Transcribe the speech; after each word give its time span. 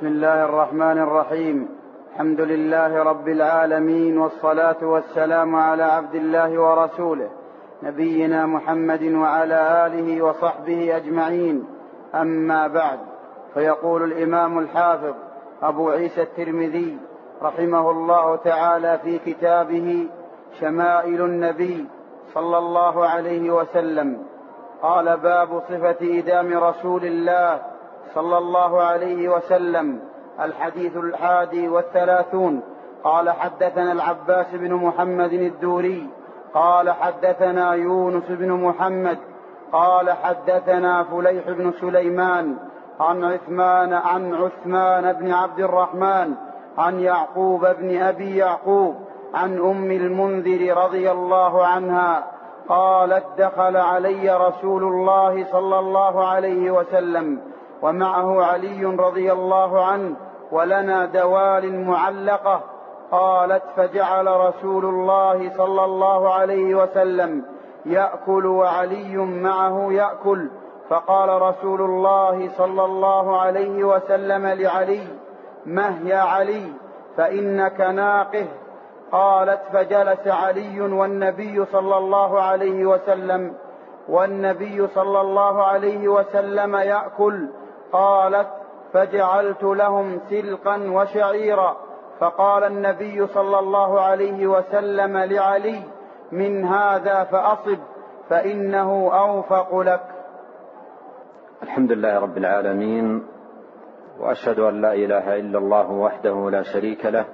بسم 0.00 0.08
الله 0.08 0.44
الرحمن 0.44 0.98
الرحيم. 0.98 1.68
الحمد 2.12 2.40
لله 2.40 3.02
رب 3.02 3.28
العالمين 3.28 4.18
والصلاة 4.18 4.76
والسلام 4.82 5.56
على 5.56 5.82
عبد 5.82 6.14
الله 6.14 6.60
ورسوله 6.60 7.30
نبينا 7.82 8.46
محمد 8.46 9.02
وعلى 9.02 9.86
آله 9.86 10.22
وصحبه 10.22 10.96
أجمعين. 10.96 11.64
أما 12.14 12.66
بعد 12.66 12.98
فيقول 13.54 14.02
الإمام 14.02 14.58
الحافظ 14.58 15.14
أبو 15.62 15.90
عيسى 15.90 16.22
الترمذي 16.22 16.98
رحمه 17.42 17.90
الله 17.90 18.36
تعالى 18.36 18.98
في 18.98 19.18
كتابه 19.18 20.08
شمائل 20.60 21.24
النبي 21.24 21.86
صلى 22.34 22.58
الله 22.58 23.06
عليه 23.06 23.50
وسلم. 23.50 24.18
قال 24.82 25.16
باب 25.16 25.60
صفة 25.68 26.18
إدام 26.18 26.58
رسول 26.58 27.04
الله 27.04 27.69
صلى 28.14 28.38
الله 28.38 28.82
عليه 28.82 29.28
وسلم 29.28 30.00
الحديث 30.40 30.96
الحادي 30.96 31.68
والثلاثون. 31.68 32.62
قال 33.04 33.30
حدثنا 33.30 33.92
العباس 33.92 34.46
بن 34.52 34.74
محمد 34.74 35.32
الدوري. 35.32 36.08
قال 36.54 36.90
حدثنا 36.90 37.74
يونس 37.74 38.24
بن 38.28 38.52
محمد. 38.52 39.18
قال 39.72 40.10
حدثنا 40.10 41.02
فليح 41.02 41.50
بن 41.50 41.72
سليمان 41.80 42.56
عن 43.00 43.24
عثمان 43.24 43.92
عن 43.92 44.34
عثمان 44.34 45.12
بن 45.12 45.32
عبد 45.32 45.58
الرحمن 45.58 46.34
عن 46.78 47.00
يعقوب 47.00 47.66
بن 47.66 48.02
أبي 48.02 48.36
يعقوب 48.36 48.94
عن 49.34 49.58
أم 49.58 49.90
المنذر 49.90 50.76
رضي 50.76 51.10
الله 51.10 51.66
عنها. 51.66 52.24
قالت 52.68 53.24
دخل 53.38 53.76
علي 53.76 54.36
رسول 54.36 54.82
الله 54.82 55.46
صلى 55.52 55.78
الله 55.78 56.28
عليه 56.28 56.70
وسلم. 56.70 57.40
ومعه 57.82 58.44
علي 58.44 58.84
رضي 58.84 59.32
الله 59.32 59.84
عنه 59.84 60.16
ولنا 60.52 61.06
دوال 61.06 61.86
معلقة 61.86 62.60
قالت 63.10 63.62
فجعل 63.76 64.26
رسول 64.26 64.84
الله 64.84 65.50
صلى 65.56 65.84
الله 65.84 66.34
عليه 66.34 66.74
وسلم 66.74 67.44
يأكل 67.86 68.46
وعلي 68.46 69.16
معه 69.16 69.92
يأكل 69.92 70.50
فقال 70.88 71.42
رسول 71.42 71.80
الله 71.80 72.48
صلى 72.48 72.84
الله 72.84 73.40
عليه 73.40 73.84
وسلم 73.84 74.46
لعلي 74.46 75.06
مه 75.66 76.08
يا 76.08 76.18
علي؟ 76.18 76.72
فإنك 77.16 77.80
ناقه. 77.80 78.46
قالت 79.12 79.60
فجلس 79.72 80.26
علي 80.26 80.80
والنبي 80.80 81.64
صلى 81.64 81.96
الله 81.98 82.40
عليه 82.42 82.86
وسلم 82.86 83.54
والنبي 84.08 84.86
صلى 84.86 85.20
الله 85.20 85.62
عليه 85.64 86.08
وسلم 86.08 86.76
يأكل 86.76 87.48
قالت 87.92 88.48
فجعلت 88.92 89.62
لهم 89.62 90.20
سلقا 90.30 90.76
وشعيرا. 90.90 91.76
فقال 92.20 92.64
النبي 92.64 93.26
صلى 93.26 93.58
الله 93.58 94.00
عليه 94.00 94.46
وسلم 94.46 95.18
لعلي 95.18 95.82
من 96.32 96.64
هذا 96.64 97.24
فأصب 97.24 97.78
فإنه 98.28 99.10
أوفق 99.12 99.78
لك. 99.78 100.00
الحمد 101.62 101.92
لله 101.92 102.18
رب 102.18 102.36
العالمين 102.38 103.26
وأشهد 104.20 104.58
أن 104.58 104.80
لا 104.80 104.92
إله 104.94 105.36
إلا 105.36 105.58
الله 105.58 105.90
وحده 105.90 106.50
لا 106.50 106.62
شريك 106.62 107.06
له 107.06 107.24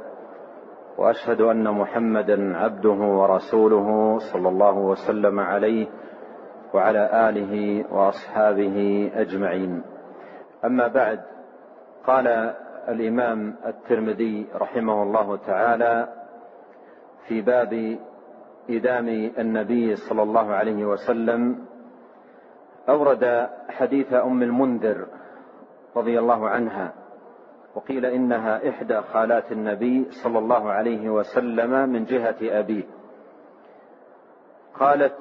وأشهد 0.99 1.41
أن 1.41 1.71
محمدا 1.71 2.57
عبده 2.57 2.91
ورسوله 2.91 4.19
صلى 4.33 4.49
الله 4.49 4.79
وسلم 4.79 5.41
عليه 5.41 5.87
وعلى 6.75 7.29
آله 7.29 7.85
وأصحابه 7.95 9.11
أجمعين. 9.15 9.96
أما 10.65 10.89
بعد 10.89 11.21
قال 12.07 12.27
الإمام 12.89 13.55
الترمذي 13.67 14.47
رحمه 14.55 15.03
الله 15.03 15.37
تعالى 15.37 16.09
في 17.29 17.41
باب 17.41 17.99
إدام 18.71 19.09
النبي 19.39 19.97
صلى 19.97 20.23
الله 20.23 20.55
عليه 20.55 20.85
وسلم 20.85 21.67
أورد 22.89 23.49
حديث 23.69 24.13
أم 24.13 24.43
المنذر 24.43 25.07
رضي 25.97 26.19
الله 26.19 26.49
عنها 26.49 26.93
وقيل 27.75 28.07
إنها 28.07 28.69
إحدى 28.69 29.01
خالات 29.01 29.53
النبي 29.53 30.07
صلى 30.11 30.39
الله 30.39 30.71
عليه 30.71 31.11
وسلم 31.11 31.89
من 31.89 32.05
جهة 32.05 32.37
أبيه. 32.43 32.85
قالت 34.75 35.17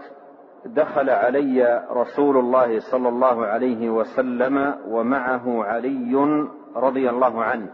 دخل 0.66 1.10
علي 1.10 1.86
رسول 1.92 2.38
الله 2.38 2.80
صلى 2.80 3.10
الله 3.10 3.46
عليه 3.46 3.90
وسلم 3.90 4.76
ومعه 4.88 5.64
علي 5.64 6.14
رضي 6.76 7.10
الله 7.10 7.44
عنه. 7.44 7.70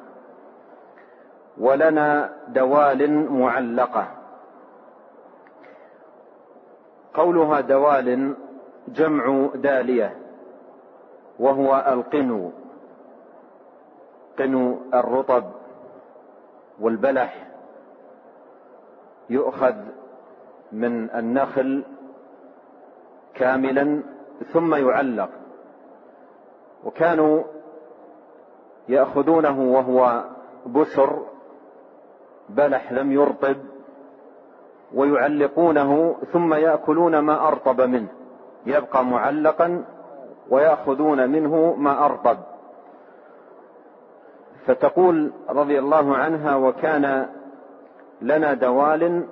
ولنا 1.57 2.30
دوال 2.47 3.31
معلقة. 3.31 4.07
قولها 7.13 7.62
دوال 7.62 8.35
جمع 8.88 9.50
دالية 9.56 10.16
وهو 11.40 11.85
القنو. 11.88 12.51
قنو 14.40 14.78
الرطب 14.94 15.44
والبلح. 16.80 17.47
يؤخذ 19.30 19.75
من 20.72 21.09
النخل 21.09 21.84
كاملا 23.36 24.03
ثم 24.53 24.75
يعلق. 24.75 25.30
وكانوا 26.84 27.44
يأخذونه 28.90 29.62
وهو 29.62 30.24
بسر 30.68 31.19
بلح 32.50 32.92
لم 32.92 33.12
يرطب 33.12 33.58
ويعلقونه 34.94 36.16
ثم 36.34 36.53
يأكلون 36.53 37.19
ما 37.19 37.47
أرطب 37.47 37.81
منه. 37.81 38.08
يبقى 38.66 39.06
معلقا 39.06 39.86
ويأخذون 40.50 41.30
منه 41.30 41.75
ما 41.78 42.06
أرطب. 42.06 42.38
فتقول 44.66 45.31
رضي 45.50 45.80
الله 45.80 46.16
عنها 46.16 46.56
وكان 46.56 47.30
لنا 48.22 48.53
دوال 48.53 49.28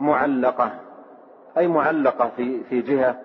معلقة. 0.00 0.70
أي 1.58 1.68
معلقة 1.68 2.28
في 2.36 2.60
في 2.64 2.80
جهة 2.80 3.20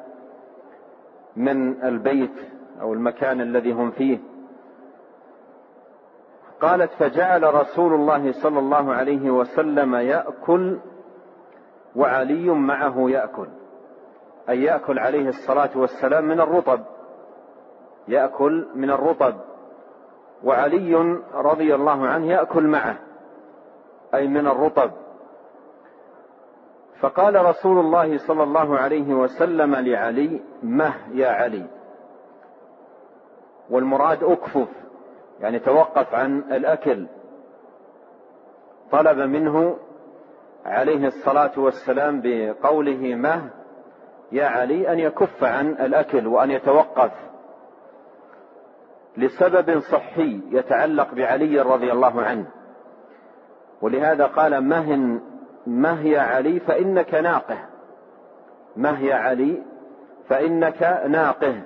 من 1.35 1.83
البيت 1.83 2.33
أو 2.81 2.93
المكان 2.93 3.41
الذي 3.41 3.71
هم 3.71 3.91
فيه. 3.91 4.19
قالت 6.61 6.91
فجعل 6.91 7.53
رسول 7.53 7.93
الله 7.93 8.31
صلى 8.31 8.59
الله 8.59 8.93
عليه 8.93 9.31
وسلم 9.31 9.95
يأكل 9.95 10.77
وعلي 11.95 12.49
معه 12.49 13.09
يأكل 13.09 13.47
أي 14.49 14.63
يأكل 14.63 14.99
عليه 14.99 15.29
الصلاة 15.29 15.69
والسلام 15.75 16.25
من 16.25 16.39
الرطب 16.41 16.79
يأكل 18.07 18.67
من 18.75 18.89
الرطب 18.89 19.35
وعلي 20.43 21.19
رضي 21.33 21.75
الله 21.75 22.07
عنه 22.07 22.27
يأكل 22.27 22.63
معه 22.63 22.95
أي 24.13 24.27
من 24.27 24.47
الرطب. 24.47 24.91
فقال 27.00 27.46
رسول 27.46 27.80
الله 27.80 28.18
صلى 28.18 28.44
الله 28.44 28.78
عليه 28.78 29.13
وسلم 29.13 29.75
لعلي 29.75 30.41
مه 30.63 30.94
يا 31.13 31.28
علي. 31.28 31.66
والمراد 33.69 34.24
اكفف 34.24 34.69
يعني 35.40 35.59
توقف 35.59 36.13
عن 36.13 36.40
الأكل. 36.40 37.08
طلب 38.91 39.18
منه 39.18 39.78
عليه 40.66 41.08
الصلاة 41.08 41.59
والسلام 41.59 42.22
بقوله 42.24 43.16
مه 43.16 43.50
يا 44.31 44.46
علي 44.46 44.94
أن 44.94 45.00
يكف 45.00 45.44
عن 45.44 45.72
الأكل 45.72 46.28
وأن 46.28 46.52
يتوقف. 46.52 47.12
لسبب 49.18 49.79
صحي 49.79 50.41
يتعلق 50.52 51.14
بعلي 51.14 51.62
رضي 51.62 51.91
الله 51.91 52.22
عنه. 52.22 52.46
ولهذا 53.82 54.26
قال 54.26 54.61
مه 54.61 55.20
مه 55.67 56.02
يا 56.02 56.22
علي 56.22 56.59
فإنك 56.59 57.14
ناقه. 57.14 57.58
مه 58.75 58.99
يا 58.99 59.16
علي 59.16 59.61
فإنك 60.29 61.02
ناقه. 61.08 61.61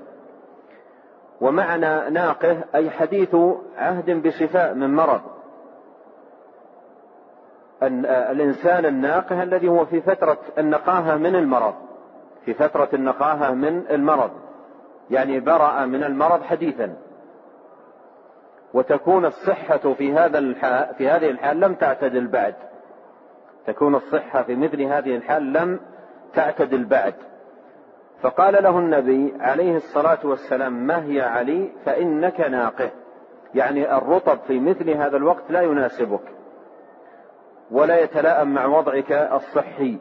ومعنى 1.41 2.09
ناقه 2.09 2.57
أي 2.75 2.89
حديث 2.89 3.35
عهد 3.77 4.09
بشفاء 4.09 4.73
من 4.73 4.95
مرض. 4.95 5.21
الإنسان 8.03 8.85
الناقه 8.85 9.43
الذي 9.43 9.67
هو 9.67 9.85
في 9.85 10.01
فترة 10.01 10.37
النقاهة 10.57 11.17
من 11.17 11.35
المرض. 11.35 11.73
في 12.45 12.53
فترة 12.53 12.89
النقاهة 12.93 13.51
من 13.51 13.83
المرض. 13.89 14.31
يعني 15.09 15.39
برأ 15.39 15.85
من 15.85 16.03
المرض 16.03 16.43
حديثا. 16.43 16.95
وتكون 18.73 19.25
الصحة 19.25 19.93
في 19.93 20.13
هذا 20.13 20.39
الحال 20.39 20.95
في 20.95 21.09
هذه 21.09 21.29
الحال 21.29 21.59
لم 21.59 21.75
تعتدل 21.75 22.27
بعد. 22.27 22.55
تكون 23.67 23.95
الصحة 23.95 24.43
في 24.43 24.55
مثل 24.55 24.81
هذه 24.81 25.15
الحال 25.15 25.53
لم 25.53 25.79
تعتدل 26.33 26.85
بعد 26.85 27.13
فقال 28.21 28.63
له 28.63 28.79
النبي 28.79 29.33
عليه 29.39 29.75
الصلاة 29.75 30.19
والسلام 30.23 30.73
ما 30.73 31.05
هي 31.05 31.21
علي؟ 31.21 31.71
فإنك 31.85 32.39
ناقه. 32.39 32.89
يعني 33.55 33.97
الرطب 33.97 34.39
في 34.47 34.59
مثل 34.59 34.89
هذا 34.89 35.17
الوقت 35.17 35.43
لا 35.49 35.61
يناسبك 35.61 36.21
ولا 37.71 37.99
يتلائم 37.99 38.53
مع 38.53 38.65
وضعك 38.65 39.11
الصحي. 39.11 39.97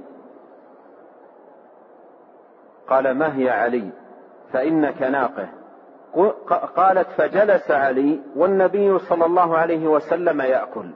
قال 2.89 3.11
ما 3.11 3.37
هي 3.37 3.51
علي؟ 3.51 3.91
فإنك 4.53 5.03
ناقه. 5.03 5.49
قالت 6.77 7.09
فجلس 7.09 7.71
علي 7.71 8.21
والنبي 8.37 8.99
صلى 8.99 9.27
الله 9.27 9.57
عليه 9.59 9.89
وسلم 9.89 10.41
يأكل. 10.41 10.91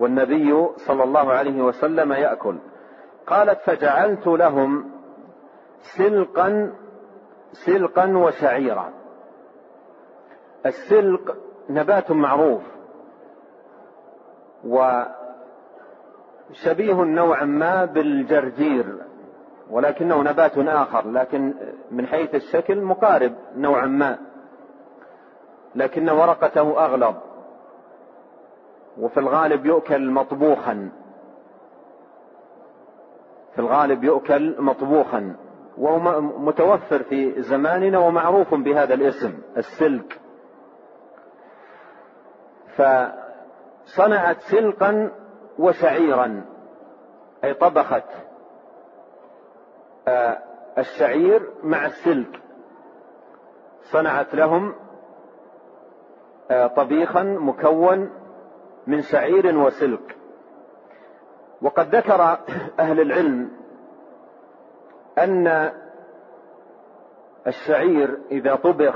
والنبي 0.00 0.68
صلى 0.76 1.04
الله 1.04 1.32
عليه 1.32 1.62
وسلم 1.62 2.12
يأكل. 2.12 2.56
قالت 3.26 3.60
فجعلت 3.60 4.26
لهم 4.26 4.90
سلقا 5.80 6.72
سلقا 7.52 8.16
وشعيرا. 8.16 8.92
السلق 10.66 11.36
نبات 11.70 12.10
معروف 12.10 12.62
وشبيه 14.64 15.08
نوعا 16.94 17.44
ما 17.44 17.84
بالجرجير 17.84 18.86
ولكنه 19.70 20.22
نبات 20.22 20.58
آخر 20.58 21.10
لكن 21.10 21.54
من 21.90 22.06
حيث 22.06 22.34
الشكل 22.34 22.80
مقارب 22.80 23.34
نوعا 23.56 23.86
ما 23.86 24.18
لكن 25.74 26.10
ورقته 26.10 26.84
أغلظ. 26.84 27.14
وفي 28.98 29.20
الغالب 29.20 29.66
يؤكل 29.66 30.10
مطبوخا. 30.10 30.90
في 33.52 33.58
الغالب 33.58 34.04
يؤكل 34.04 34.62
مطبوخا. 34.62 35.36
وهو 35.78 36.20
متوفر 36.20 37.02
في 37.02 37.42
زماننا 37.42 37.98
ومعروف 37.98 38.54
بهذا 38.54 38.94
الاسم 38.94 39.32
السلك. 39.56 40.20
فصنعت 42.76 44.40
سلقا 44.40 45.10
وشعيرا 45.58 46.44
أي 47.44 47.54
طبخت 47.54 48.04
آه، 50.08 50.38
الشعير 50.78 51.50
مع 51.62 51.86
السلك. 51.86 52.40
صنعت 53.82 54.34
لهم 54.34 54.74
آه، 56.50 56.66
طبيخا 56.66 57.22
مكون 57.22 58.10
من 58.86 59.02
شعير 59.02 59.58
وسلك. 59.58 60.16
وقد 61.62 61.94
ذكر 61.94 62.38
أهل 62.78 63.00
العلم 63.00 63.50
أن 65.18 65.72
الشعير 67.46 68.18
إذا 68.30 68.54
طبخ 68.54 68.94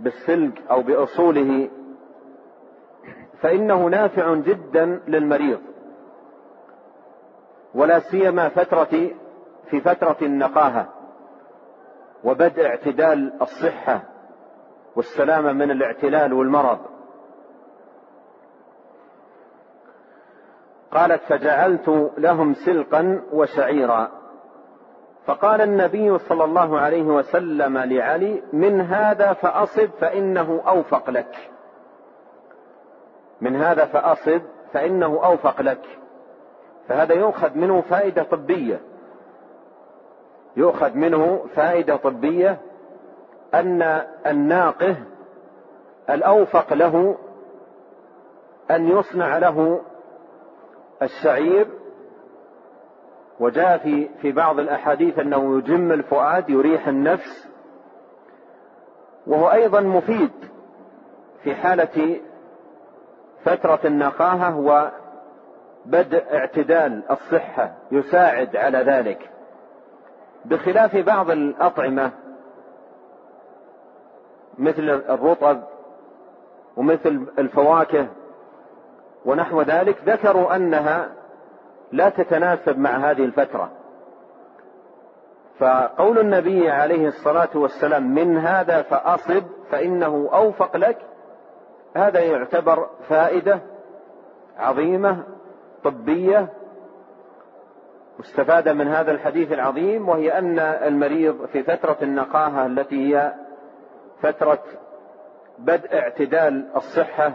بالسلك 0.00 0.62
أو 0.70 0.82
بأصوله 0.82 1.70
فإنه 3.40 3.86
نافع 3.86 4.34
جدا 4.34 5.00
للمريض 5.08 5.60
ولا 7.74 7.98
سيما 7.98 8.48
فتره 8.48 9.10
في 9.70 9.80
فترة 9.80 10.16
النقاهة 10.22 10.88
وبدء 12.24 12.66
اعتدال 12.66 13.42
الصحة 13.42 14.02
والسلامة 14.96 15.52
من 15.52 15.70
الاعتلال 15.70 16.32
والمرض. 16.32 16.78
قالت 20.92 21.22
فجعلت 21.22 22.12
لهم 22.18 22.54
سلقا 22.54 23.22
وشعيرا. 23.32 24.08
فقال 25.26 25.60
النبي 25.60 26.18
صلى 26.18 26.44
الله 26.44 26.78
عليه 26.78 27.02
وسلم 27.02 27.78
لعلي 27.78 28.42
من 28.52 28.80
هذا 28.80 29.32
فأصب 29.32 29.88
فإنه 30.00 30.62
أوفق 30.66 31.10
لك. 31.10 31.50
من 33.40 33.56
هذا 33.56 33.84
فأصب 33.84 34.40
فإنه 34.72 35.24
أوفق 35.24 35.62
لك. 35.62 35.98
فهذا 36.88 37.14
يؤخذ 37.14 37.58
منه 37.58 37.80
فائدة 37.80 38.22
طبية. 38.22 38.80
يؤخذ 40.56 40.94
منه 40.94 41.46
فائدة 41.54 41.96
طبية 41.96 42.58
أن 43.54 43.82
الناقه 44.26 44.96
الأوفق 46.10 46.72
له 46.72 47.16
أن 48.70 48.88
يصنع 48.88 49.38
له 49.38 49.80
الشعير 51.02 51.66
وجاء 53.40 53.78
في 53.78 54.08
في 54.22 54.32
بعض 54.32 54.58
الأحاديث 54.58 55.18
أنه 55.18 55.58
يجم 55.58 55.92
الفؤاد 55.92 56.50
يريح 56.50 56.88
النفس 56.88 57.48
وهو 59.26 59.50
أيضا 59.52 59.80
مفيد 59.80 60.30
في 61.42 61.54
حالة 61.54 62.20
فترة 63.44 63.80
النقاهة 63.84 64.58
وبدء 65.86 66.34
اعتدال 66.34 67.02
الصحة 67.10 67.72
يساعد 67.92 68.56
على 68.56 68.78
ذلك. 68.78 69.30
بخلاف 70.44 70.96
بعض 70.96 71.30
الأطعمة 71.30 72.10
مثل 74.58 74.82
الرطب 74.90 75.62
ومثل 76.76 77.26
الفواكه 77.38 78.06
ونحو 79.24 79.62
ذلك 79.62 79.96
ذكروا 80.06 80.56
أنها 80.56 81.08
لا 81.92 82.08
تتناسب 82.08 82.78
مع 82.78 83.10
هذه 83.10 83.24
الفترة. 83.24 83.70
فقول 85.58 86.18
النبي 86.18 86.70
عليه 86.70 87.08
الصلاة 87.08 87.48
والسلام 87.54 88.14
من 88.14 88.38
هذا 88.38 88.82
فأصب 88.82 89.42
فإنه 89.70 90.28
أوفق 90.32 90.76
لك 90.76 90.98
هذا 91.96 92.20
يعتبر 92.20 92.88
فائدة 93.08 93.60
عظيمة 94.58 95.24
طبية 95.84 96.48
مستفاد 98.18 98.68
من 98.68 98.88
هذا 98.88 99.10
الحديث 99.12 99.52
العظيم 99.52 100.08
وهي 100.08 100.38
أن 100.38 100.58
المريض 100.58 101.46
في 101.46 101.62
فترة 101.62 101.96
النقاهة 102.02 102.66
التي 102.66 103.16
هي 103.16 103.32
فترة 104.22 104.62
بدء 105.58 105.98
اعتدال 105.98 106.68
الصحة 106.76 107.32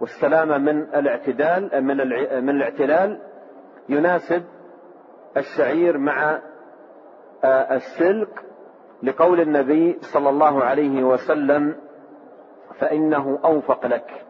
والسلامة 0.00 0.58
من 0.58 0.82
الاعتدال 0.82 1.84
من 1.84 1.96
من 2.44 2.56
الاعتلال 2.56 3.18
يناسب 3.88 4.42
الشعير 5.36 5.98
مع 5.98 6.38
آه، 7.44 7.76
السلك 7.76 8.44
لقول 9.02 9.40
النبي 9.40 9.98
صلى 10.00 10.28
الله 10.28 10.64
عليه 10.64 11.04
وسلم 11.04 11.76
فإنه 12.78 13.38
أوفق 13.44 13.86
لك 13.86 14.24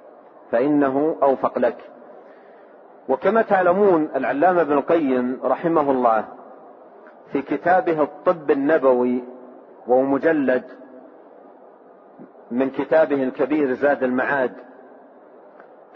فإنه 0.50 1.16
أوفق 1.22 1.58
لك. 1.58 1.76
وكما 3.08 3.42
تعلمون 3.42 4.08
العلامة 4.16 4.60
ابن 4.60 4.72
القيم 4.72 5.40
رحمه 5.44 5.90
الله 5.90 6.24
في 7.32 7.42
كتابه 7.42 8.02
الطب 8.02 8.50
النبوي 8.50 9.24
وهو 9.86 10.02
مجلد 10.02 10.64
من 12.50 12.70
كتابه 12.70 13.22
الكبير 13.22 13.72
زاد 13.72 14.02
المعاد 14.02 14.52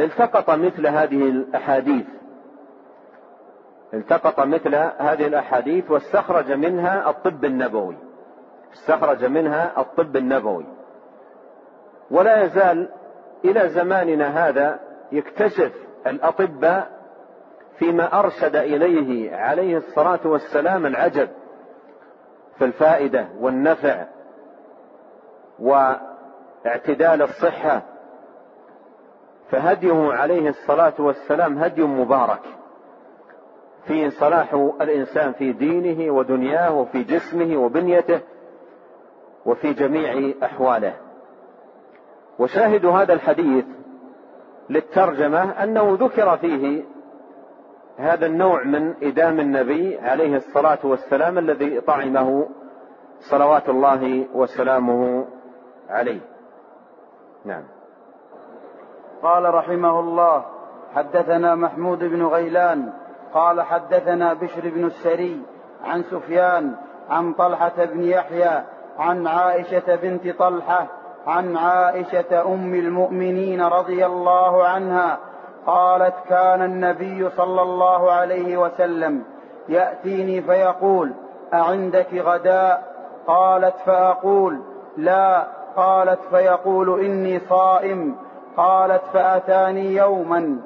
التقط 0.01 0.51
مثل 0.51 0.87
هذه 0.87 1.29
الأحاديث. 1.29 2.07
التقط 3.95 4.41
مثل 4.41 4.75
هذه 4.75 5.27
الأحاديث 5.27 5.91
واستخرج 5.91 6.53
منها 6.53 7.11
الطب 7.11 7.45
النبوي. 7.45 7.97
استخرج 8.73 9.25
منها 9.25 9.81
الطب 9.81 10.17
النبوي. 10.17 10.67
ولا 12.11 12.43
يزال 12.43 12.89
إلى 13.45 13.69
زماننا 13.69 14.49
هذا 14.49 14.81
يكتشف 15.13 15.73
الاطباء 16.07 16.99
فيما 17.79 18.19
أرشد 18.21 18.57
إليه 18.57 19.37
عليه 19.37 19.77
الصلاة 19.77 20.21
والسلام 20.25 20.87
العجب 20.87 21.29
في 22.59 22.65
الفائدة 22.65 23.29
والنفع 23.41 24.05
واعتدال 25.59 27.23
الصحة 27.23 27.83
فهديه 29.51 30.13
عليه 30.13 30.49
الصلاة 30.49 30.95
والسلام 30.99 31.59
هدي 31.59 31.83
مبارك 31.83 32.41
فيه 33.87 34.09
صلاح 34.09 34.55
الإنسان 34.81 35.33
في 35.33 35.53
دينه 35.53 36.13
ودنياه 36.13 36.75
وفي 36.75 37.03
جسمه 37.03 37.57
وبنيته 37.57 38.21
وفي 39.47 39.73
جميع 39.73 40.33
أحواله. 40.43 40.95
وشاهد 42.39 42.87
هذا 42.87 43.13
الحديث 43.13 43.65
للترجمة 44.71 45.63
أنه 45.63 45.97
ذكر 46.01 46.37
فيه 46.37 46.85
هذا 47.99 48.27
النوع 48.27 48.65
من 48.65 48.95
إدام 49.03 49.41
النبي 49.41 49.99
عليه 49.99 50.37
الصلاة 50.37 50.79
والسلام 50.85 51.39
الذي 51.39 51.81
طعمه 51.81 52.49
صلوات 53.31 53.69
الله 53.69 54.27
وسلامه 54.35 55.27
عليه. 55.89 56.21
نعم. 57.45 57.78
قال 59.23 59.55
رحمه 59.55 60.01
الله 60.01 60.43
حدثنا 60.95 61.55
محمود 61.55 61.99
بن 61.99 62.27
غيلان 62.27 62.93
قال 63.35 63.63
حدثنا 63.63 64.35
بشر 64.35 64.71
بن 64.71 64.85
السري 64.85 65.43
عن 65.85 66.03
سفيان 66.03 66.75
عن 67.11 67.33
طلحة 67.33 67.85
بن 67.85 68.03
يحيى 68.03 68.63
عن 68.99 69.27
عائشة 69.27 69.97
بنت 69.97 70.39
طلحة 70.39 70.87
عن 71.27 71.57
عائشة 71.57 72.43
أم 72.47 72.75
المؤمنين 72.75 73.63
رضي 73.63 74.07
الله 74.07 74.67
عنها 74.67 75.19
قالت 75.67 76.15
كان 76.29 76.63
النبي 76.63 77.31
صلى 77.31 77.63
الله 77.63 78.11
عليه 78.13 78.57
وسلم 78.57 79.25
يأتيني 79.69 80.43
فيقول 80.43 81.13
أعندك 81.55 82.15
غداء؟ 82.15 82.99
قالت 83.27 83.75
فأقول 83.87 84.61
لا. 84.97 85.47
قالت 85.77 86.21
فيقول 86.31 87.01
إني 87.05 87.41
صائم. 87.41 88.17
قالت 88.59 89.03
فأتاني 89.13 89.95
يوما 89.95 90.61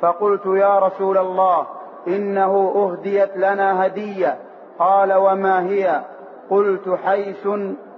فقلت 0.00 0.46
يا 0.46 0.78
رسول 0.78 1.18
الله 1.18 1.66
إنه 2.06 2.72
أهديت 2.76 3.36
لنا 3.36 3.86
هدية. 3.86 4.38
قال 4.78 5.12
وما 5.12 5.62
هي؟ 5.62 6.02
قلت 6.50 6.98
حيس. 7.04 7.48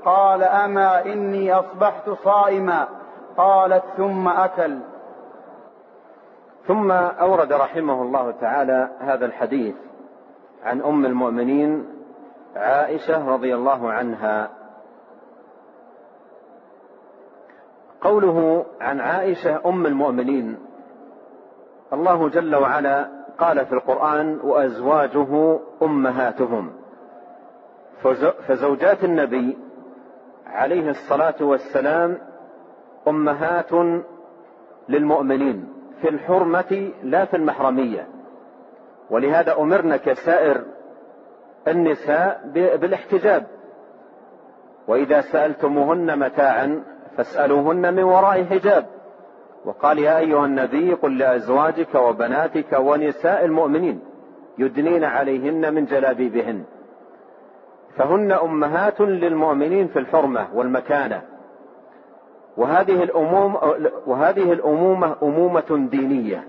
قال 0.04 0.42
أما 0.42 1.04
إني 1.04 1.52
أصبحت 1.52 2.10
صائما. 2.10 2.88
قالت 3.36 3.84
ثم 3.96 4.28
أكل. 4.28 4.78
ثم 6.66 6.92
أورد 6.92 7.52
رحمه 7.52 8.02
الله 8.02 8.30
تعالى 8.40 8.88
هذا 9.00 9.26
الحديث 9.26 9.74
عن 10.64 10.80
أم 10.80 11.06
المؤمنين 11.06 11.86
عائشة 12.56 13.30
رضي 13.30 13.54
الله 13.54 13.92
عنها. 13.92 14.59
قوله 18.00 18.66
عن 18.80 19.00
عائشة 19.00 19.60
أم 19.66 19.86
المؤمنين 19.86 20.58
الله 21.92 22.28
جل 22.28 22.56
وعلا 22.56 23.08
قال 23.38 23.66
في 23.66 23.72
القرآن 23.72 24.40
وأزواجه 24.44 25.58
أمهاتهم. 25.82 26.72
فزوجات 28.48 29.04
النبي 29.04 29.58
عليه 30.46 30.90
الصلاة 30.90 31.34
والسلام 31.40 32.18
أمهات 33.08 33.72
للمؤمنين 34.88 35.72
في 36.02 36.08
الحرمة 36.08 36.90
لا 37.02 37.24
في 37.24 37.36
المحرمية. 37.36 38.06
ولهذا 39.10 39.58
أمرنا 39.58 39.96
كسائر 39.96 40.64
النساء 41.68 42.40
بالاحتجاب. 42.54 43.46
وإذا 44.88 45.20
سألتموهن 45.20 46.18
متاعا 46.18 46.84
فاسألوهن 47.20 47.94
من 47.94 48.02
وراء 48.02 48.44
حجاب. 48.44 48.86
وقال 49.64 49.98
يا 49.98 50.18
أيها 50.18 50.44
النبي 50.44 50.94
قل 50.94 51.18
لأزواجك 51.18 51.94
وبناتك 51.94 52.72
ونساء 52.78 53.44
المؤمنين 53.44 54.00
يدنين 54.58 55.04
عليهن 55.04 55.74
من 55.74 55.84
جلابيبهن. 55.84 56.64
فهن 57.96 58.32
أمهات 58.32 59.00
للمؤمنين 59.00 59.88
في 59.88 59.98
الحرمة 59.98 60.48
والمكانة. 60.54 61.22
وهذه 62.56 63.02
الاموم 63.02 63.56
وهذه 64.06 64.52
الأمومة 64.52 65.16
أمومة 65.22 65.88
دينية. 65.90 66.48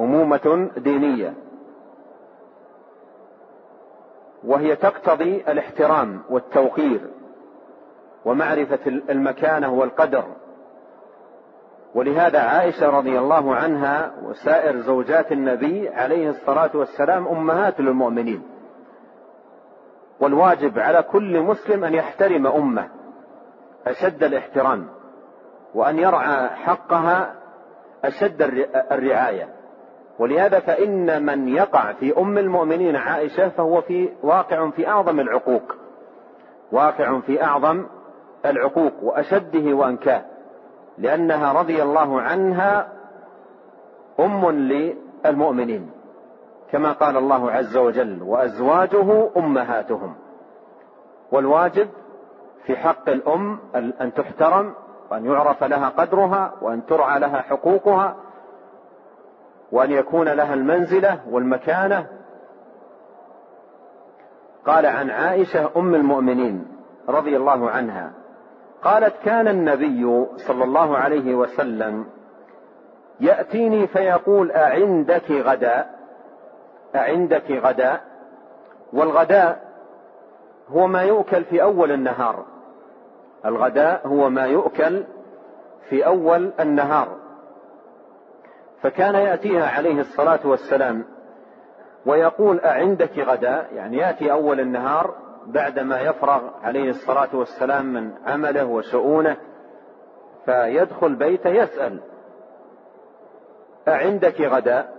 أمومة 0.00 0.70
دينية. 0.76 1.34
وهي 4.44 4.76
تقتضي 4.76 5.44
الاحترام 5.48 6.22
والتوقير. 6.30 7.00
ومعرفة 8.24 8.78
المكانة 8.86 9.72
والقدر. 9.72 10.24
ولهذا 11.94 12.40
عائشة 12.40 12.90
رضي 12.90 13.18
الله 13.18 13.54
عنها 13.54 14.12
وسائر 14.22 14.80
زوجات 14.80 15.32
النبي 15.32 15.88
عليه 15.88 16.30
الصلاة 16.30 16.70
والسلام 16.74 17.28
أمهات 17.28 17.80
للمؤمنين. 17.80 18.42
والواجب 20.20 20.78
على 20.78 21.02
كل 21.02 21.40
مسلم 21.40 21.84
أن 21.84 21.94
يحترم 21.94 22.46
أمه 22.46 22.88
أشد 23.86 24.24
الاحترام 24.24 24.86
وأن 25.74 25.98
يرعى 25.98 26.48
حقها 26.48 27.34
أشد 28.04 28.42
الرعاية. 28.92 29.48
ولهذا 30.18 30.60
فإن 30.60 31.26
من 31.26 31.48
يقع 31.48 31.92
في 31.92 32.18
أم 32.18 32.38
المؤمنين 32.38 32.96
عائشة 32.96 33.48
فهو 33.48 33.80
في 33.80 34.08
واقع 34.22 34.70
في 34.70 34.88
أعظم 34.88 35.20
العقوق 35.20 35.76
واقع 36.72 37.20
في 37.20 37.44
أعظم 37.44 37.86
العقوق 38.44 38.92
وأشده 39.02 39.74
وانكاه 39.74 40.22
لأنها 40.98 41.52
رضي 41.52 41.82
الله 41.82 42.20
عنها 42.20 42.88
أم 44.20 44.50
للمؤمنين 44.50 45.90
كما 46.70 46.92
قال 46.92 47.16
الله 47.16 47.50
عز 47.50 47.76
وجل 47.76 48.22
وأزواجه 48.22 49.30
أمهاتهم 49.36 50.14
والواجب 51.32 51.88
في 52.64 52.76
حق 52.76 53.08
الأم 53.08 53.58
أن 53.74 54.12
تحترم 54.16 54.74
وأن 55.10 55.24
يعرف 55.24 55.64
لها 55.64 55.88
قدرها 55.88 56.52
وأن 56.62 56.86
ترعى 56.86 57.20
لها 57.20 57.40
حقوقها 57.40 58.16
وأن 59.72 59.90
يكون 59.90 60.28
لها 60.28 60.54
المنزلة 60.54 61.20
والمكانة. 61.30 62.06
قال 64.66 64.86
عن 64.86 65.10
عائشة 65.10 65.70
أم 65.76 65.94
المؤمنين 65.94 66.66
رضي 67.08 67.36
الله 67.36 67.70
عنها 67.70 68.12
قالت 68.84 69.14
كان 69.24 69.48
النبي 69.48 70.26
صلى 70.36 70.64
الله 70.64 70.96
عليه 70.96 71.34
وسلم 71.34 72.06
يأتيني 73.20 73.86
فيقول 73.86 74.50
أعندك 74.50 75.30
غداء 75.30 75.94
أعندك 76.94 77.50
غداء 77.50 78.00
والغداء 78.92 79.64
هو 80.68 80.86
ما 80.86 81.02
يؤكل 81.02 81.44
في 81.44 81.62
أول 81.62 81.92
النهار. 81.92 82.44
الغداء 83.46 84.06
هو 84.06 84.30
ما 84.30 84.46
يؤكل 84.46 85.04
في 85.88 86.06
أول 86.06 86.52
النهار. 86.60 87.08
فكان 88.82 89.14
يأتيها 89.14 89.66
عليه 89.66 90.00
الصلاة 90.00 90.40
والسلام 90.44 91.04
ويقول 92.06 92.60
أعندك 92.60 93.18
غداء 93.18 93.68
يعني 93.74 93.96
يأتي 93.96 94.32
أول 94.32 94.60
النهار 94.60 95.14
بعدما 95.46 96.00
يفرغ 96.00 96.50
عليه 96.62 96.90
الصلاة 96.90 97.36
والسلام 97.36 97.92
من 97.92 98.12
عمله 98.26 98.64
وشؤونه 98.64 99.36
فيدخل 100.44 101.14
بيته 101.14 101.50
يسأل 101.50 102.00
أعندك 103.88 104.40
غداء؟ 104.40 104.94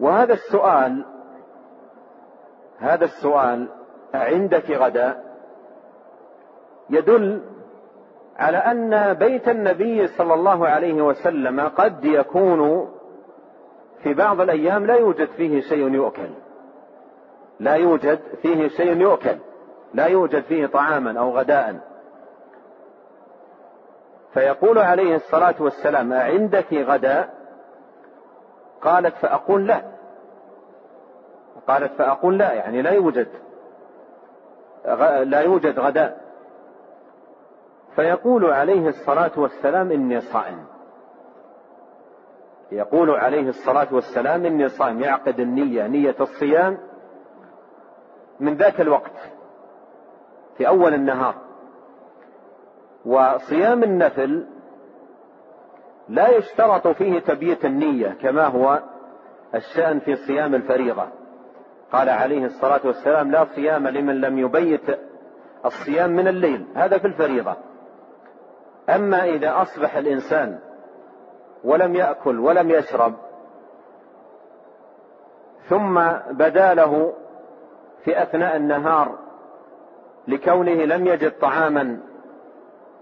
وهذا 0.00 0.32
السؤال 0.32 1.04
هذا 2.78 3.04
السؤال 3.04 3.68
أعندك 4.14 4.70
غداء؟ 4.70 5.24
يدل 6.90 7.42
على 8.36 8.58
أن 8.58 9.14
بيت 9.14 9.48
النبي 9.48 10.06
صلى 10.06 10.34
الله 10.34 10.68
عليه 10.68 11.02
وسلم 11.02 11.60
قد 11.60 12.04
يكون 12.04 12.90
في 14.02 14.14
بعض 14.14 14.40
الأيام 14.40 14.86
لا 14.86 14.94
يوجد 14.94 15.28
فيه 15.28 15.60
شيء 15.60 15.88
يؤكل. 15.88 16.30
لا 17.60 17.74
يوجد 17.74 18.18
فيه 18.42 18.68
شيء 18.68 18.96
يؤكل 18.96 19.36
لا 19.94 20.06
يوجد 20.06 20.42
فيه 20.42 20.66
طعاما 20.66 21.20
أو 21.20 21.38
غداء. 21.38 21.80
فيقول 24.32 24.78
عليه 24.78 25.14
الصلاة 25.16 25.54
والسلام 25.60 26.12
أعندك 26.12 26.72
غداء 26.72 27.34
قالت 28.82 29.14
فأقول 29.14 29.66
لا. 29.66 29.82
قالت 31.68 31.92
فأقول 31.92 32.38
لا 32.38 32.52
يعني 32.52 32.82
لا 32.82 32.90
يوجد 32.90 33.28
لا 35.24 35.40
يوجد 35.40 35.78
غداء 35.78 36.20
فيقول 37.96 38.44
عليه 38.52 38.88
الصلاة 38.88 39.30
والسلام 39.36 39.92
إني 39.92 40.20
صائم. 40.20 40.64
يقول 42.72 43.10
عليه 43.10 43.48
الصلاة 43.48 43.94
والسلام 43.94 44.46
إني 44.46 44.68
صائم. 44.68 45.00
يعقد 45.00 45.40
النية 45.40 45.86
نية 45.86 46.16
الصيام 46.20 46.78
من 48.40 48.54
ذاك 48.54 48.80
الوقت 48.80 49.30
في 50.56 50.68
أول 50.68 50.94
النهار. 50.94 51.34
وصيام 53.06 53.82
النفل 53.82 54.46
لا 56.08 56.28
يشترط 56.28 56.88
فيه 56.88 57.18
تبييت 57.18 57.64
النية 57.64 58.08
كما 58.22 58.46
هو 58.46 58.82
الشأن 59.54 59.98
في 60.00 60.16
صيام 60.16 60.54
الفريضة. 60.54 61.08
قال 61.92 62.08
عليه 62.08 62.44
الصلاة 62.44 62.80
والسلام 62.84 63.30
لا 63.30 63.44
صيام 63.44 63.88
لمن 63.88 64.20
لم 64.20 64.38
يبيت 64.38 64.98
الصيام 65.64 66.10
من 66.10 66.28
الليل 66.28 66.66
هذا 66.74 66.98
في 66.98 67.06
الفريضة. 67.06 67.56
أما 68.88 69.24
إذا 69.24 69.62
أصبح 69.62 69.96
الإنسان 69.96 70.58
ولم 71.64 71.94
يأكل 71.94 72.40
ولم 72.40 72.70
يشرب 72.70 73.14
ثم 75.68 76.00
بدا 76.30 76.74
له 76.74 77.12
في 78.06 78.22
أثناء 78.22 78.56
النهار 78.56 79.18
لكونه 80.28 80.72
لم 80.72 81.06
يجد 81.06 81.32
طعاما 81.38 81.98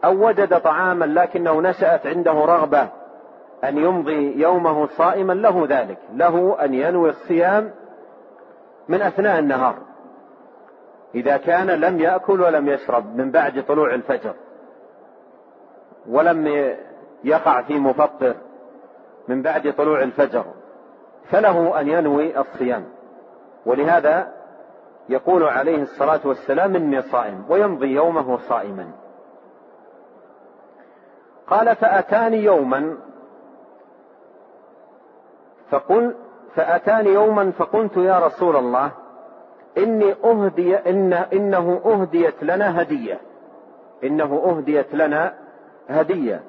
أو 0.05 0.27
وجد 0.27 0.61
طعاما 0.61 1.05
لكنه 1.05 1.61
نشأت 1.61 2.07
عنده 2.07 2.33
رغبة 2.33 2.89
أن 3.65 3.79
يمضي 3.79 4.41
يومه 4.41 4.87
صائما 4.87 5.33
له 5.33 5.67
ذلك 5.69 5.99
له 6.13 6.65
أن 6.65 6.75
ينوي 6.75 7.11
الصيام 7.11 7.71
من 8.89 9.03
أثناء 9.03 9.39
النهار. 9.39 9.75
إذا 11.15 11.37
كان 11.37 11.67
لم 11.67 12.01
يأكل 12.01 12.41
ولم 12.41 12.69
يشرب 12.69 13.17
من 13.17 13.31
بعد 13.31 13.65
طلوع 13.69 13.95
الفجر 13.95 14.35
ولم 16.09 16.75
يقع 17.25 17.63
في 17.63 17.79
مفطر 17.79 18.35
من 19.29 19.43
بعد 19.43 19.75
طلوع 19.79 20.03
الفجر 20.03 20.45
فله 21.31 21.81
أن 21.81 21.89
ينوي 21.89 22.41
الصيام. 22.41 22.85
ولهذا 23.67 24.44
يقول 25.09 25.43
عليه 25.45 25.83
الصلاة 25.83 26.21
والسلام 26.25 26.77
إني 26.77 27.03
صائم 27.03 27.45
ويمضي 27.49 27.87
يومه 27.87 28.39
صائما. 28.39 28.91
قال 31.47 31.77
فأتاني 31.77 32.37
يوما 32.37 32.97
فقل 35.71 36.15
فأتاني 36.55 37.09
يوما 37.09 37.51
فقلت 37.51 37.97
يا 37.97 38.19
رسول 38.19 38.57
الله 38.57 38.91
إني 39.79 40.15
أهدي 40.25 40.77
إن 40.77 41.13
إنه 41.13 41.81
أهديت 41.85 42.45
لنا 42.45 42.83
هدية. 42.83 43.21
إنه 44.05 44.43
أهديت 44.47 44.95
لنا 44.95 45.35
هدية. 45.89 46.43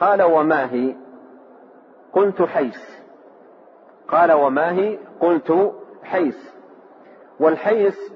قال 0.00 0.22
وما 0.22 0.72
هي؟ 0.72 0.94
قلت 2.12 2.42
حيس. 2.42 3.00
قال 4.08 4.32
وما 4.32 4.72
هي؟ 4.72 4.98
قلت 5.20 5.72
حيس. 6.02 6.59
والحيس 7.40 8.12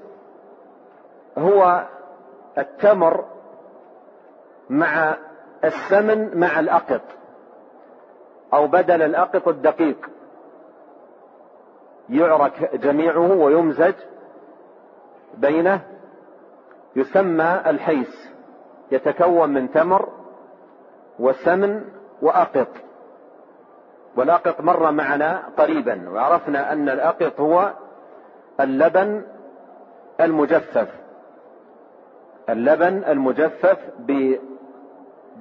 هو 1.37 1.87
التمر 2.57 3.25
مع 4.69 5.17
السمن 5.63 6.39
مع 6.39 6.59
الأقط 6.59 7.01
أو 8.53 8.67
بدل 8.67 9.01
الأقط 9.01 9.47
الدقيق. 9.47 10.09
يعرك 12.09 12.75
جميعه 12.75 13.31
ويمزج 13.31 13.93
بينه 15.37 15.81
يسمى 16.95 17.61
الحيس. 17.65 18.29
يتكون 18.91 19.49
من 19.49 19.71
تمر 19.71 20.09
وسمن 21.19 21.83
وأقط. 22.21 22.67
والأقط 24.17 24.61
مر 24.61 24.91
معنا 24.91 25.43
قريبا 25.57 26.09
وعرفنا 26.09 26.73
أن 26.73 26.89
الأقط 26.89 27.39
هو 27.39 27.73
اللبن 28.59 29.21
المجفف. 30.21 30.89
اللبن 32.49 33.03
المجفف 33.07 33.77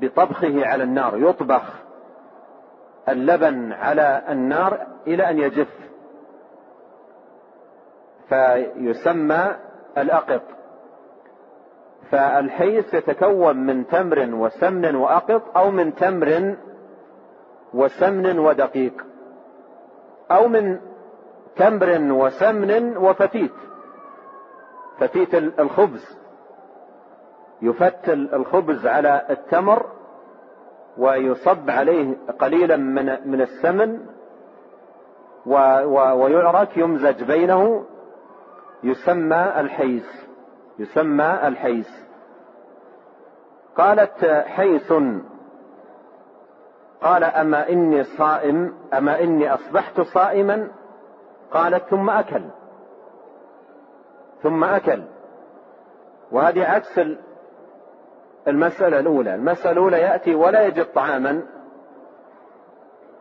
بطبخه 0.00 0.66
على 0.66 0.85
النار. 0.85 1.18
يطبخ 1.18 1.62
اللبن 3.09 3.73
على 3.73 4.23
النار 4.28 4.87
إلى 5.06 5.30
أن 5.30 5.38
يجف. 5.38 5.68
فيسمى 8.28 9.56
الأقط. 9.99 10.42
فالحيس 12.11 12.94
يتكون 12.94 13.56
من 13.56 13.87
تمر 13.87 14.35
وسمن 14.35 14.94
وأقط 14.94 15.56
أو 15.56 15.71
من 15.71 15.94
تمر 15.94 16.56
وسمن 17.75 18.38
ودقيق 18.38 19.06
أو 20.30 20.49
من 20.49 20.80
تمر 21.56 22.12
وسمن 22.12 22.96
وفتيت. 22.96 23.54
فتيت 24.99 25.34
الخبز. 25.34 26.18
يفتل 27.62 28.28
الخبز 28.32 28.87
على 28.87 29.26
التمر 29.30 29.87
ويصب 30.99 31.70
عليه 31.70 32.16
قليلا 32.38 32.76
من 32.76 33.30
من 33.30 33.40
السمن 33.40 34.06
ويعرك 35.46 36.76
يمزج 36.76 37.25
بينه. 37.25 37.84
يسمى 38.82 39.52
الحيس. 39.56 40.26
يسمى 40.78 41.38
الحيس. 41.44 42.04
قالت 43.76 44.25
حيث 44.46 44.92
قال 47.02 47.25
أما 47.25 47.68
إني 47.68 48.04
صائم 48.04 48.75
أما 48.94 49.23
إني 49.23 49.54
أصبحت 49.54 50.00
صائما؟ 50.00 50.68
قالت 51.54 51.84
ثم 51.84 52.10
أكل. 52.10 52.42
ثم 54.42 54.64
أكل. 54.64 55.02
وهذه 56.32 56.64
عكس 56.64 57.00
المسألة 58.48 59.00
الأولى. 59.00 59.34
المسألة 59.34 59.72
الأولى 59.72 60.00
يأتي 60.00 60.34
ولا 60.34 60.66
يجد 60.66 60.84
طعاما 60.84 61.42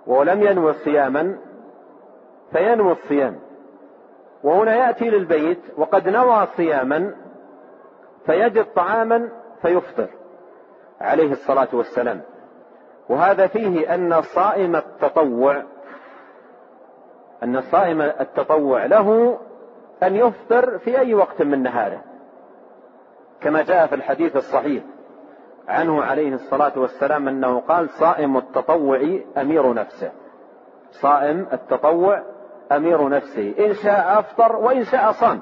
ولم 0.08 0.42
ينوي 0.44 0.74
صياما 0.74 1.38
فينوي 2.52 2.92
الصيام. 2.92 3.40
وهنا 4.44 4.76
يأتي 4.76 5.10
للبيت 5.10 5.60
وقد 5.78 6.10
نوى 6.10 6.48
صياما 6.58 7.16
فيجد 8.26 8.66
طعاما 8.76 9.30
فيفطر 9.62 10.08
عليه 11.02 11.32
الصلاة 11.32 11.68
والسلام. 11.74 12.22
وهذا 13.10 13.48
فيه 13.48 13.96
أن 13.96 14.22
صائم 14.22 14.76
التطوع 14.76 15.64
أن 17.44 17.62
صائم 17.62 18.02
التطوع 18.02 18.86
له 18.86 19.38
أن 20.04 20.16
يفطر 20.16 20.78
في 20.78 21.00
أي 21.00 21.14
وقت 21.14 21.42
من 21.42 21.64
نهاره 21.64 22.02
كما 23.42 23.64
جاء 23.64 23.88
في 23.88 23.96
الحديث 23.96 24.36
الصحيح 24.36 24.84
عنه 25.68 26.04
عليه 26.04 26.34
الصلاة 26.34 26.72
والسلام 26.76 27.28
أنه 27.28 27.60
قال 27.60 27.90
صائم 27.90 28.38
التطوع 28.38 29.20
أمير 29.38 29.74
نفسه 29.74 30.12
صائم 30.92 31.48
التطوع 31.54 32.24
أمير 32.72 33.10
نفسه 33.10 33.54
إن 33.60 33.74
شاء 33.74 34.20
أفطر 34.20 34.56
وإن 34.56 34.84
شاء 34.84 35.12
صام 35.12 35.40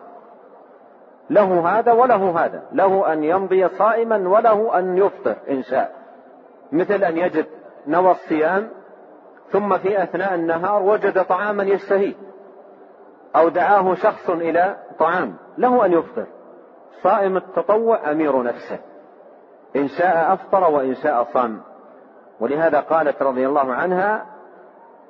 له 1.30 1.80
هذا 1.80 1.92
وله 1.92 2.46
هذا 2.46 2.64
له 2.74 3.14
أن 3.14 3.24
يمضي 3.24 3.68
صائما 3.68 4.30
وله 4.30 4.80
أن 4.80 4.98
يفطر 4.98 5.36
إن 5.50 5.64
شاء 5.64 5.96
مثل 6.72 7.04
أن 7.04 7.18
يجد 7.18 7.46
نوى 7.88 8.12
الصيام 8.12 8.70
ثم 9.52 9.78
في 9.78 10.04
أثناء 10.04 10.36
النهار 10.36 10.84
وجد 10.84 11.26
طعاما 11.26 11.64
يشتهيه 11.64 12.14
أو 13.36 13.50
دعاه 13.50 13.94
شخص 13.94 14.30
إلى 14.30 14.78
طعام. 15.00 15.36
له 15.58 15.86
أن 15.86 15.92
يفطر. 15.92 16.26
صائم 17.04 17.38
التطوع 17.38 18.12
أمير 18.12 18.44
نفسه. 18.44 18.80
إن 19.76 19.88
شاء 19.88 20.34
أفطر 20.34 20.72
وإن 20.72 20.96
شاء 20.96 21.24
صام. 21.24 21.62
ولهذا 22.40 22.80
قالت 22.80 23.22
رضي 23.22 23.48
الله 23.48 23.74
عنها 23.74 24.26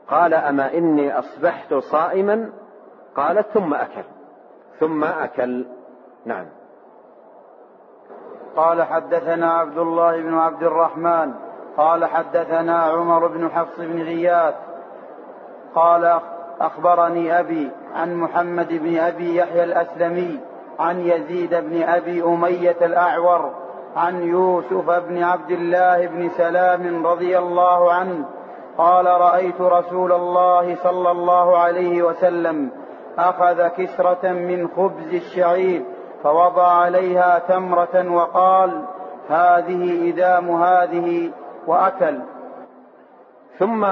قال 0.08 0.34
أما 0.34 0.74
إني 0.74 1.20
أصبحت 1.20 1.74
صائما؟ 1.74 2.50
قالت 3.16 3.48
ثم 3.48 3.74
أكل. 3.74 4.04
ثم 4.80 5.04
أكل. 5.04 5.66
نعم. 6.26 6.46
قال 8.56 8.84
حدثنا 8.84 9.54
عبد 9.54 9.78
الله 9.78 10.22
بن 10.22 10.34
عبد 10.34 10.64
الرحمن. 10.64 11.34
قال 11.78 12.06
حدثنا 12.06 12.84
عمر 12.84 13.28
بن 13.28 13.50
حفص 13.50 13.80
بن 13.80 14.02
غياث 14.02 14.56
قال 15.76 16.20
أخبرني 16.62 17.40
أبي 17.40 17.72
عن 17.96 18.16
محمد 18.16 18.68
بن 18.68 18.98
أبي 18.98 19.36
يحيى 19.36 19.64
الأسلمي 19.64 20.40
عن 20.80 21.00
يزيد 21.00 21.56
بن 21.56 21.84
أبي 21.84 22.24
أمية 22.24 22.78
الأعور 22.82 23.52
عن 23.96 24.24
يوسف 24.24 24.90
بن 24.90 25.24
عبد 25.24 25.52
الله 25.52 26.08
بن 26.08 26.30
سلام 26.30 27.08
رضي 27.08 27.38
الله 27.38 27.94
عنه 27.94 28.26
قال 28.78 29.06
رأيت 29.06 29.62
رسول 29.62 30.12
الله 30.12 30.76
صلى 30.76 31.12
الله 31.12 31.58
عليه 31.58 32.04
وسلم 32.04 32.72
أخذ 33.18 33.68
كسرة 33.68 34.32
من 34.32 34.68
خبز 34.68 35.14
الشعير 35.14 35.84
فوضع 36.24 36.68
عليها 36.68 37.40
تمرة 37.40 38.12
وقال 38.12 38.86
هذه 39.30 40.10
إدام 40.10 40.52
هذه 40.52 41.32
وأكل. 41.68 42.20
ثم 43.60 43.86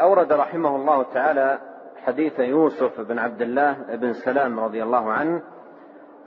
أورد 0.00 0.32
رحمه 0.32 0.76
الله 0.76 1.02
تعالى 1.02 1.58
حديث 2.06 2.38
يوسف 2.38 3.00
بن 3.00 3.18
عبد 3.18 3.42
الله 3.42 3.72
بن 3.72 4.12
سلام 4.12 4.60
رضي 4.60 4.82
الله 4.82 5.12
عنه. 5.12 5.42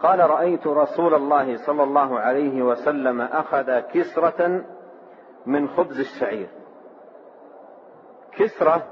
قال 0.01 0.29
رأيت 0.29 0.67
رسول 0.67 1.13
الله 1.13 1.57
صلى 1.57 1.83
الله 1.83 2.19
عليه 2.19 2.63
وسلم 2.63 3.21
أخذ 3.21 3.79
كسرة 3.79 4.61
من 5.45 5.67
خبز 5.67 5.99
الشعير. 5.99 6.47
كسرة 8.31 8.83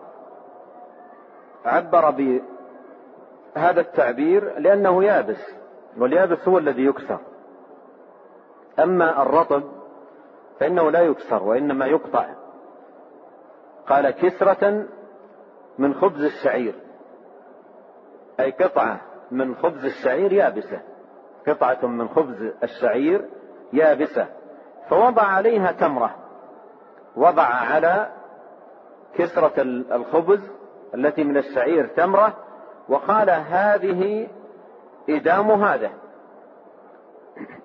عبر 1.65 2.09
بهذا 2.09 3.81
التعبير 3.81 4.59
لأنه 4.59 5.03
يابس 5.03 5.55
واليابس 5.97 6.47
هو 6.47 6.57
الذي 6.57 6.85
يكسر. 6.85 7.19
أما 8.79 9.21
الرطب 9.21 9.63
فإنه 10.63 10.91
لا 10.91 11.01
يكسر 11.01 11.43
وإنما 11.43 11.85
يقطع. 11.85 12.25
قال 13.87 14.09
كسرة 14.09 14.85
من 15.77 15.93
خبز 15.93 16.23
الشعير. 16.23 16.75
أي 18.39 18.51
قطعة 18.51 19.01
من 19.31 19.55
خبز 19.55 19.85
الشعير 19.85 20.33
يابسة. 20.33 20.81
قطعة 21.47 21.85
من 21.85 22.07
خبز 22.07 22.51
الشعير 22.63 23.29
يابسة. 23.73 24.27
فوضع 24.89 25.21
عليها 25.21 25.71
تمرة. 25.71 26.15
وضع 27.15 27.43
على 27.43 28.09
كسرة 29.15 29.61
الخبز 29.91 30.51
التي 30.95 31.23
من 31.23 31.37
الشعير 31.37 31.87
تمرة. 31.87 32.33
وقال 32.89 33.29
هذه 33.29 34.27
إدام 35.09 35.51
هذا. 35.51 35.91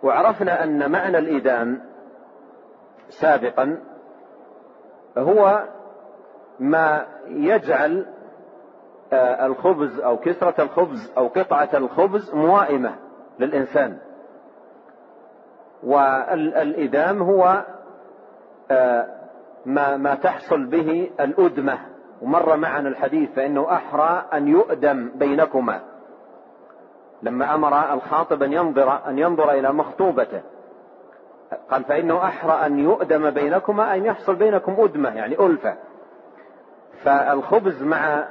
وعرفنا 0.03 0.65
أن 0.65 0.91
معنى 0.91 1.19
الإدام 1.19 1.88
سابقا 3.09 3.79
هو 5.19 5.65
ما 6.61 7.07
يجعل 7.27 8.07
آه، 9.13 9.47
الخبز 9.47 10.01
أو 10.01 10.17
كسرة 10.17 10.63
الخبز 10.63 11.13
أو 11.17 11.27
قطعة 11.29 11.69
الخبز 11.75 12.35
موائمة 12.35 12.95
للإنسان. 13.39 13.99
والإدام 15.83 17.23
هو 17.23 17.65
آه، 18.71 19.07
ما 19.67 19.97
ما 19.97 20.15
تحصل 20.15 20.67
به 20.67 21.11
الأدمة. 21.21 21.79
ومر 22.23 22.57
معنا 22.57 22.89
الحديث 22.89 23.31
فإنه 23.33 23.73
أحرى 23.73 24.25
أن 24.33 24.49
يؤدم 24.49 25.11
بينكما. 25.15 25.81
لما 27.23 27.55
أمر 27.55 27.95
الخاطب 27.95 28.43
أن 28.43 28.53
ينظر 28.53 29.09
أن 29.09 29.19
ينظر 29.19 29.51
إلى 29.51 29.73
مخطوبته. 29.73 30.41
قال 31.71 31.85
فإنه 31.85 32.25
أحرى 32.25 32.67
أن 32.67 32.79
يؤدم 32.79 33.31
بينكما 33.31 33.95
أن 33.95 34.05
يحصل 34.05 34.35
بينكم 34.35 34.77
أدمة 34.79 35.09
يعني 35.09 35.47
ألفة. 35.47 35.77
فالخبز 37.05 37.83
مع 37.83 38.29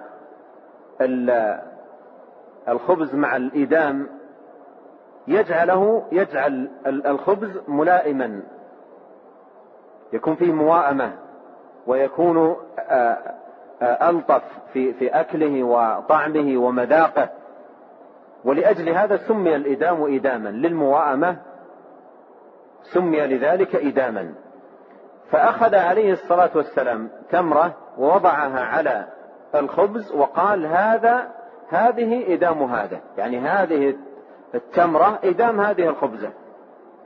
الخبز 2.68 3.16
مع 3.16 3.36
الإدام 3.36 4.08
يجعله 5.28 6.04
يجعل 6.12 6.70
الخبز 6.86 7.62
ملائما. 7.68 8.42
يكون 10.14 10.36
فيه 10.36 10.52
موائمة 10.52 11.12
ويكون 11.88 12.56
ألطف 13.82 14.44
في 14.74 14.94
في 14.94 15.08
أكله 15.08 15.64
وطعمه 15.64 16.58
ومذاقه. 16.58 17.30
ولأجل 18.46 18.90
هذا 18.90 19.18
سمي 19.18 19.56
الإدام 19.56 20.16
إداما 20.16 20.50
للموائمة 20.50 21.38
سمي 22.94 23.28
لذلك 23.28 23.76
إداما. 23.76 24.34
فأخذ 25.32 25.76
عليه 25.76 26.12
الصلاة 26.12 26.50
والسلام 26.56 27.10
تمرة 27.30 27.74
ووضعها 27.98 28.60
على 28.60 29.08
الخبز 29.56 30.12
وقال 30.12 30.66
هذا 30.66 31.32
هذه 31.70 32.34
إدام 32.34 32.64
هذا. 32.64 33.00
يعني 33.18 33.40
هذه 33.40 33.96
التمرة 34.56 35.20
إدام 35.24 35.62
هذه 35.62 35.90
الخبزة. 35.90 36.30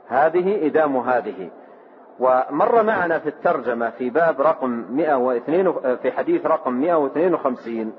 هذه 0.08 0.66
إدام 0.66 0.96
هذه. 0.96 1.50
ومر 2.18 2.82
معنا 2.82 3.18
في 3.18 3.28
الترجمة 3.28 3.90
في 3.90 4.10
باب 4.10 4.40
رقم 4.40 4.86
102 4.90 5.96
في 5.96 6.12
حديث 6.12 6.46
رقم 6.46 6.72
152 6.72 7.92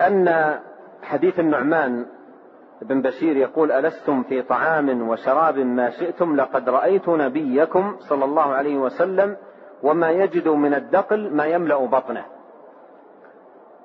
أن 0.00 0.58
حديث 1.02 1.40
النعمان 1.40 2.06
بن 2.82 3.02
بشير 3.02 3.36
يقول 3.36 3.72
ألستم 3.72 4.22
في 4.22 4.42
طعام 4.42 5.08
وشراب 5.08 5.58
ما 5.58 5.90
شئتم 5.90 6.36
لقد 6.36 6.68
رأيت 6.68 7.08
نبيكم 7.08 7.96
صلى 7.98 8.24
الله 8.24 8.42
عليه 8.42 8.76
وسلم 8.76 9.36
وما 9.82 10.10
يجد 10.10 10.48
من 10.48 10.74
الدقل 10.74 11.34
ما 11.34 11.44
يملأ 11.44 11.76
بطنه. 11.86 12.24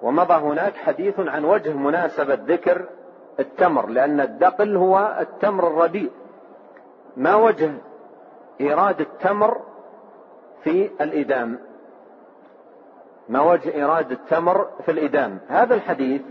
ومضى 0.01 0.33
هناك 0.33 0.75
حديث 0.75 1.19
عن 1.19 1.45
وجه 1.45 1.73
مناسبة 1.73 2.33
ذكر 2.33 2.85
التمر 3.39 3.87
لأن 3.87 4.19
الدقل 4.19 4.75
هو 4.75 5.17
التمر 5.19 5.67
الرديء. 5.67 6.11
ما 7.17 7.35
وجه 7.35 7.71
إيراد 8.61 9.01
التمر 9.01 9.61
في 10.63 10.89
الإدام؟ 11.01 11.59
ما 13.29 13.41
وجه 13.41 13.73
إيراد 13.73 14.11
التمر 14.11 14.67
في 14.85 14.91
الإدام؟ 14.91 15.39
هذا 15.47 15.75
الحديث 15.75 16.21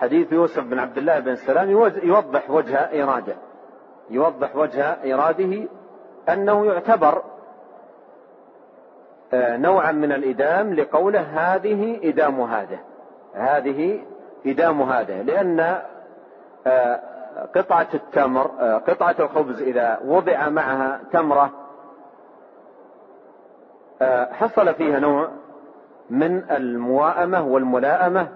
حديث 0.00 0.32
يوسف 0.32 0.64
بن 0.64 0.78
عبد 0.78 0.98
الله 0.98 1.18
بن 1.18 1.36
سلام 1.36 1.70
يوضح 2.02 2.50
وجه 2.50 2.90
إيراده 2.90 3.36
يوضح 4.10 4.56
وجه 4.56 5.02
إيراده 5.02 5.68
أنه 6.28 6.66
يعتبر 6.66 7.22
آه، 9.32 9.56
نوعا 9.56 9.92
من 9.92 10.12
الإدام 10.12 10.74
لقوله 10.74 11.20
هذه 11.20 12.00
إدام 12.02 12.40
هذا. 12.40 12.78
هذه 13.34 14.00
إدام 14.46 14.82
هذا. 14.82 15.22
لأن 15.22 15.78
آه، 16.66 17.00
قطعة 17.54 17.86
التمر 17.94 18.50
آه، 18.60 18.78
قطعة 18.78 19.14
الخبز 19.18 19.62
إذا 19.62 20.00
وضع 20.04 20.48
معها 20.48 21.00
تمرة 21.12 21.50
حصل 24.32 24.74
فيها 24.74 24.98
نوع 24.98 25.28
من 26.10 26.50
المواءمة 26.50 27.46
والملاءمة. 27.46 28.28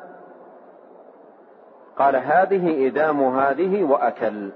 قال 2.01 2.17
هذه 2.17 2.87
إدام 2.87 3.23
هذه 3.23 3.85
وأكل. 3.85 4.51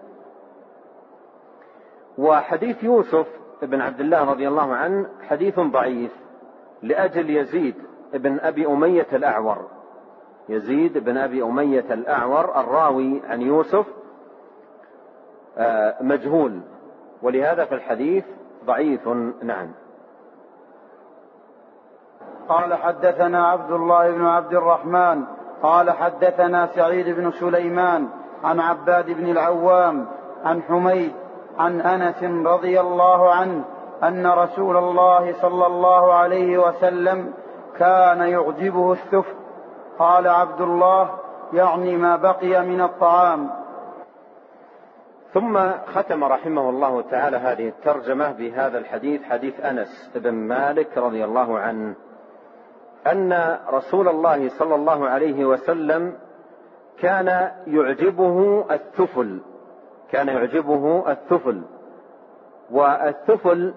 وحديث 2.18 2.84
يوسف 2.84 3.26
بن 3.62 3.80
عبد 3.80 4.00
الله 4.00 4.30
رضي 4.30 4.48
الله 4.48 4.74
عنه 4.74 5.06
حديث 5.28 5.60
ضعيف 5.60 6.10
لأجل 6.82 7.30
يزيد 7.30 7.74
بن 8.14 8.40
أبي 8.40 8.66
أمية 8.66 9.06
الأعور. 9.12 9.68
يزيد 10.48 10.98
بن 10.98 11.16
أبي 11.16 11.42
أمية 11.42 11.84
الأعور 11.90 12.60
الراوي 12.60 13.22
عن 13.28 13.42
يوسف 13.42 13.86
آه، 15.58 16.02
مجهول. 16.02 16.60
ولهذا 17.22 17.64
في 17.64 17.74
الحديث 17.74 18.24
ضعيف 18.64 19.08
نعم. 19.42 19.72
قال 22.48 22.74
حدثنا 22.74 23.48
عبد 23.48 23.72
الله 23.72 24.10
بن 24.10 24.26
عبد 24.26 24.54
الرحمن 24.54 25.24
قال 25.64 25.90
حدثنا 25.90 26.66
سعيد 26.66 27.08
بن 27.08 27.30
سليمان 27.30 28.08
عن 28.44 28.60
عباد 28.60 29.10
بن 29.10 29.30
العوام 29.30 30.06
عن 30.44 30.62
حميد 30.62 31.12
عن 31.58 31.80
أنس 31.80 32.46
رضي 32.46 32.80
الله 32.80 33.32
عنه 33.34 33.64
أن 34.02 34.26
رسول 34.26 34.76
الله 34.76 35.32
صلى 35.42 35.66
الله 35.66 36.14
عليه 36.14 36.58
وسلم 36.58 37.32
كان 37.78 38.20
يعجبه 38.20 38.92
السفل 38.92 39.34
قال 39.98 40.28
عبد 40.28 40.60
الله 40.60 41.10
يعني 41.52 41.96
ما 41.96 42.16
بقي 42.16 42.62
من 42.62 42.80
الطعام. 42.80 43.50
ثم 45.34 45.58
ختم 45.94 46.24
رحمه 46.24 46.70
الله 46.70 47.02
تعالى 47.02 47.36
هذه 47.36 47.68
الترجمة 47.68 48.32
بهذا 48.32 48.78
الحديث 48.78 49.22
حديث 49.22 49.60
أنس 49.60 50.10
بن 50.14 50.34
مالك 50.34 50.98
رضي 50.98 51.24
الله 51.24 51.58
عنه. 51.58 51.94
أن 53.06 53.58
رسول 53.68 54.08
الله 54.08 54.48
صلى 54.48 54.74
الله 54.74 55.08
عليه 55.08 55.44
وسلم 55.44 56.16
كان 57.00 57.50
يعجبه 57.66 58.66
الثفل 58.70 59.40
كان 60.10 60.28
يعجبه 60.28 61.12
الثفل. 61.12 61.62
والثفل 62.70 63.74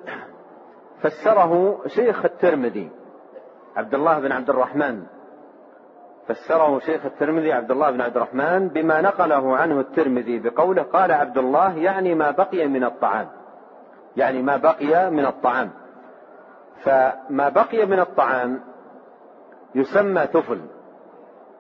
فسره 1.02 1.82
شيخ 1.88 2.26
الترمذي 2.26 2.92
عبد 3.76 3.94
الله 3.94 4.20
بن 4.20 4.32
عبد 4.32 4.50
الرحمن. 4.50 5.04
فسره 6.28 6.80
شيخ 6.80 7.06
الترمذي 7.06 7.54
عبد 7.54 7.72
الله 7.72 7.92
بن 7.92 8.02
عبد 8.02 8.18
الرحمن 8.18 8.68
بما 8.68 9.02
نقله 9.02 9.58
عنه 9.58 9.80
الترمذي 9.80 10.40
بقوله 10.40 10.84
قال 10.84 11.12
عبد 11.12 11.38
الله 11.38 11.78
يعني 11.78 12.16
ما 12.16 12.32
بقي 12.32 12.68
من 12.68 12.84
الطعام. 12.84 13.28
يعني 14.18 14.42
ما 14.42 14.58
بقي 14.58 15.12
من 15.12 15.26
الطعام. 15.26 15.70
فما 16.84 17.50
بقي 17.50 17.86
من 17.86 18.00
الطعام 18.00 18.62
يسمى 19.78 20.28
تفل 20.28 20.62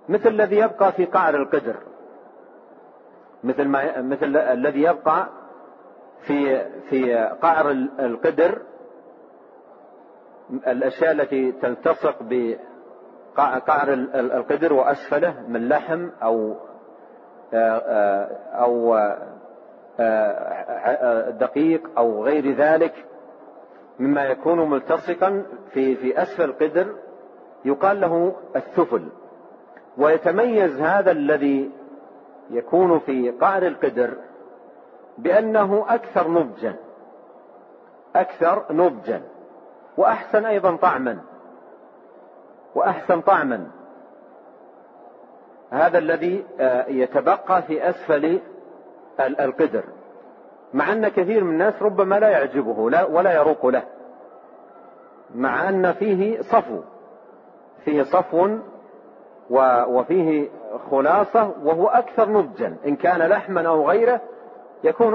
مثل 0.09 0.29
الذي 0.29 0.57
يبقى 0.57 0.91
في 0.91 1.05
قعر 1.05 1.35
القدر 1.35 1.75
مثل 3.43 3.65
ما 3.67 4.01
مثل 4.01 4.37
الذي 4.37 4.81
يبقى 4.81 5.27
في 6.21 6.65
في 6.89 7.15
قعر 7.41 7.71
القدر 7.99 8.61
الأشياء 10.67 11.11
التي 11.11 11.51
تلتصق 11.51 12.15
بقعر 12.21 13.93
القدر 14.15 14.73
وأسفله 14.73 15.43
من 15.47 15.67
لحم 15.69 16.09
أو 16.23 16.55
أو 18.53 18.97
دقيق 21.31 21.89
أو 21.97 22.23
غير 22.23 22.51
ذلك 22.55 23.05
مما 23.99 24.25
يكون 24.25 24.69
ملتصقا 24.69 25.45
في 25.73 25.95
في 25.95 26.21
أسفل 26.21 26.43
القدر 26.43 26.95
يقال 27.67 28.01
له 28.01 28.35
الثفل. 28.55 29.07
ويتميز 29.97 30.81
هذا 30.81 31.11
الذي 31.11 31.71
يكون 32.49 32.99
في 32.99 33.31
قعر 33.31 33.67
القدر 33.67 34.13
بأنه 35.17 35.85
أكثر 35.89 36.27
نضجا. 36.27 36.75
أكثر 38.15 38.63
نضجا. 38.71 39.21
وأحسن 39.97 40.45
أيضا 40.45 40.75
طعما. 40.75 41.19
وأحسن 42.75 43.21
طعما. 43.21 43.67
هذا 45.69 45.97
الذي 45.97 46.45
آه، 46.59 46.85
يتبقى 46.87 47.61
في 47.61 47.89
أسفل 47.89 48.39
القدر. 49.19 49.83
مع 50.73 50.91
أن 50.93 51.07
كثير 51.07 51.43
من 51.43 51.49
الناس 51.53 51.81
ربما 51.81 52.19
لا 52.19 52.29
يعجبه 52.29 52.89
لا 52.89 53.05
ولا 53.05 53.33
يروق 53.33 53.65
له. 53.65 53.83
مع 55.35 55.69
أن 55.69 55.93
فيه 55.93 56.41
صفو. 56.41 56.81
فيه 57.87 58.03
صفو 58.03 58.57
وفيه 59.89 60.49
خلاصة 60.91 61.53
وهو 61.63 61.87
أكثر 61.87 62.29
نضجا. 62.29 62.77
إن 62.85 62.95
كان 62.95 63.21
لحما 63.21 63.67
أو 63.67 63.89
غيره 63.89 64.21
يكون 64.83 65.13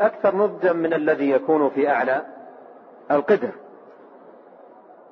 أكثر 0.00 0.36
نضجا 0.36 0.72
من 0.72 0.94
الذي 0.94 1.30
يكون 1.30 1.68
في 1.68 1.88
أعلى 1.88 2.22
القدر. 3.10 3.50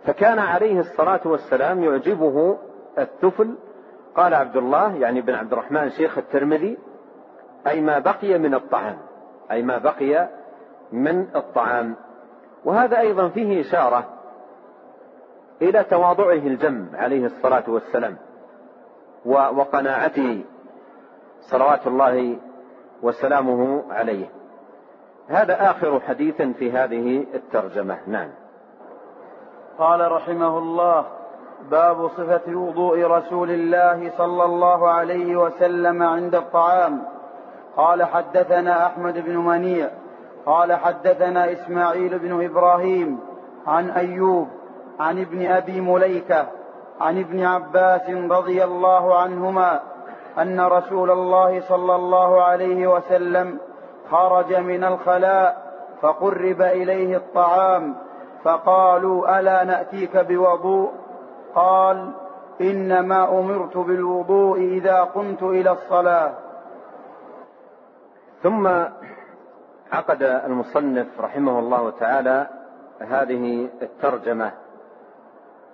فكان 0.05 0.39
عليه 0.39 0.81
الصلاة 0.81 1.21
والسلام 1.25 1.85
يعجبه 1.85 2.59
التفل. 2.99 3.55
قال 4.17 4.35
عبد 4.35 4.57
الله 4.57 4.97
يعني 4.97 5.21
بن 5.21 5.35
عبد 5.35 5.53
الرحمن 5.53 5.91
شيخ 5.91 6.19
الترمذي 6.19 6.79
أي 7.67 7.81
ما 7.81 7.99
بقي 7.99 8.39
من 8.39 8.55
الطعام 8.55 8.99
أي 9.51 9.63
ما 9.63 9.79
بقي 9.79 10.29
من 10.93 11.37
الطعام. 11.37 11.97
وهذا 12.65 12.99
أيضا 12.99 13.29
فيه 13.29 13.61
إشارة 13.61 14.22
إلى 15.63 15.85
تواضعه 15.85 16.33
الجم 16.33 16.87
عليه 16.95 17.27
الصلاة 17.27 17.65
والسلام 17.69 18.17
وقناعته 19.27 20.45
صلوات 21.41 21.87
الله 21.87 22.37
وسلامه 23.03 23.83
عليه. 23.91 24.27
هذا 25.29 25.71
آخر 25.71 26.01
حديث 26.01 26.43
في 26.43 26.73
هذه 26.73 27.27
الترجمة. 27.35 27.99
نعم. 28.07 28.29
قال 29.79 30.13
رحمه 30.13 30.59
الله 30.59 31.07
باب 31.71 32.09
صفة 32.09 32.57
وضوء 32.57 33.07
رسول 33.07 33.51
الله 33.51 34.11
صلى 34.19 34.45
الله 34.45 34.89
عليه 34.89 35.37
وسلم 35.37 36.03
عند 36.03 36.35
الطعام. 36.35 37.03
قال 37.77 38.05
حدثنا 38.05 38.87
أحمد 38.87 39.25
بن 39.25 39.37
منيع. 39.37 39.91
قال 40.47 40.73
حدثنا 40.73 41.53
إسماعيل 41.53 42.19
بن 42.19 42.45
إبراهيم 42.45 43.21
عن 43.67 43.91
أيوب 43.91 44.49
عن 45.01 45.21
ابن 45.21 45.47
أبي 45.47 45.81
مليكة 45.81 46.47
عن 47.01 47.19
ابن 47.19 47.45
عباس 47.45 48.11
رضي 48.11 48.65
الله 48.65 49.19
عنهما 49.19 49.81
أن 50.39 50.61
رسول 50.61 51.11
الله 51.11 51.61
صلى 51.61 51.95
الله 51.95 52.43
عليه 52.43 52.87
وسلم 52.87 53.59
خرج 54.11 54.55
من 54.55 54.85
الخلاء 54.85 55.73
فقرب 56.03 56.63
إليه 56.63 57.17
الطعام 57.17 57.95
فقالوا 58.45 59.41
ألا 59.41 59.65
نأتيك 59.65 60.17
بوضوء؟ 60.17 60.93
قال 61.55 62.11
إنما 62.61 63.39
أمرت 63.39 63.77
بالوضوء 63.77 64.59
إذا 64.59 65.01
قمت 65.03 65.43
إلى 65.43 65.71
الصلاة. 65.71 66.33
ثم 68.43 68.67
عقد 69.93 70.23
المصنف 70.23 71.21
رحمه 71.21 71.59
الله 71.59 71.91
تعالى 71.91 72.47
هذه 73.01 73.69
الترجمة. 73.83 74.53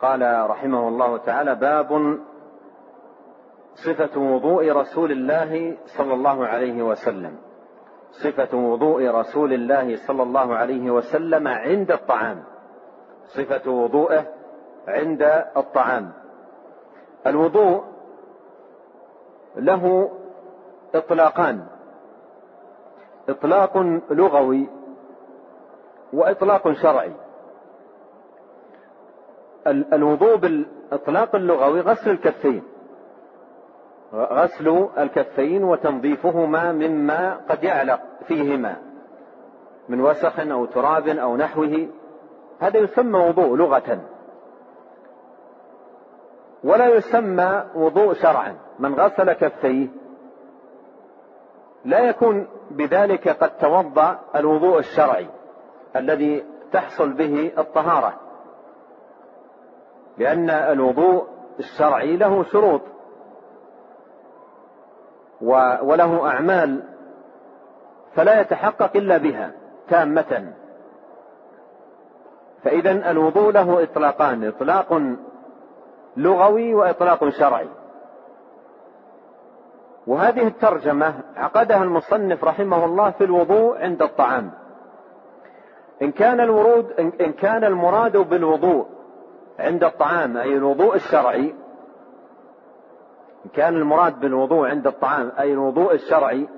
قال 0.03 0.51
رحمه 0.51 0.89
الله 0.89 1.17
تعالى 1.17 1.55
باب 1.55 2.19
صفة 3.75 4.21
وضوء 4.21 4.73
رسول 4.73 5.13
الله 5.13 5.77
صلى 5.87 6.15
الله 6.15 6.47
عليه 6.47 6.83
وسلم. 6.83 7.37
صفة 8.11 8.59
وضوء 8.59 9.11
رسول 9.11 9.53
الله 9.53 9.97
صلى 10.07 10.23
الله 10.23 10.55
عليه 10.55 10.91
وسلم 10.91 11.49
عند 11.49 11.91
الطعام. 11.91 12.45
صفة 13.27 13.71
وضوءه 13.71 14.27
عند 14.89 15.23
الطعام. 15.57 16.13
الوضوء 17.27 17.85
له 19.57 20.11
إطلاقان. 20.95 21.67
إطلاق 23.29 23.79
لغوي 24.11 24.69
وإطلاق 26.13 26.73
شرعي. 26.73 27.13
الوضوء 29.71 30.37
بالإطلاق 30.37 31.35
اللغوي 31.35 31.81
غسل 31.81 32.11
الكفين. 32.11 32.63
غسل 34.15 34.89
الكفين 34.99 35.65
وتنظيفهما 35.65 36.73
مما 36.73 37.41
قد 37.49 37.65
يعلق 37.65 38.01
فيهما 38.27 38.77
من 39.89 40.01
وسخ 40.01 40.41
أو 40.41 40.65
تراب 40.65 41.09
أو 41.09 41.37
نحوه. 41.37 41.89
هذا 42.61 42.79
يسمى 42.79 43.19
وضوء 43.19 43.57
لغة. 43.57 44.01
ولا 46.65 46.87
يسمى 46.87 47.65
وضوء 47.75 48.13
شرعا. 48.13 48.55
من 48.79 48.95
غسل 48.95 49.33
كفيه 49.33 49.89
لا 51.85 51.99
يكون 51.99 52.47
بذلك 52.71 53.29
قد 53.29 53.57
توضأ 53.57 54.19
الوضوء 54.37 54.79
الشرعي 54.79 55.27
الذي 55.97 56.45
تحصل 56.73 57.13
به 57.13 57.53
الطهارة. 57.59 58.28
لأن 60.19 60.51
الوضوء 60.51 61.27
الشرعي 61.59 62.17
له 62.17 62.43
شروط. 62.43 62.81
وله 65.83 66.29
أعمال 66.29 66.83
فلا 68.15 68.41
يتحقق 68.41 68.97
إلا 68.97 69.19
بها 69.19 69.53
تامة. 69.89 70.53
فإذا 72.63 73.11
الوضوء 73.11 73.53
له 73.53 73.83
إطلاقان 73.83 74.45
إطلاق 74.45 75.03
لغوي 76.17 76.75
وإطلاق 76.75 77.29
شرعي. 77.29 77.69
وهذه 80.07 80.47
الترجمة 80.47 81.15
عقدها 81.37 81.83
المصنف 81.83 82.45
رحمه 82.45 82.85
الله 82.85 83.11
في 83.11 83.25
الوضوء 83.25 83.79
عند 83.79 84.03
الطعام. 84.03 84.51
إن 86.03 86.13
كان 86.13 86.41
الورود 86.41 86.93
إن 87.21 87.33
كان 87.33 87.65
المراد 87.65 88.17
بالوضوء 88.17 88.98
عند 89.59 89.85
الطعام 89.85 90.37
أي 90.37 90.57
الوضوء 90.57 90.95
الشرعي. 90.97 91.55
إن 93.45 93.51
كان 93.55 93.77
المراد 93.77 94.21
بالوضوء 94.21 94.69
عند 94.69 94.87
الطعام 94.87 95.33
أي 95.39 95.53
الوضوء 95.53 95.95
الشرعي 95.95 96.49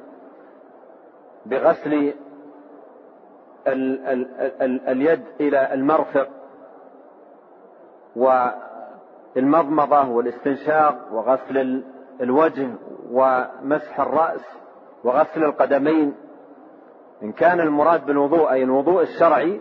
بغسل 1.47 2.13
ال 3.67 4.07
ال 4.07 4.27
ال 4.63 4.89
اليد 4.89 5.23
إلى 5.41 5.75
المرفق 5.75 6.29
والمضمضة 9.37 10.09
والاستنشاق 10.09 11.09
وغسل 11.13 11.85
الوجه 12.21 12.69
ومسح 13.11 14.01
الرأس 14.01 14.41
وغسل 15.05 15.45
القدمين. 15.45 16.15
إن 17.23 17.33
كان 17.33 17.61
المراد 17.61 18.07
بالوضوء 18.07 18.53
أي 18.53 18.63
الوضوء 18.63 19.03
الشرعي 19.03 19.61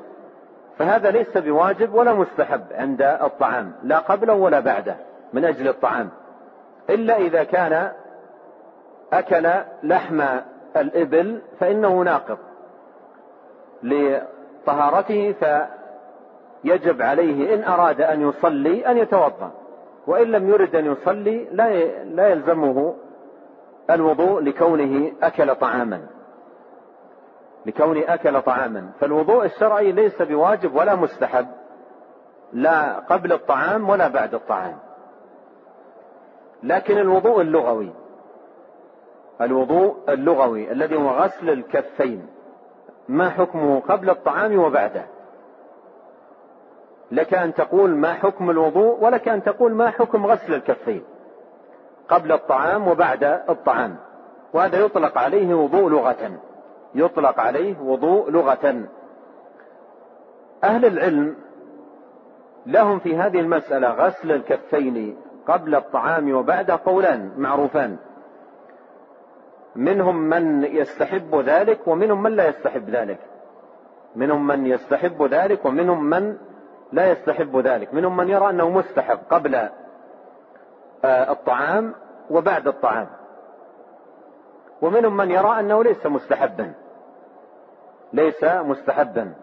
فهذا 0.79 1.11
ليس 1.11 1.37
بواجب 1.37 1.93
ولا 1.93 2.13
مستحب 2.13 2.61
عند 2.71 3.01
الطعام 3.01 3.71
لا 3.83 3.99
قبله 3.99 4.33
ولا 4.33 4.59
بعده 4.59 4.95
من 5.33 5.45
أجل 5.45 5.67
الطعام. 5.67 6.09
إلا 6.89 7.17
إذا 7.17 7.43
كان 7.43 7.91
أكل 9.13 9.49
لحم 9.83 10.21
الإبل 10.77 11.41
فإنه 11.59 12.01
ناقض 12.01 12.37
لطهارته 13.83 15.35
فيجب 16.63 17.01
عليه 17.01 17.53
إن 17.53 17.63
أراد 17.63 18.01
أن 18.01 18.29
يصلي 18.29 18.91
أن 18.91 18.97
يتوضأ 18.97 19.51
وإن 20.07 20.27
لم 20.27 20.49
يرد 20.49 20.75
أن 20.75 20.85
يصلي 20.85 21.47
لا 22.05 22.29
يلزمه 22.29 22.95
الوضوء 23.89 24.41
لكونه 24.41 25.11
أكل 25.23 25.55
طعاما. 25.55 26.01
لكونه 27.65 28.04
أكل 28.08 28.41
طعاما. 28.41 28.91
فالوضوء 29.00 29.45
الشرعي 29.45 29.91
ليس 29.91 30.22
بواجب 30.22 30.76
ولا 30.76 30.95
مستحب 30.95 31.48
لا 32.54 33.00
قبل 33.00 33.34
الطعام 33.34 33.89
ولا 33.89 34.08
بعد 34.08 34.34
الطعام. 34.34 34.78
لكن 36.63 36.98
الوضوء 36.98 37.41
اللغوي 37.41 37.91
الوضوء 39.41 39.95
اللغوي 40.10 40.72
الذي 40.72 40.95
هو 40.95 41.10
غسل 41.10 41.50
الكفين 41.50 42.28
ما 43.08 43.30
حكمه 43.30 43.80
قبل 43.80 44.10
الطعام 44.10 44.60
وبعده؟ 44.60 45.06
لك 47.12 47.34
أن 47.34 47.54
تقول 47.54 47.89
ما 47.89 48.13
حكم 48.13 48.50
الوضوء 48.50 49.04
ولك 49.04 49.28
أن 49.28 49.43
تقول 49.43 49.74
ما 49.74 49.89
حكم 49.89 50.26
غسل 50.26 50.54
الكفين 50.54 51.04
قبل 52.10 52.32
الطعام 52.32 52.88
وبعد 52.88 53.24
الطعام. 53.24 53.95
وهذا 54.54 54.80
يطلق 54.80 55.17
عليه 55.17 55.54
وضوء 55.54 55.89
لغة. 55.89 56.32
يطلق 56.95 57.39
عليه 57.39 57.80
وضوء 57.80 58.32
لغة. 58.32 58.88
أهل 60.63 60.86
العلم 60.86 61.36
لهم 62.65 62.99
في 62.99 63.17
هذه 63.17 63.39
المسألة 63.39 63.89
غسل 63.89 64.32
الكفين 64.32 65.17
قبل 65.47 65.75
الطعام 65.75 66.34
وبعده 66.34 66.80
قولان 66.86 67.32
معروفان. 67.38 67.97
منهم 69.75 70.15
من 70.15 70.63
يستحب 70.63 71.36
ذلك 71.36 71.88
ومنهم 71.88 72.23
من 72.23 72.32
لا 72.32 72.49
يستحب 72.49 72.89
ذلك. 72.89 73.19
منهم 74.15 74.47
من 74.47 74.65
يستحب 74.65 75.23
ذلك 75.23 75.65
ومنهم 75.65 76.04
من 76.04 76.38
لا 76.91 77.12
يستحب 77.12 77.58
ذلك. 77.58 77.93
منهم 77.93 78.17
من 78.17 78.30
يرى 78.30 78.49
أنه 78.49 78.69
مستحب 78.69 79.19
قبل 79.30 79.56
آه، 81.06 81.32
الطعام 81.32 81.93
وبعد 82.30 82.67
الطعام. 82.67 83.08
ومنهم 84.81 85.17
من 85.17 85.31
يرى 85.31 85.59
أنه 85.59 85.83
ليس 85.83 86.05
مستحبا. 86.05 86.73
ليس 88.13 88.43
مستحبا. 88.43 89.33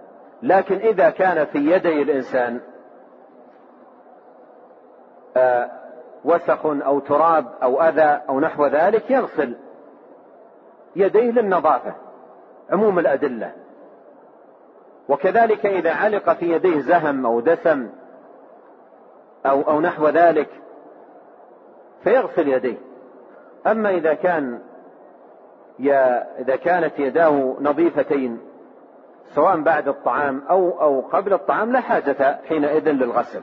لكن 0.42 0.76
إذا 0.76 1.10
كان 1.10 1.44
في 1.46 1.58
يدي 1.58 2.02
الإنسان 2.02 2.60
آه، 5.36 5.70
وسخ 6.24 6.66
أو 6.66 6.98
تراب 6.98 7.46
أو 7.62 7.82
أذى 7.82 8.20
أو 8.28 8.40
نحو 8.40 8.66
ذلك 8.66 9.10
يغسل 9.10 9.56
يديه 10.96 11.30
للنظافة 11.30 11.94
عموم 12.70 12.98
الأدلة. 12.98 13.52
وكذلك 15.08 15.66
إذا 15.66 15.92
علق 15.92 16.32
في 16.32 16.52
يديه 16.52 16.80
زهم 16.80 17.26
أو 17.26 17.40
دسم 17.40 17.88
أو, 19.46 19.62
أو 19.62 19.80
نحو 19.80 20.08
ذلك 20.08 20.48
فيغسل 22.04 22.48
يديه. 22.48 22.76
أما 23.66 23.90
إذا 23.90 24.14
كان 24.14 24.60
إذا 26.38 26.56
كانت 26.56 26.98
يداه 26.98 27.56
نظيفتين 27.60 28.40
سواء 29.34 29.60
بعد 29.60 29.88
الطعام 29.88 30.42
أو 30.50 30.80
أو 30.80 31.00
قبل 31.00 31.32
الطعام 31.32 31.72
لا 31.72 31.80
حاجة 31.80 32.38
حينئذ 32.48 32.90
للغسل. 32.90 33.42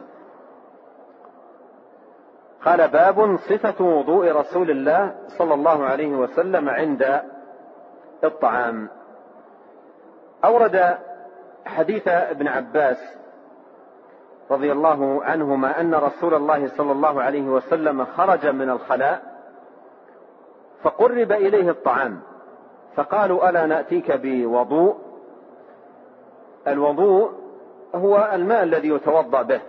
قال 2.65 2.88
باب 2.88 3.38
صفة 3.38 3.86
وضوء 3.86 4.32
رسول 4.32 4.72
الله 4.72 5.15
صلى 5.28 5.54
الله 5.54 5.84
عليه 5.86 6.15
وسلم 6.15 6.69
عند 6.69 7.22
الطعام. 8.24 8.89
أورد 10.46 10.98
حديث 11.65 12.08
ابن 12.08 12.48
عباس 12.48 12.98
رضي 14.52 14.72
الله 14.72 15.24
عنهما 15.24 15.82
أن 15.82 15.96
رسول 15.96 16.34
الله 16.34 16.67
صلى 16.67 16.91
الله 16.91 17.22
عليه 17.22 17.43
وسلم 17.43 18.06
خرج 18.06 18.48
من 18.48 18.69
الخلاء 18.69 19.33
فقرب 20.84 21.32
إليه 21.32 21.69
الطعام. 21.69 22.19
فقالوا 22.96 23.50
ألا 23.50 23.65
نأتيك 23.65 24.12
بوضوء؟ 24.12 24.96
الوضوء 26.67 27.32
هو 27.96 28.30
الماء 28.34 28.63
الذي 28.63 28.89
يتوضأ 28.89 29.41
به. 29.41 29.62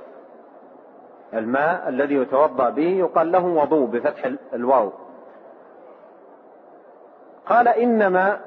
الماء 1.35 1.88
الذي 1.88 2.14
يتوضأ 2.14 2.70
به 2.70 2.88
يقال 2.88 3.33
له 3.33 3.46
وضوء 3.46 3.87
بفتح 3.87 4.31
الواو. 4.55 4.90
قال 7.46 7.68
إنما 7.68 8.40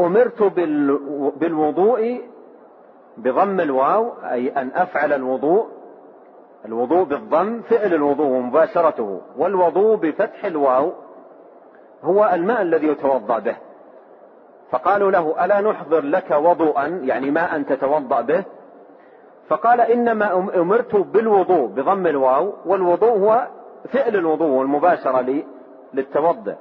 أمرت 0.00 0.42
بالوضوء 1.36 2.20
بضم 3.16 3.60
الواو 3.60 4.12
أي 4.24 4.48
أن 4.48 4.70
أفعل 4.74 5.12
الوضوء 5.12 5.75
الوضوء 6.64 7.04
بالضم 7.04 7.62
فعل 7.62 7.94
الوضوء 7.94 8.26
ومباشرته 8.26 9.20
والوضوء 9.36 9.96
بفتح 9.96 10.44
الواو 10.44 10.92
هو 12.02 12.30
الماء 12.34 12.62
الذي 12.62 12.86
يتوضأ 12.86 13.38
به. 13.38 13.56
فقالوا 14.70 15.10
له 15.10 15.44
ألا 15.44 15.60
نحضر 15.60 16.00
لك 16.00 16.30
وضوءا؟ 16.30 16.86
يعني 16.86 17.30
ماء 17.30 17.62
تتوضأ 17.62 18.20
به. 18.20 18.44
فقال 19.48 19.80
إنما 19.80 20.38
أمرت 20.38 20.96
بالوضوء 20.96 21.66
بضم 21.66 22.06
الواو 22.06 22.52
والوضوء 22.66 23.18
هو 23.18 23.46
فعل 23.92 24.16
الوضوء 24.16 24.48
والمباشرة 24.48 25.42
للتوضأ 25.94 26.56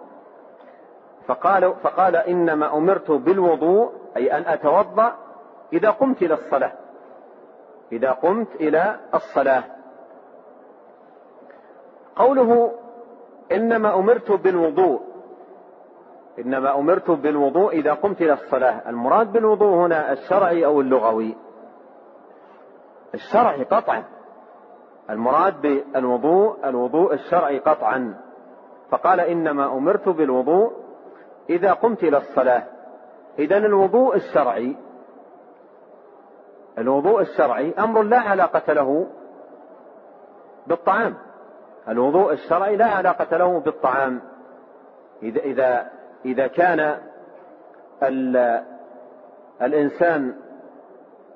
فقال, 1.28 1.74
فقال 1.84 2.16
إنما 2.16 2.78
أمرت 2.78 3.12
بالوضوء 3.12 3.92
أي 4.18 4.38
أن 4.38 4.44
أتوضأ 4.48 5.16
إذا 5.74 5.90
قمت 5.90 6.22
إلى 6.22 6.34
الصلاة. 6.34 6.72
إذا 7.92 8.12
قمت 8.12 8.56
إلى 8.56 9.00
الصلاة. 9.14 9.64
قوله 12.16 12.72
إنما 13.52 13.96
أمرت 13.96 14.32
بالوضوء. 14.32 15.02
إنما 16.40 16.80
أمرت 16.80 17.12
بالوضوء 17.12 17.74
إذا 17.74 17.94
قمت 17.94 18.22
إلى 18.22 18.34
الصلاة. 18.34 18.90
المراد 18.90 19.32
بالوضوء 19.32 19.86
هنا 19.86 20.12
الشرعي 20.12 20.66
أو 20.66 20.82
اللغوي؟ 20.82 21.36
الشرعي 23.14 23.64
قطعا. 23.64 24.04
المراد 25.10 25.62
بالوضوء 25.62 26.56
الوضوء 26.66 27.14
الشرعي 27.14 27.60
قطعا. 27.60 28.18
فقال 28.90 29.20
إنما 29.20 29.78
أمرت 29.78 30.10
بالوضوء 30.10 30.72
إذا 31.50 31.74
قمت 31.74 32.04
إلى 32.04 32.18
الصلاة. 32.18 32.64
إذا 33.40 33.58
الوضوء 33.58 34.16
الشرعي. 34.16 34.76
الوضوء 36.78 37.22
الشرعي 37.22 37.74
أمر 37.74 38.02
لا 38.02 38.20
علاقة 38.20 38.74
له 38.74 39.08
بالطعام. 40.68 41.25
الوضوء 41.90 42.34
الشرعي 42.34 42.76
لا 42.76 42.86
علاقة 42.86 43.38
له 43.38 43.60
بالطعام. 43.60 44.22
إذا 45.24 45.40
إذا 45.40 45.90
إذا 46.26 46.48
كان 46.48 46.98
الإنسان 49.62 50.36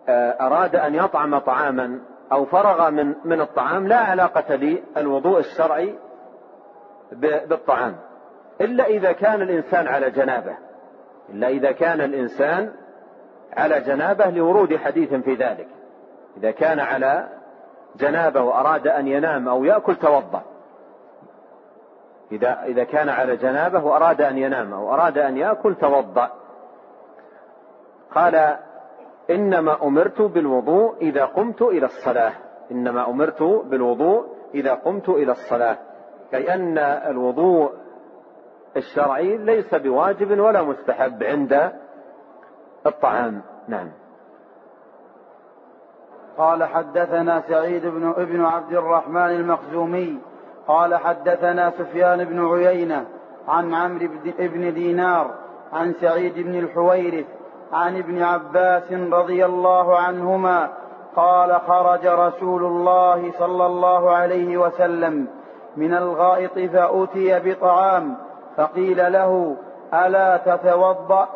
آه، 0.09 0.47
أراد 0.47 0.75
أن 0.75 0.95
يطعم 0.95 1.37
طعاما 1.37 1.99
أو 2.31 2.45
فرغ 2.45 2.89
من 2.89 3.15
من 3.25 3.41
الطعام 3.41 3.87
لا 3.87 3.97
علاقة 3.97 4.55
للوضوء 4.55 5.39
الشرعي 5.39 5.95
بالطعام. 7.49 7.95
إلا 8.61 8.85
إذا 8.85 9.11
كان 9.11 9.41
الإنسان 9.41 9.87
على 9.87 10.11
جنابة. 10.11 10.57
إلا 11.29 11.47
إذا 11.47 11.71
كان 11.71 12.01
الإنسان 12.01 12.71
على 13.57 13.81
جنابة 13.81 14.29
لورود 14.29 14.75
حديث 14.75 15.13
في 15.13 15.35
ذلك. 15.35 15.67
إذا 16.37 16.51
كان 16.51 16.79
على 16.79 17.38
جنابه 17.99 18.41
وأراد 18.41 18.87
أن 18.87 19.07
ينام 19.07 19.49
أو 19.49 19.63
يأكل 19.63 19.95
توضأ. 19.95 20.41
إذا 22.31 22.63
إذا 22.63 22.83
كان 22.83 23.09
على 23.09 23.35
جنابه 23.35 23.85
وأراد 23.85 24.21
أن 24.21 24.37
ينام 24.37 24.73
أو 24.73 24.93
أراد 24.93 25.17
أن 25.17 25.37
يأكل 25.37 25.75
توضأ. 25.75 26.29
قال 28.15 28.57
إنما 29.29 29.83
أمرت 29.83 30.21
بالوضوء 30.21 30.95
إذا 31.01 31.25
قمت 31.25 31.61
إلى 31.61 31.85
الصلاة. 31.85 32.31
إنما 32.71 33.09
أمرت 33.09 33.43
بالوضوء 33.43 34.25
إذا 34.53 34.73
قمت 34.73 35.09
إلى 35.09 35.31
الصلاة. 35.31 35.77
أي 36.33 36.53
أن 36.53 36.77
الوضوء 36.77 37.71
الشرعي 38.77 39.37
ليس 39.37 39.75
بواجب 39.75 40.39
ولا 40.39 40.61
مستحب 40.61 41.23
عند 41.23 41.71
الطعام. 42.85 43.41
نعم. 43.67 43.91
قال 46.39 46.63
حدثنا 46.63 47.43
سعيد 47.49 47.85
بن 47.85 48.13
ابن 48.17 48.45
عبد 48.45 48.73
الرحمن 48.73 49.29
المخزومي 49.29 50.19
قال 50.67 50.95
حدثنا 50.95 51.69
سفيان 51.69 52.23
بن 52.25 52.45
عيينة 52.45 53.05
عن 53.47 53.73
عمرو 53.73 54.07
بن 54.39 54.73
دينار 54.73 55.31
عن 55.73 55.93
سعيد 56.01 56.39
بن 56.39 56.59
الحويرث 56.59 57.25
عن 57.73 57.97
ابن 57.97 58.21
عباس 58.23 58.91
رضي 58.91 59.45
الله 59.45 59.97
عنهما 59.97 60.69
قال 61.15 61.61
خرج 61.67 62.07
رسول 62.07 62.63
الله 62.63 63.31
صلى 63.39 63.65
الله 63.65 64.11
عليه 64.11 64.57
وسلم 64.57 65.27
من 65.77 65.93
الغائط 65.93 66.53
فأتي 66.53 67.39
بطعام 67.39 68.15
فقيل 68.57 69.13
له 69.13 69.55
ألا 69.93 70.37
تتوضأ؟ 70.37 71.27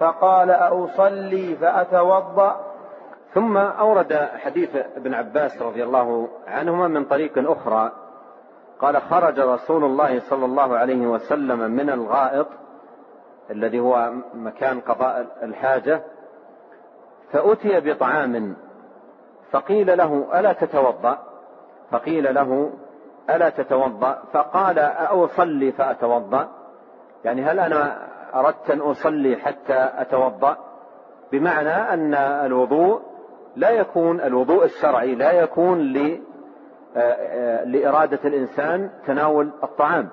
فقال 0.00 0.50
أصلي 0.50 1.56
فأتوضأ؟ 1.56 2.71
ثم 3.34 3.56
أورد 3.56 4.12
حديث 4.14 4.76
ابن 4.76 5.14
عباس 5.14 5.62
رضي 5.62 5.84
الله 5.84 6.28
عنهما 6.46 6.88
من 6.88 7.04
طريق 7.04 7.50
أخرى. 7.50 7.92
قال 8.80 9.02
خرج 9.02 9.40
رسول 9.40 9.84
الله 9.84 10.20
صلى 10.20 10.44
الله 10.44 10.76
عليه 10.76 11.06
وسلم 11.06 11.58
من 11.70 11.90
الغائط 11.90 12.46
الذي 13.50 13.80
هو 13.80 14.12
مكان 14.34 14.80
قضاء 14.80 15.26
الحاجة 15.42 16.02
فأتي 17.32 17.80
بطعام. 17.80 18.56
فقيل 19.50 19.98
له 19.98 20.40
ألا 20.40 20.52
تتوضأ؟ 20.52 21.18
فقيل 21.90 22.34
له 22.34 22.70
ألا 23.30 23.48
تتوضأ؟ 23.48 24.22
فقال 24.32 24.78
أصلي 25.24 25.72
فأتوضأ. 25.72 26.48
يعني 27.24 27.42
هل 27.42 27.60
أنا 27.60 28.08
أردت 28.34 28.70
أن 28.70 28.80
أصلي 28.80 29.36
حتى 29.36 29.90
أتوضأ؟ 29.98 30.56
بمعنى 31.32 31.70
أن 31.70 32.14
الوضوء 32.14 33.11
لا 33.56 33.70
يكون 33.70 34.20
الوضوء 34.20 34.64
الشرعي 34.64 35.14
لا 35.14 35.32
يكون 35.32 35.92
لإرادة 37.64 38.18
الإنسان 38.24 38.90
تناول 39.06 39.50
الطعام. 39.62 40.08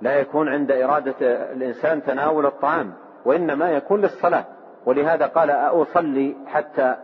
لا 0.00 0.20
يكون 0.20 0.48
عند 0.48 0.70
إرادة 0.70 1.14
الإنسان 1.52 2.02
تناول 2.02 2.46
الطعام 2.46 2.92
وإنما 3.24 3.70
يكون 3.70 4.00
للصلاة. 4.00 4.44
ولهذا 4.86 5.26
قال 5.26 5.50
أصلي 5.50 6.36
حتى 6.46 6.94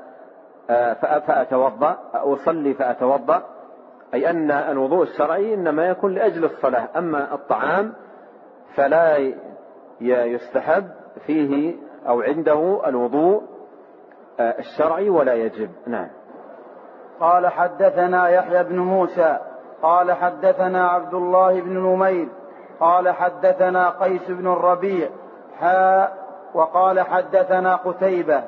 فأتوضأ 1.27 1.99
أصلي 2.14 2.75
فأتوضأ. 2.75 3.43
أي 4.14 4.31
أن 4.31 4.51
الوضوء 4.51 5.03
الشرعي 5.03 5.55
إنما 5.55 5.87
يكون 5.87 6.14
لأجل 6.14 6.45
الصلاة. 6.45 6.89
أما 6.97 7.35
الطعام 7.35 7.93
فلا 8.75 9.33
يستحب 10.01 10.85
فيه 11.27 11.75
أو 12.09 12.20
عنده 12.23 12.83
الوضوء 12.87 13.43
الشرعي 14.41 15.11
ولا 15.11 15.34
يجب؟ 15.34 15.70
نعم. 15.87 16.09
قال 17.20 17.47
حدثنا 17.47 18.28
يحيى 18.28 18.64
بن 18.64 18.78
موسى 18.78 19.39
قال 19.82 20.12
حدثنا 20.12 20.89
عبد 20.89 21.14
الله 21.14 21.61
بن 21.61 21.78
نمير 21.78 22.28
قال 22.80 23.11
حدثنا 23.11 23.91
قيس 23.91 24.30
بن 24.30 24.47
الربيع 24.47 25.09
حاء 25.61 26.26
وقال 26.55 27.01
حدثنا 27.01 27.76
قتيبة 27.76 28.43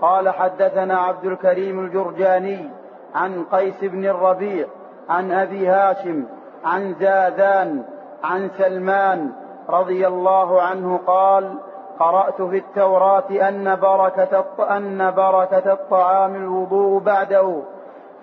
قال 0.00 0.28
حدثنا 0.28 0.98
عبد 0.98 1.24
الكريم 1.24 1.84
الجرجاني 1.84 2.70
عن 3.14 3.44
قيس 3.44 3.84
بن 3.84 4.04
الربيع 4.04 4.66
عن 5.08 5.32
أبي 5.32 5.68
هاشم 5.68 6.24
عن 6.64 6.94
زاذان 7.00 7.84
عن 8.24 8.50
سلمان 8.58 9.32
رضي 9.68 10.06
الله 10.06 10.62
عنه 10.62 11.00
قال 11.06 11.58
قرأت 11.98 12.42
في 12.42 12.58
التوراة 12.58 13.48
أن 13.48 13.76
بركة 13.76 14.44
أن 14.76 15.10
بركة 15.10 15.72
الطعام 15.72 16.34
الوضوء 16.34 17.00
بعده 17.00 17.62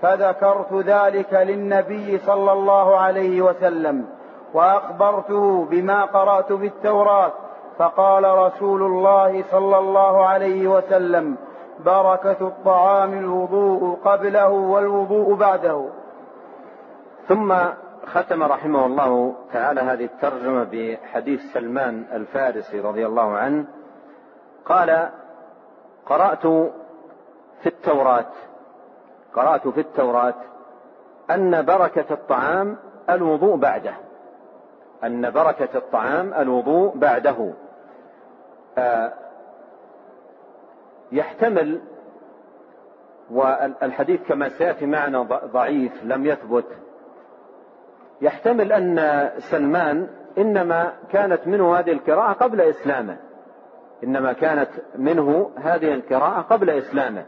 فذكرت 0.01 0.73
ذلك 0.73 1.33
للنبي 1.33 2.17
صلى 2.17 2.51
الله 2.51 2.97
عليه 2.97 3.41
وسلم 3.41 4.05
وأخبرته 4.53 5.65
بما 5.65 6.05
قرأت 6.05 6.53
في 6.53 6.65
التوراة 6.65 7.31
فقال 7.77 8.37
رسول 8.37 8.81
الله 8.81 9.43
صلى 9.51 9.77
الله 9.77 10.25
عليه 10.25 10.67
وسلم 10.67 11.37
بركة 11.85 12.37
الطعام 12.41 13.13
الوضوء 13.13 13.97
قبله 14.05 14.49
والوضوء 14.49 15.35
بعده. 15.35 15.85
ثم 17.27 17.53
ختم 18.05 18.43
رحمه 18.43 18.85
الله 18.85 19.35
تعالى 19.53 19.81
هذه 19.81 20.05
الترجمة 20.05 20.67
بحديث 20.71 21.41
سلمان 21.53 22.05
الفارسي 22.13 22.79
رضي 22.79 23.05
الله 23.05 23.37
عنه. 23.37 23.65
قال 24.65 25.09
قرأت 26.05 26.47
في 27.61 27.65
التوراة. 27.65 28.31
قرأت 29.33 29.67
في 29.67 29.79
التوراة. 29.79 30.33
أن 31.31 31.65
بركة 31.65 32.13
الطعام 32.13 32.77
الوضوء 33.09 33.55
بعده. 33.55 33.93
أن 35.03 35.31
بركة 35.31 35.77
الطعام 35.77 36.33
الوضوء 36.33 36.97
بعده. 36.97 37.53
آه 38.77 39.13
يحتمل 41.11 41.81
والحديث 43.31 44.21
كما 44.27 44.49
سيأتي 44.49 44.85
معنا 44.85 45.21
ضعيف 45.45 46.03
لم 46.03 46.25
يثبت. 46.25 46.65
يحتمل 48.23 48.71
أن 48.71 49.29
سلمان 49.37 50.07
إنما 50.37 50.93
كانت 51.11 51.47
منه 51.47 51.75
هذه 51.79 51.91
القراءة 51.91 52.33
قبل 52.33 52.61
إسلامه. 52.61 53.17
إنما 54.03 54.33
كانت 54.33 54.69
منه 54.95 55.51
هذه 55.57 55.93
القراءة 55.93 56.41
قبل 56.41 56.69
إسلامه. 56.69 57.25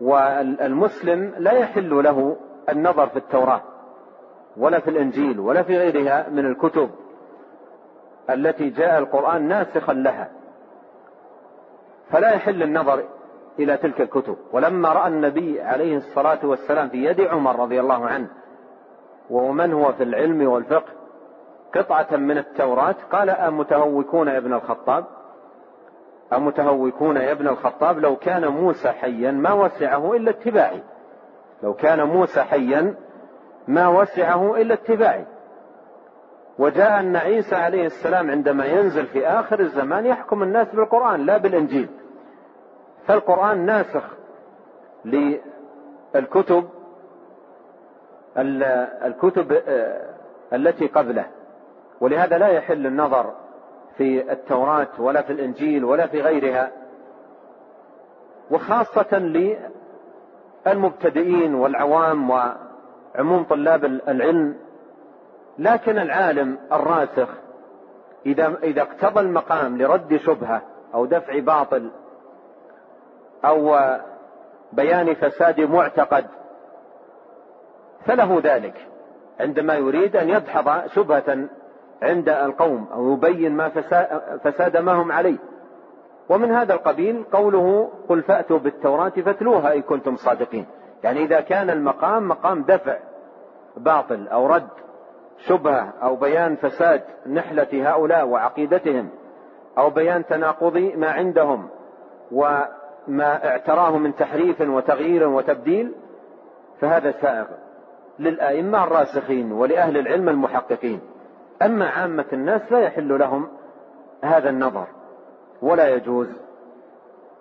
والمسلم 0.00 1.32
لا 1.38 1.52
يحل 1.52 2.02
له 2.04 2.36
النظر 2.68 3.06
في 3.06 3.16
التوراة 3.16 3.60
ولا 4.56 4.80
في 4.80 4.90
الإنجيل 4.90 5.40
ولا 5.40 5.62
في 5.62 5.78
غيرها 5.78 6.28
من 6.30 6.46
الكتب 6.46 6.90
التي 8.30 8.70
جاء 8.70 8.98
القرآن 8.98 9.48
ناسخا 9.48 9.92
لها. 9.92 10.30
فلا 12.10 12.30
يحل 12.30 12.62
النظر 12.62 13.04
إلى 13.58 13.76
تلك 13.76 14.00
الكتب. 14.00 14.36
ولما 14.52 14.92
رأى 14.92 15.08
النبي 15.08 15.62
عليه 15.62 15.96
الصلاة 15.96 16.46
والسلام 16.46 16.88
في 16.88 17.04
يد 17.04 17.20
عمر 17.20 17.60
رضي 17.60 17.80
الله 17.80 18.06
عنه 18.06 18.28
وهو 19.30 19.52
من 19.52 19.72
هو 19.72 19.92
في 19.92 20.02
العلم 20.02 20.48
والفقه؟ 20.48 20.92
قطعة 21.74 22.16
من 22.16 22.38
التوراة. 22.38 22.94
قال 23.12 23.30
أمتهوكون 23.30 24.28
يا 24.28 24.38
ابن 24.38 24.52
الخطاب؟ 24.52 25.04
أمتهوكون 26.32 27.16
يا 27.16 27.32
ابن 27.32 27.48
الخطاب 27.48 27.98
لو 27.98 28.16
كان 28.16 28.48
موسى 28.48 28.88
حيا 28.88 29.30
ما 29.30 29.52
وسعه 29.52 30.16
إلا 30.16 30.30
اتباعي. 30.30 30.82
لو 31.62 31.74
كان 31.74 32.02
موسى 32.02 32.42
حيا 32.42 32.94
ما 33.68 33.88
وسعه 33.88 34.56
إلا 34.56 34.74
اتباعي. 34.74 35.24
وجاء 36.58 37.00
أن 37.00 37.16
عيسى 37.16 37.54
عليه 37.54 37.86
السلام 37.86 38.30
عندما 38.30 38.66
ينزل 38.66 39.06
في 39.06 39.26
آخر 39.26 39.60
الزمان 39.60 40.06
يحكم 40.06 40.42
الناس 40.42 40.74
بالقرآن 40.74 41.26
لا 41.26 41.36
بالإنجيل. 41.36 41.88
فالقرآن 43.06 43.66
ناسخ 43.66 44.04
للكتب 45.04 46.68
الكتب 48.36 49.52
آه، 49.68 50.00
التي 50.52 50.86
قبله. 50.86 51.26
ولهذا 52.00 52.38
لا 52.38 52.48
يحل 52.48 52.86
النظر 52.86 53.32
في 53.96 54.32
التوراة 54.32 54.88
ولا 54.98 55.22
في 55.22 55.32
الإنجيل 55.32 55.84
ولا 55.84 56.06
في 56.06 56.20
غيرها. 56.20 56.70
وخاصة 58.50 59.18
للمبتدئين 60.66 61.54
والعوام 61.54 62.30
وعموم 62.30 63.44
طلاب 63.44 63.84
العلم. 63.84 64.56
لكن 65.58 65.98
العالم 65.98 66.58
الراسخ 66.72 67.28
إذا 68.26 68.54
إذا 68.62 68.82
اقتضى 68.82 69.20
المقام 69.20 69.78
لرد 69.78 70.16
شبهة 70.16 70.62
أو 70.94 71.06
دفع 71.06 71.38
باطل 71.38 71.90
أو 73.44 73.78
بيان 74.72 75.14
فساد 75.14 75.60
معتقد 75.60 76.26
فله 78.06 78.40
ذلك. 78.44 78.74
عندما 79.40 79.74
يريد 79.74 80.16
أن 80.16 80.28
يدحض 80.28 80.88
شبهة 80.88 81.48
عند 82.02 82.28
القوم 82.28 82.88
أو 82.92 83.12
يبين 83.12 83.52
ما 83.52 83.68
فساد 84.44 84.76
ما 84.76 84.92
هم 84.92 85.12
عليه. 85.12 85.38
ومن 86.28 86.50
هذا 86.50 86.74
القبيل 86.74 87.24
قوله 87.32 87.90
قل 88.08 88.22
فأتوا 88.22 88.58
بالتوراة 88.58 89.08
فاتلوها 89.08 89.74
إن 89.74 89.82
كنتم 89.82 90.16
صادقين. 90.16 90.66
يعني 91.04 91.24
إذا 91.24 91.40
كان 91.40 91.70
المقام 91.70 92.28
مقام 92.28 92.62
دفع 92.62 92.96
باطل 93.76 94.28
أو 94.28 94.46
رد 94.46 94.68
شبهة 95.38 95.92
أو 96.02 96.16
بيان 96.16 96.56
فساد 96.56 97.02
نحلة 97.26 97.90
هؤلاء 97.90 98.26
وعقيدتهم 98.26 99.08
أو 99.78 99.90
بيان 99.90 100.26
تناقض 100.26 100.76
ما 100.96 101.10
عندهم 101.10 101.68
وما 102.32 103.46
اعتراه 103.48 103.98
من 103.98 104.14
تحريف 104.14 104.60
وتغيير 104.60 105.28
وتبديل 105.28 105.92
فهذا 106.80 107.10
سائغ. 107.10 107.46
للأئمة 108.18 108.84
الراسخين 108.84 109.52
ولأهل 109.52 109.96
العلم 109.96 110.28
المحققين. 110.28 111.00
أما 111.62 111.88
عامة 111.88 112.24
الناس 112.32 112.72
لا 112.72 112.80
يحل 112.80 113.18
لهم 113.18 113.48
هذا 114.22 114.50
النظر 114.50 114.86
ولا 115.62 115.88
يجوز. 115.88 116.28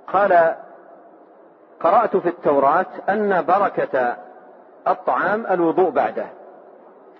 قال 0.07 0.55
قرأت 1.79 2.17
في 2.17 2.29
التوراة 2.29 2.85
أن 3.09 3.41
بركة 3.41 4.17
الطعام 4.87 5.45
الوضوء 5.51 5.89
بعده. 5.89 6.25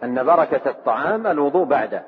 أن 0.03 0.23
بركة 0.23 0.69
الطعام 0.69 1.27
الوضوء 1.27 1.65
بعده. 1.65 2.01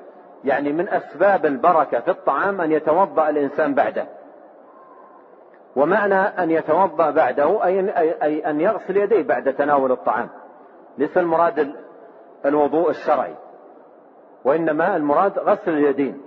يعني 0.44 0.74
من 0.74 0.90
أسباب 0.90 1.46
البركة 1.46 2.00
في 2.00 2.12
الطعام 2.12 2.62
أن 2.62 2.72
يتوضأ 2.72 3.30
الإنسان 3.30 3.74
بعده. 3.74 4.06
ومعنى 5.76 6.16
أن 6.16 6.52
يتوضأ 6.52 7.12
بعده 7.12 7.66
أي 7.66 8.50
أن 8.50 8.62
يغسل 8.62 8.98
يديه 8.98 9.24
بعد 9.24 9.54
تناول 9.54 9.92
الطعام. 9.92 10.30
ليس 10.98 11.18
المراد 11.18 11.74
الوضوء 12.46 12.90
الشرعي 12.90 13.36
وإنما 14.46 14.96
المراد 14.96 15.40
غسل 15.40 15.72
اليدين. 15.72 16.22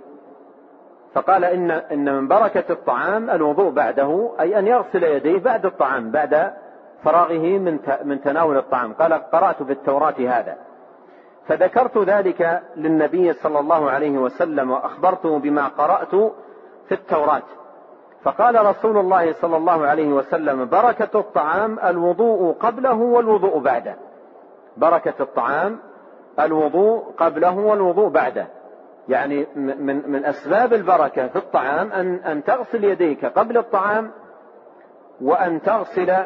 فقال 1.13 1.45
إن 1.45 1.71
إن 1.71 2.15
من 2.15 2.27
بركة 2.27 2.71
الطعام 2.71 3.29
الوضوء 3.29 3.71
بعده 3.71 4.31
أي 4.39 4.59
أن 4.59 4.67
يغسل 4.67 5.03
يديه 5.03 5.39
بعد 5.39 5.65
الطعام 5.65 6.11
بعد 6.11 6.53
فراغه 7.03 7.57
من 7.57 7.79
من 8.03 8.21
تناول 8.21 8.57
الطعام. 8.57 8.93
قال 8.93 9.13
قرأت 9.13 9.63
في 9.63 9.71
التوراة 9.71 10.15
هذا. 10.19 10.57
فذكرت 11.47 11.97
ذلك 11.97 12.61
للنبي 12.75 13.33
صلى 13.33 13.59
الله 13.59 13.91
عليه 13.91 14.17
وسلم 14.17 14.71
وأخبرته 14.71 15.39
بما 15.39 15.67
قرأت 15.67 16.15
في 16.87 16.91
التوراة. 16.91 17.43
فقال 18.23 18.65
رسول 18.65 18.97
الله 18.97 19.33
صلى 19.33 19.57
الله 19.57 19.87
عليه 19.87 20.13
وسلم 20.13 20.65
بركة 20.65 21.19
الطعام 21.19 21.79
الوضوء 21.79 22.53
قبله 22.53 22.97
والوضوء 23.01 23.59
بعده. 23.59 23.95
بركة 24.77 25.13
الطعام 25.19 25.79
الوضوء 26.39 27.03
قبله 27.17 27.57
والوضوء 27.57 28.09
بعده. 28.09 28.47
يعني 29.09 29.47
من 29.55 30.11
من 30.11 30.25
أسباب 30.25 30.73
البركة 30.73 31.27
في 31.27 31.35
الطعام 31.35 31.91
أن 31.91 32.15
أن 32.15 32.43
تغسل 32.43 32.83
يديك 32.83 33.25
قبل 33.25 33.57
الطعام 33.57 34.11
وأن 35.21 35.61
تغسل 35.61 36.25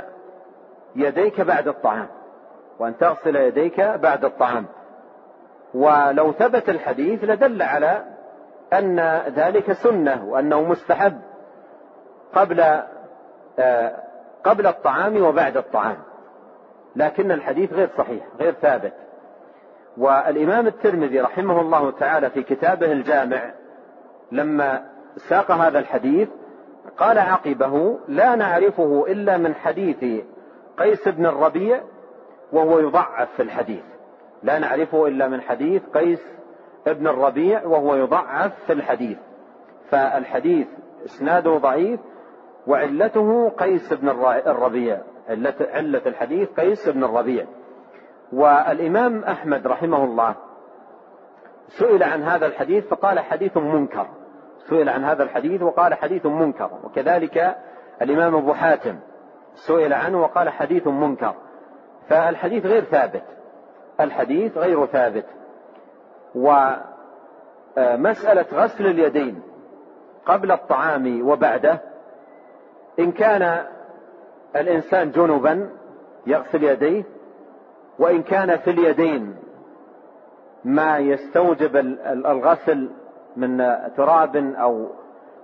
يديك 0.96 1.42
بعد 1.42 1.68
الطعام. 1.68 2.08
وأن 2.80 2.98
تغسل 2.98 3.36
يديك 3.36 3.82
بعد 3.82 4.26
الطعام. 4.26 4.66
ولو 5.74 6.32
ثبت 6.32 6.70
الحديث 6.70 7.24
لدل 7.24 7.62
على 7.62 8.04
أن 8.74 9.00
ذلك 9.36 9.72
سنة 9.72 10.26
وأنه 10.26 10.62
مستحب 10.62 11.22
قبل 12.36 12.82
آه، 13.60 13.96
قبل 14.44 14.68
الطعام 14.68 15.24
وبعد 15.24 15.58
الطعام. 15.58 15.98
لكن 16.96 17.32
الحديث 17.32 17.74
غير 17.74 17.90
صحيح 17.98 18.24
غير 18.40 18.54
ثابت. 18.54 18.94
والإمام 19.98 20.68
الترمذي 20.68 21.20
رحمه 21.20 21.62
الله 21.62 21.92
تعالى 21.92 22.30
في 22.30 22.44
كتابه 22.44 22.92
الجامع 22.92 23.54
لما 24.32 24.86
ساق 25.16 25.52
هذا 25.52 25.80
الحديث 25.80 26.30
قال 26.98 27.20
عقبه 27.20 28.00
لا 28.08 28.36
نعرفه 28.36 29.06
إلا 29.08 29.38
من 29.38 29.56
حديث 29.56 30.24
قيس 30.78 31.08
بن 31.08 31.26
الربيع 31.26 31.82
وهو 32.52 32.80
يضعف 32.80 33.30
في 33.36 33.42
الحديث. 33.42 33.84
لا 34.44 34.60
نعرفه 34.60 35.08
إلا 35.08 35.28
من 35.28 35.42
حديث 35.42 35.82
قيس 35.94 36.24
بن 36.86 37.08
الربيع 37.08 37.66
وهو 37.66 37.96
يضعف 37.96 38.52
في 38.68 38.74
الحديث. 38.74 39.18
فالحديث 39.90 40.68
إسناده 41.06 41.58
ضعيف 41.58 42.00
وعلته 42.68 43.50
قيس 43.50 43.94
بن 43.94 44.10
الربيع. 44.48 45.02
علة, 45.30 46.02
الحديث 46.06 46.50
قيس 46.50 46.90
بن 46.90 47.04
الربيع. 47.04 47.46
والإمام 48.34 49.24
أحمد 49.24 49.68
رحمه 49.68 50.04
الله 50.04 50.36
سئل 51.68 52.04
عن 52.04 52.24
هذا 52.24 52.46
الحديث 52.46 52.88
فقال 52.88 53.20
حديث 53.20 53.58
منكر. 53.58 54.08
سئل 54.70 54.90
عن 54.90 55.04
هذا 55.04 55.24
الحديث 55.24 55.62
وقال 55.62 55.94
حديث 55.94 56.26
منكر. 56.26 56.70
وكذلك 56.84 57.56
الإمام 58.02 58.36
أبو 58.36 58.54
حاتم 58.54 59.00
سئل 59.54 59.94
عنه 59.94 60.22
وقال 60.22 60.50
حديث 60.50 60.88
منكر. 60.88 61.36
فالحديث 62.10 62.66
غير 62.66 62.84
ثابت. 62.84 63.24
الحديث 64.00 64.58
غير 64.58 64.86
ثابت. 64.86 65.26
ومسألة 67.78 68.46
غسل 68.54 68.88
اليدين 68.88 69.42
قبل 70.26 70.52
الطعام 70.52 71.28
وبعده 71.28 71.82
إن 73.00 73.12
كان 73.12 73.66
الإنسان 74.56 75.12
جنبا 75.12 75.70
يغسل 76.28 76.64
يديه 76.64 77.04
وإن 78.00 78.24
كان 78.24 78.58
في 78.58 78.70
اليدين 78.70 79.36
ما 80.66 80.98
يستوجب 80.98 81.76
الغسل 82.26 82.90
من 83.38 83.78
تراب 83.98 84.36
أو 84.36 84.88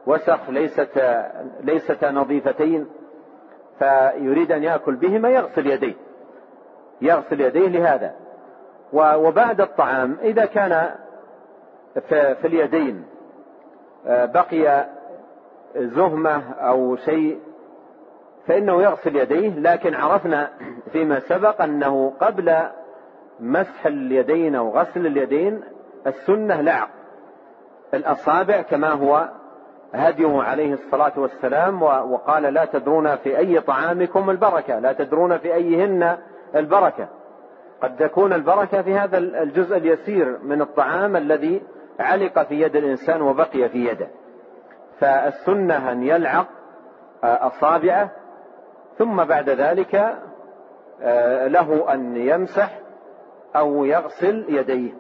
وسخ 0.07 0.49
ليست 0.49 1.23
ليست 1.61 2.05
نظيفتين 2.05 2.87
فيريد 3.79 4.51
أن 4.51 4.63
يأكل 4.63 4.95
بهما 4.95 5.29
يغسل 5.29 5.67
يديه. 5.67 5.95
يغسل 7.01 7.41
يديه 7.41 7.67
لهذا. 7.67 8.15
وبعد 8.93 9.61
الطعام 9.61 10.17
إذا 10.21 10.45
كان 10.45 10.89
في 12.09 12.45
اليدين 12.45 13.03
آه، 14.07 14.25
بقي 14.25 14.85
زهمة 15.75 16.53
أو 16.53 16.95
شيء 16.95 17.39
فإنه 18.49 18.83
يغسل 18.83 19.15
يديه 19.15 19.59
لكن 19.59 19.95
عرفنا 19.95 20.49
فيما 20.91 21.19
سبق 21.19 21.61
أنه 21.61 22.13
قبل 22.19 22.57
مسح 23.39 23.85
اليدين 23.85 24.55
أو 24.55 24.69
غسل 24.69 25.07
اليدين 25.07 25.61
السنة 26.07 26.61
لعق 26.61 26.89
الأصابع 27.93 28.61
كما 28.61 28.89
هو 28.89 29.29
هديه 29.93 30.41
عليه 30.41 30.73
الصلاة 30.73 31.11
والسلام 31.17 31.83
وقال 31.83 32.43
لا 32.43 32.65
تدرون 32.65 33.15
في 33.15 33.37
أي 33.37 33.59
طعامكم 33.59 34.29
البركة 34.29 34.79
لا 34.79 34.93
تدرون 34.93 35.37
في 35.37 35.53
أيهن 35.53 36.17
البركة. 36.55 37.07
قد 37.81 37.95
تكون 37.95 38.33
البركة 38.33 38.81
في 38.81 38.93
هذا 38.93 39.17
الجزء 39.17 39.77
اليسير 39.77 40.37
من 40.43 40.61
الطعام 40.61 41.15
الذي 41.15 41.61
علق 41.99 42.43
في 42.43 42.61
يد 42.61 42.75
الإنسان 42.75 43.21
وبقي 43.21 43.69
في 43.69 43.85
يده. 43.85 44.07
فالسنة 44.99 45.91
أن 45.91 46.03
يلعق 46.03 46.47
أصابعه 47.23 48.18
ثم 48.99 49.23
بعد 49.23 49.49
ذلك 49.49 50.19
آه، 51.01 51.47
له 51.47 51.93
أن 51.93 52.17
يمسح 52.17 52.79
أو 53.55 53.85
يغسل 53.85 54.45
يديه. 54.49 54.91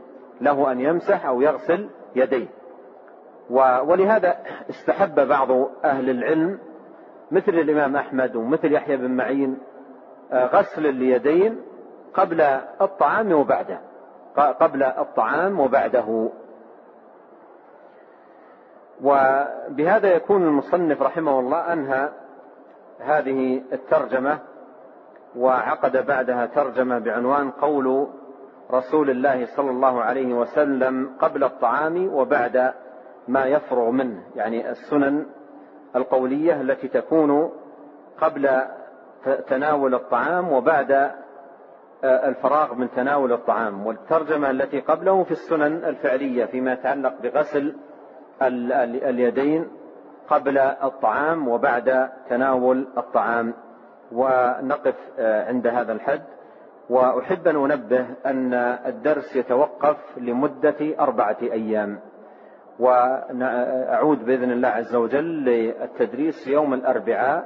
له 0.41 0.71
أن 0.71 0.79
يمسح 0.79 1.25
أو 1.25 1.41
يغسل 1.41 1.89
يديه. 2.15 2.47
ولهذا 3.49 4.37
استحب 4.69 5.27
بعض 5.27 5.51
أهل 5.83 6.09
العلم 6.09 6.59
مثل 7.31 7.51
الإمام 7.51 7.95
أحمد 7.95 8.35
ومثل 8.35 8.73
يحيى 8.73 8.97
بن 8.97 9.11
معين 9.11 9.57
آه، 10.31 10.45
غسل 10.45 10.85
اليدين 10.85 11.61
قبل 12.13 12.41
الطعام 12.81 13.31
وبعده. 13.31 13.79
قبل 14.35 14.83
الطعام 14.83 15.59
وبعده. 15.59 16.29
وبهذا 19.03 20.13
يكون 20.15 20.43
المصنف 20.43 21.01
رحمه 21.01 21.39
الله 21.39 21.73
أنهى 21.73 22.09
هذه 22.99 23.61
الترجمة 23.73 24.39
وعقد 25.35 26.05
بعدها 26.05 26.45
ترجمة 26.45 26.99
بعنوان 26.99 27.51
قول 27.51 28.07
رسول 28.71 29.09
الله 29.09 29.45
صلى 29.45 29.69
الله 29.71 30.01
عليه 30.01 30.33
وسلم 30.33 31.15
قبل 31.19 31.43
الطعام 31.43 32.13
وبعد 32.13 32.73
ما 33.27 33.45
يفرغ 33.45 33.89
منه. 33.89 34.23
يعني 34.35 34.69
السنن 34.69 35.25
القولية 35.95 36.61
التي 36.61 36.87
تكون 36.87 37.51
قبل 38.21 38.49
تناول 39.47 39.95
الطعام 39.95 40.51
وبعد 40.51 40.91
آه، 42.03 42.29
الفراغ 42.29 42.73
من 42.75 42.91
تناول 42.91 43.33
الطعام. 43.33 43.85
والترجمة 43.87 44.49
التي 44.49 44.79
قبله 44.79 45.23
في 45.23 45.31
السنن 45.31 45.85
الفعلية 45.85 46.45
فيما 46.45 46.73
يتعلق 46.73 47.13
بغسل 47.21 47.75
اليدين 48.41 49.67
قبل 50.29 50.57
الطعام 50.57 51.47
وبعد 51.47 52.09
تناول 52.29 52.87
الطعام. 52.97 53.53
ونقف 54.11 54.95
آه، 55.19 55.47
عند 55.47 55.67
هذا 55.67 55.91
الحد. 55.91 56.21
وأحب 56.89 57.47
أن 57.47 57.55
أنبه 57.55 58.05
أن 58.25 58.53
الدرس 58.85 59.35
يتوقف 59.35 59.97
لمدة 60.17 60.95
أربعة 60.99 61.37
أيام. 61.41 61.99
واعود 62.79 64.25
بإذن 64.25 64.51
الله 64.51 64.67
عز 64.67 64.95
وجل 64.95 65.25
للتدريس 65.25 66.47
يوم 66.47 66.73
الأربعاء 66.73 67.45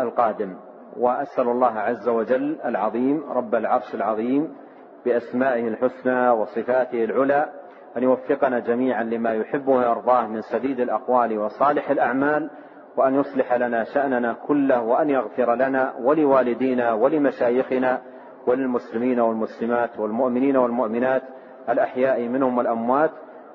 القادم. 0.00 0.56
وأسأل 0.96 1.48
الله 1.48 1.78
عز 1.78 2.08
وجل 2.08 2.58
العظيم 2.64 3.24
رب 3.30 3.54
العرش 3.54 3.94
العظيم 3.94 4.56
بأسمائه 5.04 5.68
الحسنى 5.68 6.30
وصفاته 6.30 7.04
العلى 7.04 7.48
أن 7.96 8.02
يوفقنا 8.02 8.58
جميعا 8.58 9.02
لما 9.02 9.32
يحبه 9.32 9.72
ويرضاه 9.72 10.26
من 10.26 10.40
سديد 10.40 10.80
الأقوال 10.80 11.38
وصالح 11.38 11.90
الأعمال 11.90 12.50
وأن 12.96 13.14
يصلح 13.14 13.54
لنا 13.54 13.84
شأننا 13.84 14.32
كله 14.46 14.82
وأن 14.82 15.10
يغفر 15.10 15.54
لنا 15.54 15.92
ولوالدينا 16.02 16.92
ولمشايخنا 16.92 18.00
وللمسلمين 18.46 19.20
والمسلمات 19.20 19.98
والمؤمنين 19.98 20.56
والمؤمنات 20.56 21.22
الأحياء 21.68 22.28
منهم 22.28 22.58
والأموات. 22.58 23.10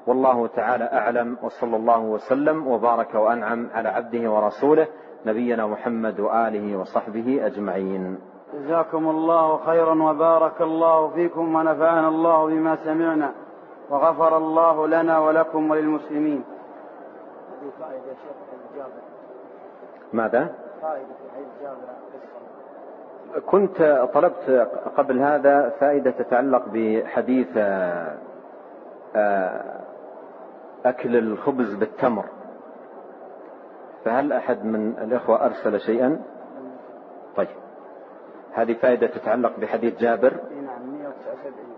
والله 0.07 0.47
تعالى 0.47 0.83
أعلم 0.83 1.38
وصلى 1.43 1.75
الله 1.75 1.99
وسلم 1.99 2.67
وبارك 2.67 3.15
وأنعم 3.15 3.69
على 3.73 3.89
عبده 3.89 4.31
ورسوله 4.31 4.88
نبينا 5.25 5.67
محمد 5.67 6.19
وآله 6.19 6.77
وصحبه 6.77 7.45
أجمعين. 7.45 8.19
جزاكم 8.53 9.09
الله 9.09 9.57
خيرا 9.57 10.03
وبارك 10.03 10.61
الله 10.61 11.09
فيكم 11.09 11.55
ونفعنا 11.55 12.07
الله 12.07 12.45
بما 12.47 12.75
سمعنا. 12.75 13.31
وغفر 13.89 14.38
الله 14.38 14.88
لنا 14.88 15.19
ولكم 15.19 15.71
وللمسلمين. 15.71 16.43
هذه 17.61 17.71
فائدة 17.79 18.03
شيخ 18.05 18.75
جابر 18.75 19.01
ماذا؟ 20.13 20.55
فائدة 20.81 21.07
حديث 21.35 21.47
جابر 21.61 21.97
كنت 23.45 24.09
طلبت 24.13 24.69
قبل 24.97 25.19
هذا 25.19 25.69
فائدة 25.69 26.11
تتعلق 26.11 26.63
بحديث 26.73 27.47
آه، 27.57 28.17
آه، 29.15 29.79
أكل 30.85 31.15
الخبز 31.15 31.73
بالتمر. 31.73 32.25
فهل 34.05 34.33
أحد 34.33 34.65
من 34.65 34.97
الإخوة 34.97 35.45
أرسل 35.45 35.79
شيئا؟ 35.79 36.21
طيب. 37.35 37.47
هذه 38.53 38.73
فائدة 38.73 39.07
تتعلق 39.07 39.59
بحديث 39.59 39.99
جابر. 39.99 40.33
نعم 40.33 40.91
179 40.91 41.76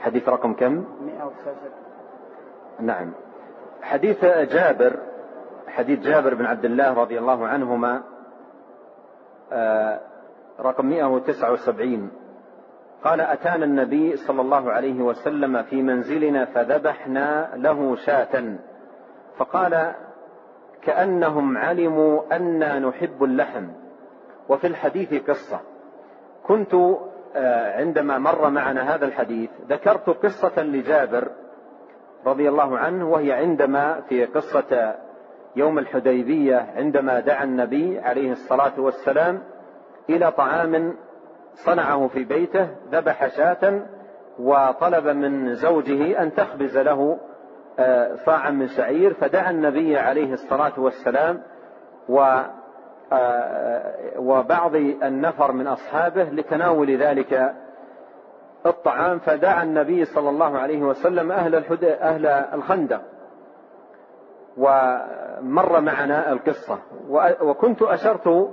حديث 0.00 0.28
رقم 0.28 0.54
كم؟ 0.54 0.84
169 1.06 1.90
نعم. 2.80 3.12
حديث 3.82 4.24
جابر 4.24 4.96
حديث 5.68 6.00
جابر 6.00 6.34
بن 6.34 6.46
عبد 6.46 6.64
الله 6.64 6.94
رضي 6.94 7.18
الله 7.18 7.46
عنهما 7.46 8.02
آه، 9.52 10.00
رقم 10.60 10.86
179 10.86 12.10
قال 13.04 13.20
أتانا 13.20 13.64
النبي 13.64 14.16
صلى 14.16 14.40
الله 14.40 14.72
عليه 14.72 15.02
وسلم 15.02 15.62
في 15.62 15.82
منزلنا 15.82 16.44
فذبحنا 16.44 17.50
له 17.54 17.96
شاة. 17.96 18.56
فقال 19.36 19.92
كأنهم 20.82 21.58
علموا 21.58 22.36
أنا 22.36 22.78
نحب 22.78 23.24
اللحم. 23.24 23.66
وفي 24.48 24.66
الحديث 24.66 25.30
قصة 25.30 25.60
كنت 26.46 26.74
عندما 27.76 28.18
مر 28.18 28.50
معنا 28.50 28.94
هذا 28.94 29.06
الحديث 29.06 29.50
ذكرت 29.68 30.10
قصة 30.10 30.62
لجابر 30.62 31.28
رضي 32.26 32.48
الله 32.48 32.78
عنه 32.78 33.10
وهي 33.10 33.32
عندما 33.32 34.00
في 34.08 34.24
قصة 34.24 34.94
يوم 35.56 35.78
الحديبية 35.78 36.66
عندما 36.76 37.20
دعا 37.20 37.44
النبي 37.44 37.98
عليه 37.98 38.32
الصلاة 38.32 38.80
والسلام 38.80 39.42
إلى 40.10 40.32
طعام 40.32 40.96
صنعه 41.54 42.08
في 42.08 42.24
بيته 42.24 42.68
ذبح 42.92 43.28
شاة 43.36 43.82
وطلب 44.38 45.06
من 45.06 45.54
زوجه 45.54 46.22
أن 46.22 46.34
تخبز 46.34 46.78
له 46.78 47.18
آه، 47.78 48.14
صاعا 48.14 48.50
من 48.50 48.68
شعير 48.68 49.14
فدعا 49.14 49.50
النبي 49.50 49.98
عليه 49.98 50.32
الصلاة 50.32 50.80
والسلام 50.80 51.42
و 52.08 52.20
آه، 52.20 52.59
وبعض 54.18 54.74
النفر 54.74 55.52
من 55.52 55.66
أصحابه 55.66 56.22
لتناول 56.22 56.96
ذلك 56.96 57.54
الطعام 58.66 59.18
فدعا 59.18 59.62
النبي 59.62 60.04
صلى 60.04 60.30
الله 60.30 60.58
عليه 60.58 60.82
وسلم 60.82 61.32
أهل, 61.32 61.54
أهل 61.84 62.26
الخندق 62.26 63.02
ومر 64.56 65.80
معنا 65.80 66.32
القصة. 66.32 66.78
وكنت 67.40 67.82
أشرت 67.82 68.50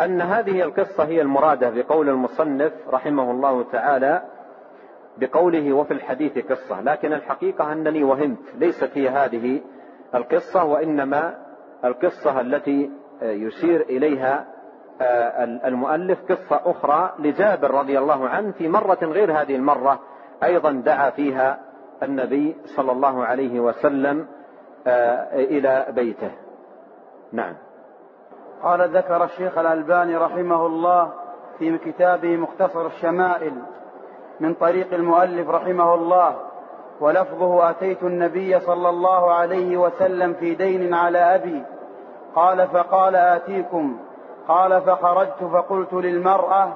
أن 0.00 0.20
هذه 0.20 0.62
القصة 0.62 1.04
هي 1.04 1.22
المرادة 1.22 1.70
بقول 1.70 2.08
المصنف 2.08 2.72
رحمه 2.90 3.30
الله 3.30 3.62
تعالى 3.72 4.22
بقوله 5.18 5.72
وفي 5.72 5.94
الحديث 5.94 6.38
قصة. 6.38 6.80
لكن 6.80 7.12
الحقيقة 7.12 7.72
أنني 7.72 8.04
وهمت 8.04 8.54
ليست 8.58 8.90
هي 8.94 9.08
هذه 9.08 9.60
القصة 10.14 10.64
وإنما 10.64 11.34
القصة 11.84 12.40
التي 12.40 12.90
يشير 13.22 13.80
إليها 13.80 14.44
آه، 15.00 15.44
المؤلف 15.44 16.18
قصة 16.32 16.60
أخرى 16.64 17.12
لجابر 17.18 17.70
رضي 17.70 17.98
الله 17.98 18.28
عنه 18.28 18.52
في 18.52 18.68
مرة 18.68 18.98
غير 19.02 19.40
هذه 19.40 19.56
المرة 19.56 20.00
أيضا 20.42 20.72
دعا 20.72 21.10
فيها 21.10 21.58
النبي 22.02 22.56
صلى 22.76 22.92
الله 22.92 23.24
عليه 23.24 23.60
وسلم 23.60 24.26
آه، 24.86 25.34
إلى 25.34 25.86
بيته. 25.90 26.30
نعم. 27.32 27.54
قال 28.62 28.96
ذكر 28.96 29.24
الشيخ 29.24 29.58
الألباني 29.58 30.16
رحمه 30.16 30.66
الله 30.66 31.12
في 31.58 31.78
كتابه 31.78 32.36
مختصر 32.36 32.86
الشمائل 32.86 33.52
من 34.40 34.54
طريق 34.54 34.94
المؤلف 34.94 35.48
رحمه 35.48 35.94
الله 35.94 36.36
ولفظه 37.00 37.70
أتيت 37.70 38.02
النبي 38.02 38.60
صلى 38.60 38.88
الله 38.88 39.32
عليه 39.32 39.76
وسلم 39.76 40.34
في 40.34 40.54
دين 40.54 40.94
على 40.94 41.18
أبي 41.18 41.64
قال 42.34 42.68
فقال 42.68 43.16
آتيكم. 43.16 43.98
قال 44.48 44.80
فخرجت 44.80 45.44
فقلت 45.52 45.92
للمرأة 45.92 46.68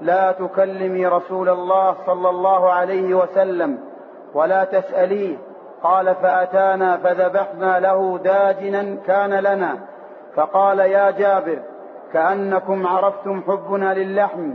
لا 0.00 0.32
تكلمي 0.32 1.06
رسول 1.06 1.48
الله 1.48 1.96
صلى 2.06 2.30
الله 2.30 2.72
عليه 2.72 3.14
وسلم 3.14 3.78
ولا 4.34 4.64
تسأليه. 4.64 5.36
قال 5.82 6.14
فأتانا 6.14 6.96
فذبحنا 6.96 7.80
له 7.80 8.18
داجنا 8.24 8.96
كان 9.06 9.34
لنا. 9.34 9.78
فقال 10.34 10.78
يا 10.78 11.10
جابر 11.10 11.58
كأنكم 12.12 12.86
عرفتم 12.86 13.42
حبنا 13.46 13.94
للحم. 13.94 14.54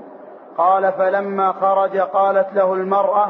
قال 0.58 0.92
فلما 0.92 1.52
خرج 1.52 1.98
قالت 1.98 2.54
له 2.54 2.74
المرأة 2.74 3.30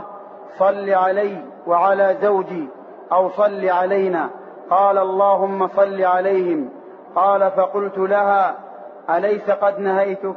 صل 0.59 0.89
علي 0.89 1.37
وعلى 1.67 2.17
زوجي 2.21 2.69
أو 3.11 3.29
صل 3.29 3.69
علينا. 3.69 4.29
قال 4.69 4.97
اللهم 4.97 5.67
صل 5.67 6.03
عليهم. 6.03 6.76
قال 7.17 7.51
فقلت 7.51 7.97
لها 7.97 8.55
أليس 9.09 9.51
قد 9.51 9.79
نهيتك؟ 9.79 10.35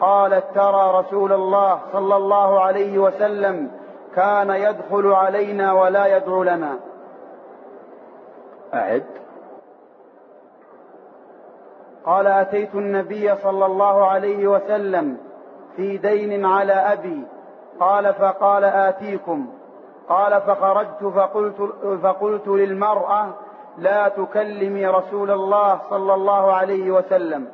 قالت 0.00 0.44
ترى 0.54 1.00
رسول 1.00 1.32
الله 1.32 1.80
صلى 1.92 2.16
الله 2.16 2.60
عليه 2.60 2.98
وسلم 2.98 3.70
كان 4.14 4.50
يدخل 4.50 5.06
علينا 5.06 5.72
ولا 5.72 6.16
يدعو 6.16 6.42
لنا. 6.42 6.78
أعد. 8.74 9.04
قال 12.06 12.26
أتيت 12.26 12.74
النبي 12.74 13.36
صلى 13.36 13.66
الله 13.66 14.06
عليه 14.06 14.46
وسلم 14.46 15.18
في 15.76 15.96
دين 15.96 16.46
على 16.46 16.72
أبي. 16.72 17.22
قال 17.80 18.14
فقال 18.14 18.64
آتيكم. 18.64 19.46
قال 20.08 20.40
فخرجت 20.40 21.04
فقلت, 21.04 21.72
فقلت 22.02 22.48
للمرأة 22.48 23.26
لا 23.78 24.08
تكلمي 24.08 24.86
رسول 24.86 25.30
الله 25.30 25.80
صلى 25.90 26.14
الله 26.14 26.52
عليه 26.52 26.90
وسلم 26.90 27.48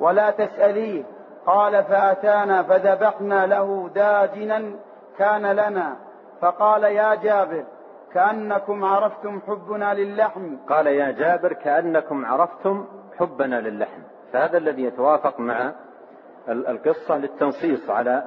ولا 0.00 0.30
تسأليه. 0.30 1.04
قال 1.46 1.84
فأتانا 1.84 2.62
فذبحنا 2.62 3.46
له 3.46 3.90
داجنا 3.94 4.72
كان 5.18 5.46
لنا. 5.52 5.96
فقال 6.40 6.84
يا 6.84 7.14
جابر 7.14 7.64
كأنكم 8.12 8.84
عرفتم 8.84 9.40
حبنا 9.46 9.94
للحم. 9.94 10.56
قال 10.68 10.86
يا 10.86 11.10
جابر 11.10 11.52
كأنكم 11.52 12.26
عرفتم 12.26 12.86
حبنا 13.18 13.60
للحم. 13.60 14.02
فهذا 14.32 14.58
الذي 14.58 14.82
يتوافق 14.82 15.40
مع 15.40 15.72
القصة 16.48 17.18
للتنصيص 17.18 17.90
على 17.90 18.24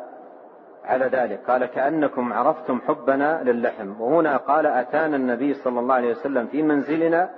على 0.86 1.06
ذلك. 1.06 1.40
قال 1.48 1.66
كأنكم 1.66 2.34
عرفتم 2.34 2.82
حبنا 2.88 3.44
للحم. 3.44 4.02
وهنا 4.02 4.38
قال 4.38 4.66
أتانا 4.66 5.16
النبي 5.16 5.54
صلى 5.54 5.80
الله 5.80 5.96
عليه 5.96 6.12
وسلم 6.12 6.48
في 6.48 6.64
منزلنا 6.64 7.30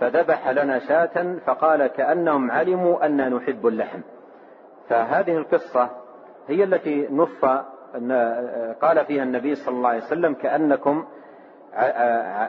فذبح 0.00 0.48
لنا 0.48 0.78
شاة 0.78 1.36
فقال 1.46 1.86
كأنهم 1.86 2.50
علموا 2.50 3.06
أننا 3.06 3.28
نحب 3.28 3.66
اللحم. 3.66 4.00
فهذه 4.88 5.36
القصة 5.36 5.90
هي 6.48 6.64
التي 6.64 7.08
نص 7.10 7.44
قال 8.80 9.04
فيها 9.06 9.22
النبي 9.22 9.54
صلى 9.54 9.74
الله 9.74 9.88
عليه 9.88 10.02
وسلم 10.02 10.34
كأنكم 10.34 11.04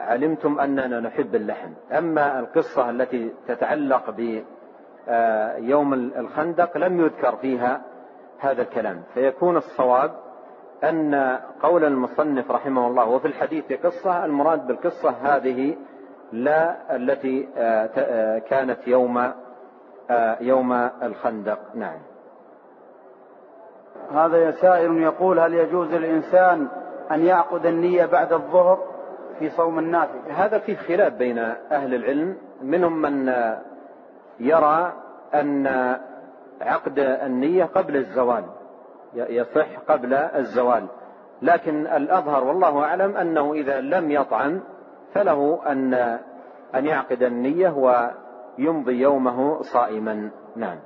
علمتم 0.08 0.60
أننا 0.60 1.00
نحب 1.00 1.34
اللحم. 1.34 1.70
أما 1.92 2.38
القصة 2.40 2.90
التي 2.90 3.32
تتعلق 3.48 4.10
بيوم 4.10 5.94
الخندق 5.94 6.76
لم 6.76 7.00
يذكر 7.00 7.36
فيها 7.36 7.80
هذا 8.38 8.62
الكلام. 8.62 9.02
فيكون 9.14 9.56
الصواب 9.56 10.10
أن 10.84 11.38
قول 11.62 11.84
المصنف 11.84 12.50
رحمه 12.50 12.86
الله 12.86 13.08
وفي 13.08 13.28
الحديث 13.28 13.72
قصة 13.72 14.24
المراد 14.24 14.66
بالقصة 14.66 15.10
هذه 15.10 15.76
لا 16.32 16.96
التي 16.96 17.48
آه، 17.56 17.90
آه، 17.96 18.38
كانت 18.38 18.88
يوم 18.88 19.32
آه، 20.10 20.36
يوم 20.40 20.72
الخندق. 21.02 21.58
نعم. 21.74 21.98
هذا 24.14 24.50
سائل 24.50 25.02
يقول 25.02 25.40
هل 25.40 25.54
يجوز 25.54 25.94
للإنسان 25.94 26.68
أن 27.10 27.24
يعقد 27.24 27.66
النية 27.66 28.06
بعد 28.06 28.32
الظهر 28.32 28.78
في 29.38 29.50
صوم 29.50 29.78
النافل 29.78 30.32
هذا 30.32 30.58
فيه 30.58 30.76
خلاف 30.76 31.12
بين 31.12 31.38
أهل 31.72 31.94
العلم. 31.94 32.36
منهم 32.62 33.02
من 33.02 33.34
يرى 34.40 34.92
أن 35.34 35.66
عقد 36.60 36.98
النية 36.98 37.64
قبل 37.64 37.96
الزوال 37.96 38.44
يصح 39.14 39.78
قبل 39.88 40.14
الزوال. 40.14 40.86
لكن 41.42 41.86
الأظهر 41.86 42.44
والله 42.44 42.84
أعلم 42.84 43.16
أنه 43.16 43.52
إذا 43.52 43.80
لم 43.80 44.10
يطعم 44.10 44.60
فله 45.14 45.60
أن 45.66 46.18
أن 46.74 46.86
يعقد 46.86 47.22
النية 47.22 47.70
ويمضي 48.58 49.00
يومه 49.00 49.62
صائما. 49.62 50.30
نعم. 50.56 50.78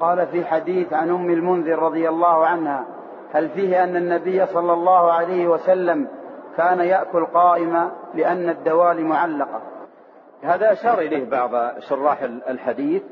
قال 0.00 0.26
في 0.26 0.44
حديث 0.44 0.92
عن 0.92 1.10
أم 1.10 1.30
المنذر 1.30 1.78
رضي 1.78 2.08
الله 2.08 2.46
عنها 2.46 2.84
هل 3.32 3.48
فيه 3.48 3.84
أن 3.84 3.96
النبي 3.96 4.46
صلى 4.46 4.72
الله 4.72 5.12
عليه 5.12 5.48
وسلم 5.48 6.08
كان 6.56 6.78
يأكل 6.78 7.24
قائما 7.26 7.90
لأن 8.14 8.48
الدوال 8.48 9.04
معلقة؟ 9.04 9.60
هذا 10.42 10.72
أشار 10.72 10.98
إليه 10.98 11.30
بعض 11.30 11.78
شراح 11.78 12.22
الحديث 12.22 13.02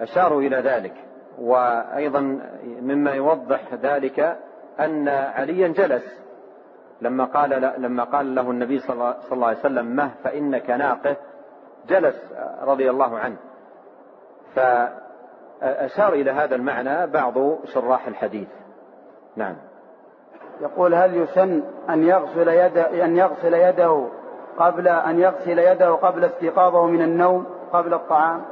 أشاروا 0.00 0.40
إلى 0.40 0.56
ذلك. 0.56 0.94
وأيضا 1.38 2.40
مما 2.82 3.10
يوضح 3.10 3.74
ذلك 3.82 4.38
أن 4.80 5.08
عليا 5.08 5.68
جلس 5.68 6.23
لما 7.04 7.24
قال 7.24 7.72
لما 7.78 8.04
قال 8.04 8.34
له 8.34 8.50
النبي 8.50 8.78
صلى 8.78 9.16
الله 9.32 9.46
عليه 9.46 9.58
وسلم 9.58 9.86
مه 9.86 10.10
فإنك 10.24 10.70
ناقه 10.70 11.16
جلس 11.88 12.32
رضي 12.62 12.90
الله 12.90 13.18
عنه. 13.18 13.36
فأشار 14.54 16.12
إلى 16.12 16.30
هذا 16.30 16.54
المعنى 16.54 17.06
بعض 17.06 17.64
شراح 17.64 18.06
الحديث. 18.06 18.48
نعم. 19.36 19.56
يقول 20.60 20.94
هل 20.94 21.16
يسن 21.16 21.62
أن 21.90 22.02
يغسل 22.02 22.48
يده 22.48 23.04
أن 23.04 23.16
يغسل 23.16 23.54
يده 23.54 24.08
قبل 24.58 24.88
أن 24.88 25.20
يغسل 25.20 25.58
يده 25.58 25.90
قبل 25.90 26.24
استيقاظه 26.24 26.86
من 26.86 27.02
النوم 27.02 27.46
قبل 27.72 27.94
الطعام؟ 27.94 28.44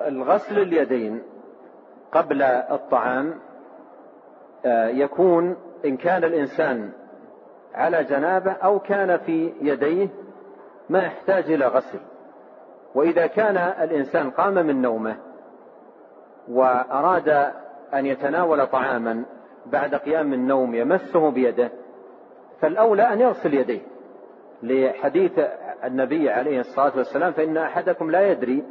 الغسل 0.00 0.58
اليدين 0.58 1.22
قبل 2.12 2.42
الطعام 2.42 3.30
آه، 3.30 3.45
يكون 4.94 5.56
إن 5.84 5.96
كان 5.96 6.24
الإنسان 6.24 6.90
على 7.74 8.04
جنابة 8.04 8.52
أو 8.52 8.78
كان 8.78 9.16
في 9.16 9.52
يديه 9.60 10.08
ما 10.90 10.98
يحتاج 10.98 11.52
إلى 11.52 11.66
غسل. 11.66 11.98
وإذا 12.94 13.26
كان 13.26 13.56
الإنسان 13.56 14.30
قام 14.30 14.54
من 14.54 14.82
نومه 14.82 15.16
وأراد 16.48 17.28
أن 17.94 18.06
يتناول 18.06 18.66
طعاما 18.66 19.24
بعد 19.66 19.94
قيام 19.94 20.32
النوم 20.32 20.74
يمسه 20.74 21.30
بيده 21.30 21.70
فالأولى 22.60 23.02
أن 23.02 23.20
يغسل 23.20 23.54
يديه. 23.54 23.80
لحديث 24.62 25.40
النبي 25.84 26.30
عليه 26.30 26.60
الصلاة 26.60 26.92
والسلام 26.96 27.32
فإن 27.32 27.56
أحدكم 27.56 28.10
لا 28.10 28.30
يدري 28.30 28.62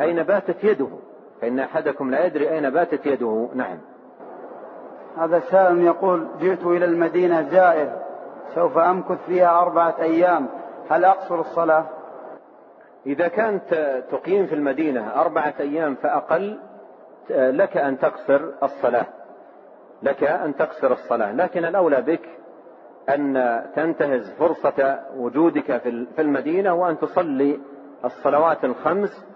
أين 0.00 0.22
باتت 0.22 0.64
يده. 0.64 0.88
فإن 1.40 1.58
أحدكم 1.58 2.10
لا 2.10 2.26
يدري 2.26 2.50
أين 2.50 2.70
باتت 2.70 3.06
يده. 3.06 3.48
نعم. 3.54 3.78
هذا 5.16 5.40
سائل 5.40 5.80
يقول 5.80 6.26
جئت 6.40 6.62
إلى 6.66 6.84
المدينة 6.84 7.42
زائر 7.42 7.92
سوف 8.54 8.78
أمكث 8.78 9.26
فيها 9.26 9.60
أربعة 9.60 9.94
أيام. 10.00 10.48
هل 10.90 11.04
أقصر 11.04 11.40
الصلاة؟ 11.40 11.84
إذا 13.06 13.28
كانت 13.28 13.74
تقيم 14.10 14.46
في 14.46 14.54
المدينة 14.54 15.20
أربعة 15.20 15.54
أيام 15.60 15.94
فأقل 15.94 16.58
لك 17.30 17.76
أن 17.76 17.98
تقصر 17.98 18.40
الصلاة. 18.62 19.06
لك 20.02 20.24
أن 20.24 20.56
تقصر 20.56 20.92
الصلاة. 20.92 21.32
لكن 21.32 21.64
الأولى 21.64 22.02
بك 22.02 22.28
أن 23.08 23.62
تنتهز 23.76 24.30
فرصة 24.30 24.98
وجودك 25.16 25.78
في 26.16 26.22
المدينة 26.22 26.74
وأن 26.74 26.98
تصلي 26.98 27.60
الصلوات 28.04 28.64
الخمس 28.64 29.26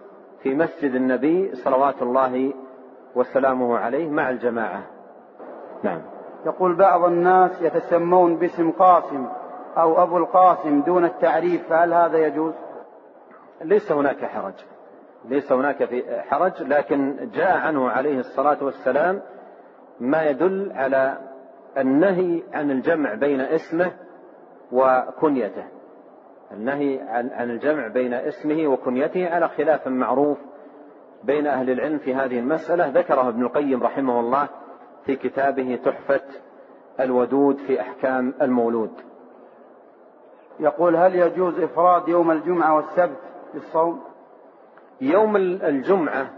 في 0.43 0.55
مسجد 0.55 0.95
النبي 0.95 1.55
صلوات 1.55 2.03
الله 2.03 2.53
وسلامه 3.15 3.79
عليه 3.79 4.09
مع 4.09 4.31
الجماعة. 4.31 5.00
نعم. 5.83 6.03
يقول 6.47 6.77
بعض 6.77 7.05
الناس 7.05 7.63
يتسمون 7.63 8.37
باسم 8.37 8.71
قاسم 8.71 9.27
أو 9.77 10.03
أبو 10.03 10.17
القاسم 10.17 10.83
دون 10.83 11.05
التعريف 11.05 11.69
فهل 11.69 11.95
هذا 11.95 12.19
يجوز؟ 12.19 12.55
ليس 13.63 13.93
هناك 13.93 14.25
حرج. 14.25 14.55
ليس 15.25 15.53
هناك 15.53 15.85
في 15.85 16.21
حرج 16.21 16.63
لكن 16.63 17.31
جاء 17.35 17.59
عنه 17.59 17.91
عليه 17.91 18.19
الصلاة 18.19 18.65
والسلام 18.65 19.23
ما 20.01 20.23
يدل 20.23 20.73
على 20.75 21.19
النهي 21.79 22.43
عن 22.53 22.71
الجمع 22.71 23.15
بين 23.15 23.41
اسمه 23.41 23.93
وكنيته. 24.73 25.65
النهي 26.53 27.01
عن 27.11 27.51
الجمع 27.51 27.89
بين 27.89 28.15
اسمه 28.15 28.67
وكنيته 28.67 29.35
على 29.35 29.49
خلاف 29.49 29.89
معروف 29.89 30.39
بين 31.25 31.47
أهل 31.47 31.71
العلم 31.71 31.99
في 31.99 32.15
هذه 32.15 32.39
المسألة. 32.39 32.89
ذكره 32.89 33.29
ابن 33.29 33.43
القيم 33.43 33.83
رحمه 33.83 34.21
الله 34.21 34.49
في 35.07 35.17
كتابه 35.17 35.79
تحفة 35.85 36.21
الودود 37.01 37.57
في 37.57 37.81
أحكام 37.81 38.35
المولود. 38.43 38.91
يقول 40.61 40.97
هل 40.97 41.15
يجوز 41.15 41.61
إفراد 41.61 42.09
يوم 42.09 42.31
الجمعة 42.31 42.77
والسبت 42.77 43.19
بالصوم 43.55 44.01
يوم 45.01 45.37
الجمعة 45.37 46.31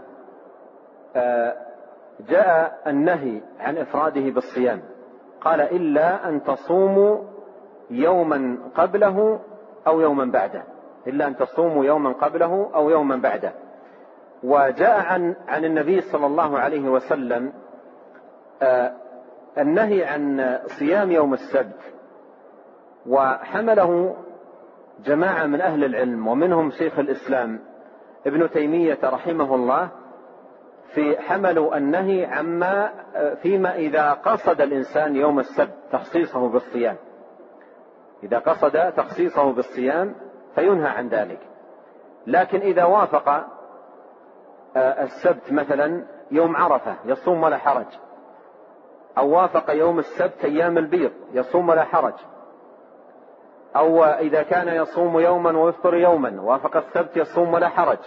آه، 1.15 1.55
جاء 2.29 2.81
النهي 2.87 3.41
عن 3.59 3.77
إفراده 3.77 4.29
بالصيام. 4.29 4.81
قال 5.41 5.61
إلا 5.61 6.29
أن 6.29 6.43
تصوموا 6.43 7.17
يوما 7.89 8.57
قبله 8.75 9.39
أو 9.87 10.01
يوما 10.01 10.25
بعده. 10.25 10.63
إلا 11.07 11.27
أن 11.27 11.35
تصوموا 11.35 11.85
يوما 11.85 12.11
قبله 12.11 12.69
أو 12.75 12.89
يوما 12.89 13.15
بعده. 13.15 13.51
وجاء 14.43 14.99
عن 14.99 15.35
عن 15.47 15.65
النبي 15.65 16.01
صلى 16.01 16.25
الله 16.25 16.59
عليه 16.59 16.89
وسلم 16.89 17.53
النهي 19.57 20.03
عن 20.03 20.59
صيام 20.65 21.11
يوم 21.11 21.33
السبت 21.33 21.93
وحمله 23.05 24.15
جماعة 25.05 25.45
من 25.45 25.61
أهل 25.61 25.83
العلم 25.83 26.27
ومنهم 26.27 26.71
شيخ 26.71 26.99
الإسلام 26.99 27.59
ابن 28.27 28.49
تيمية 28.49 28.99
رحمه 29.03 29.55
الله 29.55 29.89
في 30.93 31.17
حملوا 31.21 31.77
النهي 31.77 32.25
عما 32.25 32.89
فيما 33.41 33.75
إذا 33.75 34.13
قصد 34.13 34.61
الإنسان 34.61 35.15
يوم 35.15 35.39
السبت 35.39 35.73
تخصيصه 35.91 36.49
بالصيام. 36.49 36.95
إذا 38.23 38.39
قصد 38.39 38.91
تخصيصه 38.91 39.51
بالصيام 39.51 40.15
فينهى 40.55 40.89
عن 40.89 41.07
ذلك. 41.07 41.39
لكن 42.27 42.59
إذا 42.59 42.83
وافق 42.83 43.29
آه، 44.75 45.03
السبت 45.03 45.51
مثلا 45.51 46.03
يوم 46.31 46.55
عرفة 46.55 46.95
يصوم 47.05 47.43
ولا 47.43 47.57
حرج. 47.57 47.85
أو 49.17 49.29
وافق 49.29 49.71
يوم 49.71 49.99
السبت 49.99 50.45
أيام 50.45 50.77
البيض 50.77 51.11
يصوم 51.33 51.69
ولا 51.69 51.83
حرج. 51.83 52.13
أو 53.75 54.03
إذا 54.03 54.43
كان 54.43 54.67
يصوم 54.67 55.19
يوما 55.19 55.57
ويفطر 55.57 55.95
يوما 55.95 56.41
وافق 56.41 56.77
السبت 56.77 57.17
يصوم 57.17 57.53
ولا 57.53 57.69
حرج. 57.69 57.97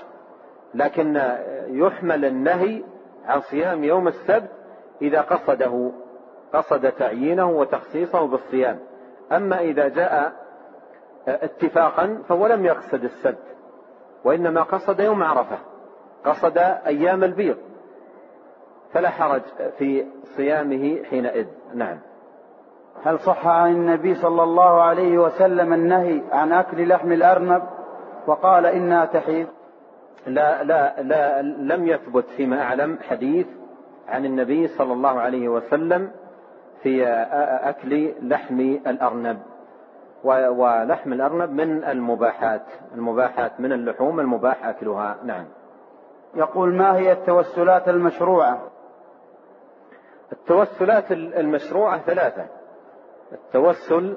لكن 0.74 1.22
يحمل 1.66 2.24
النهي 2.24 2.82
عن 3.26 3.40
صيام 3.40 3.84
يوم 3.84 4.08
السبت 4.08 4.50
إذا 5.02 5.20
قصده 5.20 5.92
قصد 6.52 6.92
تعيينه 6.92 7.50
وتخصيصه 7.50 8.26
بالصيام. 8.26 8.78
أما 9.32 9.60
إذا 9.60 9.88
جاء 9.88 10.32
اتفاقا 11.28 12.22
فهو 12.28 12.46
لم 12.46 12.64
يقصد 12.64 13.04
السبت 13.04 13.44
وإنما 14.24 14.62
قصد 14.62 15.00
يوم 15.00 15.22
عرفة 15.22 15.58
قصد 16.24 16.58
أيام 16.86 17.24
البيض. 17.24 17.56
فلا 18.92 19.10
حرج 19.10 19.42
في 19.78 20.06
صيامه 20.36 21.02
حينئذ. 21.10 21.46
نعم. 21.74 21.98
هل 23.04 23.18
صح 23.18 23.46
عن 23.46 23.72
النبي 23.72 24.14
صلى 24.14 24.42
الله 24.42 24.82
عليه 24.82 25.18
وسلم 25.18 25.72
النهي 25.72 26.22
عن 26.32 26.52
أكل 26.52 26.88
لحم 26.88 27.12
الأرنب 27.12 27.62
وقال 28.26 28.66
إنها 28.66 29.04
تحيض؟ 29.04 29.46
لا 30.26 30.64
لا 30.64 31.02
لا 31.02 31.42
لم 31.42 31.86
يثبت 31.86 32.24
فيما 32.36 32.62
أعلم 32.62 32.98
حديث 33.08 33.46
عن 34.08 34.24
النبي 34.24 34.68
صلى 34.68 34.92
الله 34.92 35.20
عليه 35.20 35.48
وسلم 35.48 36.10
في 36.82 37.06
أكل 37.62 38.12
لحم 38.22 38.60
الأرنب. 38.86 39.38
ولحم 40.24 41.12
الأرنب 41.12 41.50
من 41.50 41.84
المباحات 41.84 42.62
المباحات 42.94 43.60
من 43.60 43.72
اللحوم 43.72 44.20
المباح 44.20 44.66
أكلها. 44.66 45.16
نعم. 45.24 45.44
يقول 46.34 46.74
ما 46.74 46.96
هي 46.96 47.12
التوسلات 47.12 47.88
المشروعة؟ 47.88 48.58
التوسلات 50.32 51.12
المشروعة 51.12 51.98
ثلاثة. 51.98 52.46
التوسل 53.32 54.16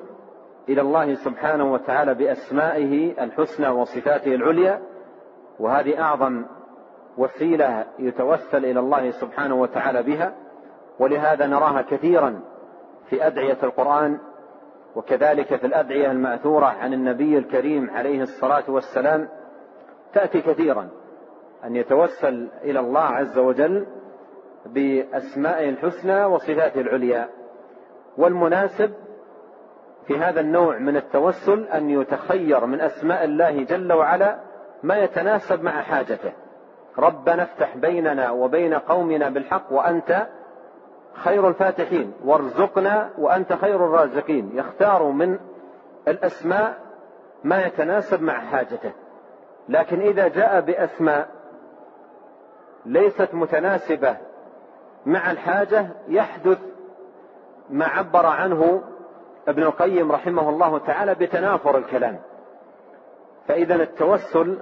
إلى 0.69 0.81
الله 0.81 1.13
سبحانه 1.13 1.73
وتعالى 1.73 2.13
بأسمائه 2.13 3.23
الحسنى 3.23 3.69
وصفاته 3.69 4.35
العليا 4.35 4.81
وهذه 5.59 6.01
أعظم 6.01 6.45
وسيلة 7.17 7.85
يتوسل 7.99 8.65
إلى 8.65 8.79
الله 8.79 9.11
سبحانه 9.11 9.55
وتعالى 9.55 10.03
بها. 10.03 10.33
ولهذا 10.99 11.47
نراها 11.47 11.81
كثيرا 11.81 12.41
في 13.09 13.27
أدعية 13.27 13.57
القرآن 13.63 14.19
وكذلك 14.95 15.55
في 15.55 15.67
الأدعية 15.67 16.11
المأثورة 16.11 16.65
عن 16.65 16.93
النبي 16.93 17.37
الكريم 17.37 17.89
عليه 17.89 18.21
الصلاة 18.21 18.63
والسلام. 18.67 19.29
تأتي 20.13 20.41
كثيرا 20.41 20.89
أن 21.65 21.75
يتوسل 21.75 22.47
إلى 22.63 22.79
الله 22.79 23.01
عز 23.01 23.37
وجل 23.37 23.85
بأسمائه 24.73 25.69
الحسنى 25.69 26.25
وصفاته 26.25 26.81
العليا. 26.81 27.29
والمناسب 28.17 28.93
في 30.07 30.17
هذا 30.17 30.39
النوع 30.41 30.77
من 30.77 30.97
التوسل 30.97 31.63
أن 31.63 31.89
يتخير 31.89 32.65
من 32.65 32.81
أسماء 32.81 33.23
الله 33.23 33.63
جل 33.63 33.93
وعلا 33.93 34.39
ما 34.83 34.97
يتناسب 34.97 35.63
مع 35.63 35.81
حاجته. 35.81 36.31
ربنا 36.97 37.43
افتح 37.43 37.77
بيننا 37.77 38.31
وبين 38.31 38.73
قومنا 38.73 39.29
بالحق 39.29 39.71
وأنت 39.71 40.27
خير 41.13 41.47
الفاتحين 41.47 42.13
وارزقنا 42.25 43.09
وأنت 43.17 43.53
خير 43.53 43.75
الرازقين. 43.75 44.51
يختار 44.53 45.03
من 45.03 45.39
الأسماء 46.07 46.79
ما 47.43 47.65
يتناسب 47.65 48.21
مع 48.21 48.33
حاجته. 48.33 48.91
لكن 49.69 50.01
إذا 50.01 50.27
جاء 50.27 50.61
بأسماء 50.61 51.27
ليست 52.85 53.29
متناسبة 53.33 54.17
مع 55.09 55.31
الحاجة 55.31 55.87
يحدث 56.07 56.59
ما 57.69 57.85
عبر 57.85 58.25
عنه 58.25 58.83
ابن 59.47 59.63
القيم 59.63 60.11
رحمه 60.11 60.49
الله 60.49 60.77
تعالى 60.77 61.15
بتنافر 61.15 61.77
الكلام 61.77 62.19
فإذا 63.47 63.75
التوسل 63.75 64.59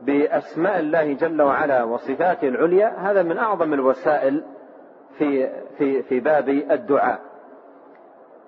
بأسماء 0.00 0.78
الله 0.78 1.12
جل 1.12 1.42
وعلا 1.42 1.84
وصفاته 1.84 2.48
العليا 2.48 2.88
هذا 2.98 3.22
من 3.22 3.38
أعظم 3.38 3.74
الوسائل 3.74 4.44
في 5.18 5.50
في 5.78 6.02
في 6.02 6.20
باب 6.20 6.48
الدعاء. 6.48 7.20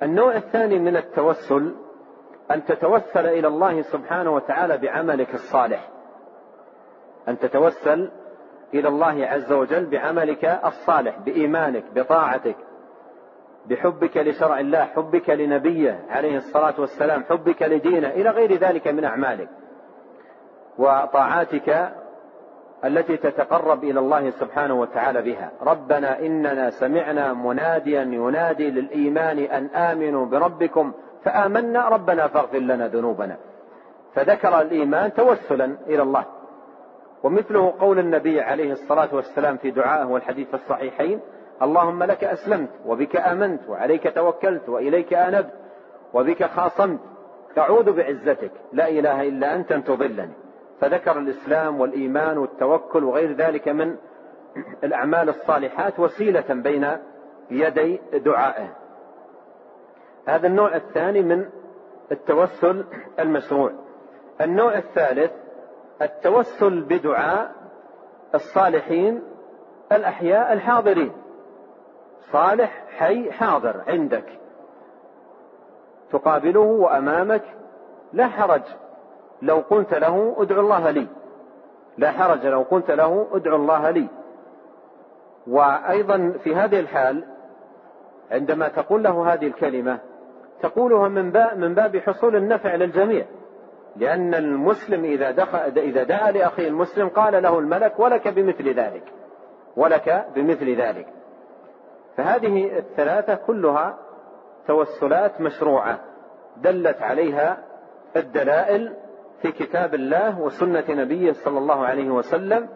النوع 0.02 0.36
الثاني 0.36 0.78
من 0.78 0.96
التوسل 0.96 1.74
أن 2.50 2.64
تتوسل 2.64 3.26
إلى 3.26 3.48
الله 3.48 3.82
سبحانه 3.82 4.30
وتعالى 4.34 4.78
بعملك 4.78 5.34
الصالح. 5.34 5.88
أن 7.28 7.38
تتوسل 7.38 8.10
إلى 8.74 8.88
الله 8.88 9.26
عز 9.26 9.52
وجل 9.52 9.86
بعملك 9.86 10.60
الصالح 10.64 11.18
بإيمانك 11.18 11.84
بطاعتك 11.94 12.56
بحبك 13.66 14.16
لشرع 14.16 14.60
الله 14.60 14.84
حبك 14.84 15.30
لنبيه 15.30 16.04
عليه 16.10 16.36
الصلاة 16.36 16.74
والسلام 16.78 17.24
حبك 17.24 17.62
لدينه 17.62 18.08
إلى 18.08 18.30
غير 18.30 18.52
ذلك 18.52 18.88
من 18.88 19.04
أعمالك. 19.04 19.48
وطاعاتك 20.78 21.92
التي 22.84 23.16
تتقرب 23.16 23.84
إلى 23.84 24.00
الله 24.00 24.30
سبحانه 24.30 24.74
وتعالى 24.80 25.22
بها. 25.22 25.50
ربنا 25.62 26.18
إننا 26.20 26.70
سمعنا 26.70 27.32
مناديا 27.32 28.02
ينادي 28.02 28.70
للإيمان 28.70 29.38
أن 29.38 29.66
آمنوا 29.66 30.26
بربكم 30.26 30.92
فآمنا 31.24 31.88
ربنا 31.88 32.26
فاغفر 32.26 32.58
لنا 32.58 32.88
ذنوبنا. 32.88 33.36
فذكر 34.14 34.60
الإيمان 34.60 35.12
توسلا 35.14 35.76
إلى 35.86 36.02
الله. 36.02 36.24
ومثله 37.24 37.74
قول 37.80 37.98
النبي 37.98 38.40
عليه 38.40 38.72
الصلاة 38.72 39.14
والسلام 39.14 39.56
في 39.56 39.70
دعائه 39.70 40.04
والحديث 40.04 40.54
الصحيحين 40.54 41.20
اللهم 41.62 42.02
لك 42.02 42.24
أسلمت 42.24 42.70
وبك 42.86 43.16
آمنت 43.16 43.68
وعليك 43.68 44.14
توكلت 44.14 44.68
وإليك 44.68 45.14
آنبت 45.14 45.52
وبك 46.14 46.44
خاصمت 46.44 47.00
أعوذ 47.58 47.92
بعزتك 47.92 48.50
لا 48.72 48.88
إله 48.88 49.28
إلا 49.28 49.54
أنت 49.54 49.72
أن 49.72 49.84
تضلني. 49.84 50.32
فذكر 50.80 51.18
الإسلام 51.18 51.80
والإيمان 51.80 52.38
والتوكل 52.38 53.04
وغير 53.04 53.32
ذلك 53.32 53.68
من 53.68 53.96
الأعمال 54.84 55.28
الصالحات 55.28 56.00
وسيلة 56.00 56.44
بين 56.48 56.86
يدي 57.50 58.00
دعائه. 58.14 58.68
هذا 60.26 60.46
النوع 60.46 60.76
الثاني 60.76 61.22
من 61.22 61.46
التوسل 62.12 62.84
المشروع 63.18 63.72
النوع 64.40 64.78
الثالث 64.78 65.32
التوسل 66.02 66.80
بدعاء 66.80 67.52
الصالحين 68.34 69.22
الأحياء 69.92 70.52
الحاضرين. 70.52 71.12
صالح 72.32 72.84
حي 72.98 73.32
حاضر 73.32 73.82
عندك. 73.86 74.38
تقابله 76.10 76.60
وأمامك 76.60 77.42
لا 78.12 78.26
حرج. 78.26 78.62
لو 79.42 79.56
قلت 79.56 79.94
له 79.94 80.36
ادعو 80.38 80.60
الله 80.60 80.90
لي. 80.90 81.06
لا 81.98 82.10
حرج 82.10 82.46
لو 82.46 82.62
قلت 82.62 82.90
له 82.90 83.26
ادعو 83.32 83.56
الله 83.56 83.90
لي. 83.90 84.08
وأيضا 85.46 86.34
في 86.44 86.54
هذه 86.54 86.80
الحال 86.80 87.24
عندما 88.30 88.68
تقول 88.68 89.02
له 89.02 89.32
هذه 89.32 89.46
الكلمة 89.46 89.98
تقولها 90.60 91.08
من 91.08 91.30
باب, 91.30 91.58
من 91.58 91.74
باب 91.74 91.96
حصول 91.96 92.36
النفع 92.36 92.74
للجميع. 92.74 93.26
لأن 93.96 94.34
المسلم 94.34 95.04
إذا, 95.04 95.30
دخل 95.30 95.58
إذا 95.58 96.02
دعا 96.02 96.30
لأخيه 96.30 96.68
المسلم 96.68 97.08
قال 97.08 97.42
له 97.42 97.58
الملك 97.58 98.00
ولك 98.00 98.28
بمثل 98.28 98.74
ذلك. 98.74 99.02
ولك 99.76 100.26
بمثل 100.34 100.80
ذلك. 100.80 101.06
فهذه 102.16 102.78
الثلاثة 102.78 103.34
كلها 103.34 103.98
توسلات 104.66 105.40
مشروعة 105.40 106.00
دلت 106.56 107.02
عليها 107.02 107.58
الدلائل 108.16 108.96
في 109.42 109.52
كتاب 109.52 109.94
الله 109.94 110.40
وسنة 110.40 110.84
نبيه 110.88 111.32
صلى 111.32 111.58
الله 111.58 111.86
عليه 111.86 112.10
وسلم 112.10 112.68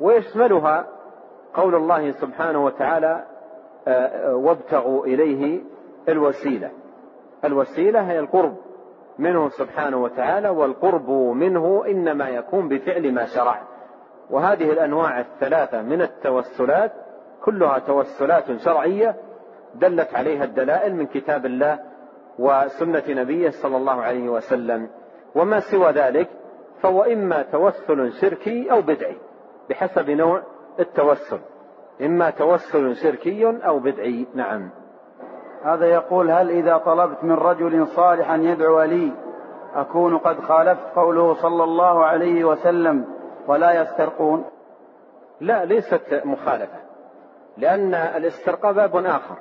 ويشملها 0.00 0.86
قول 1.54 1.74
الله 1.74 2.10
سبحانه 2.10 2.64
وتعالى 2.64 3.24
آه، 3.88 3.90
آه، 3.90 4.34
وابتغوا 4.34 5.06
إليه 5.06 5.62
الوسيلة. 6.08 6.70
الوسيلة 7.44 8.00
هي 8.00 8.18
القرب. 8.18 8.56
منه 9.20 9.48
سبحانه 9.48 10.02
وتعالى 10.02 10.48
والقرب 10.48 11.10
منه 11.10 11.84
إنما 11.86 12.28
يكون 12.28 12.68
بفعل 12.68 13.12
ما 13.12 13.24
شرع. 13.24 13.62
وهذه 14.30 14.72
الأنواع 14.72 15.20
الثلاثة 15.20 15.82
من 15.82 16.02
التوسلات 16.02 16.92
كلها 17.44 17.78
توسلات 17.78 18.44
شرعية 18.64 19.16
دلت 19.74 20.14
عليها 20.14 20.44
الدلائل 20.44 20.94
من 20.94 21.06
كتاب 21.06 21.46
الله 21.46 21.78
وسنة 22.38 23.02
نبيه 23.08 23.50
صلى 23.50 23.76
الله 23.76 24.02
عليه 24.02 24.28
وسلم. 24.28 24.88
وما 25.34 25.60
سوى 25.60 25.92
ذلك 25.92 26.28
فهو 26.82 27.02
إما 27.02 27.42
توسل 27.42 28.12
شركي 28.12 28.72
أو 28.72 28.82
بدعي 28.82 29.16
بحسب 29.70 30.10
نوع 30.10 30.42
التوسل. 30.80 31.40
إما 32.02 32.30
توسل 32.30 32.96
شركي 32.96 33.46
أو 33.46 33.78
بدعي 33.78 34.26
نعم. 34.34 34.70
هذا 35.64 35.86
يقول 35.86 36.30
هل 36.30 36.50
إذا 36.50 36.76
طلبت 36.76 37.24
من 37.24 37.32
رجل 37.32 37.86
صالحا 37.86 38.36
يدعو 38.36 38.82
لي 38.82 39.12
أكون 39.74 40.18
قد 40.18 40.40
خالفت 40.40 40.94
قوله 40.96 41.34
صلى 41.34 41.64
الله 41.64 42.04
عليه 42.04 42.44
وسلم 42.44 43.04
ولا 43.46 43.82
يسترقون؟ 43.82 44.44
لا 45.40 45.64
ليست 45.64 46.22
مخالفة 46.24 46.78
لأن 47.56 47.94
الاسترقاء 47.94 48.72
باب 48.72 48.96
آخر. 48.96 49.36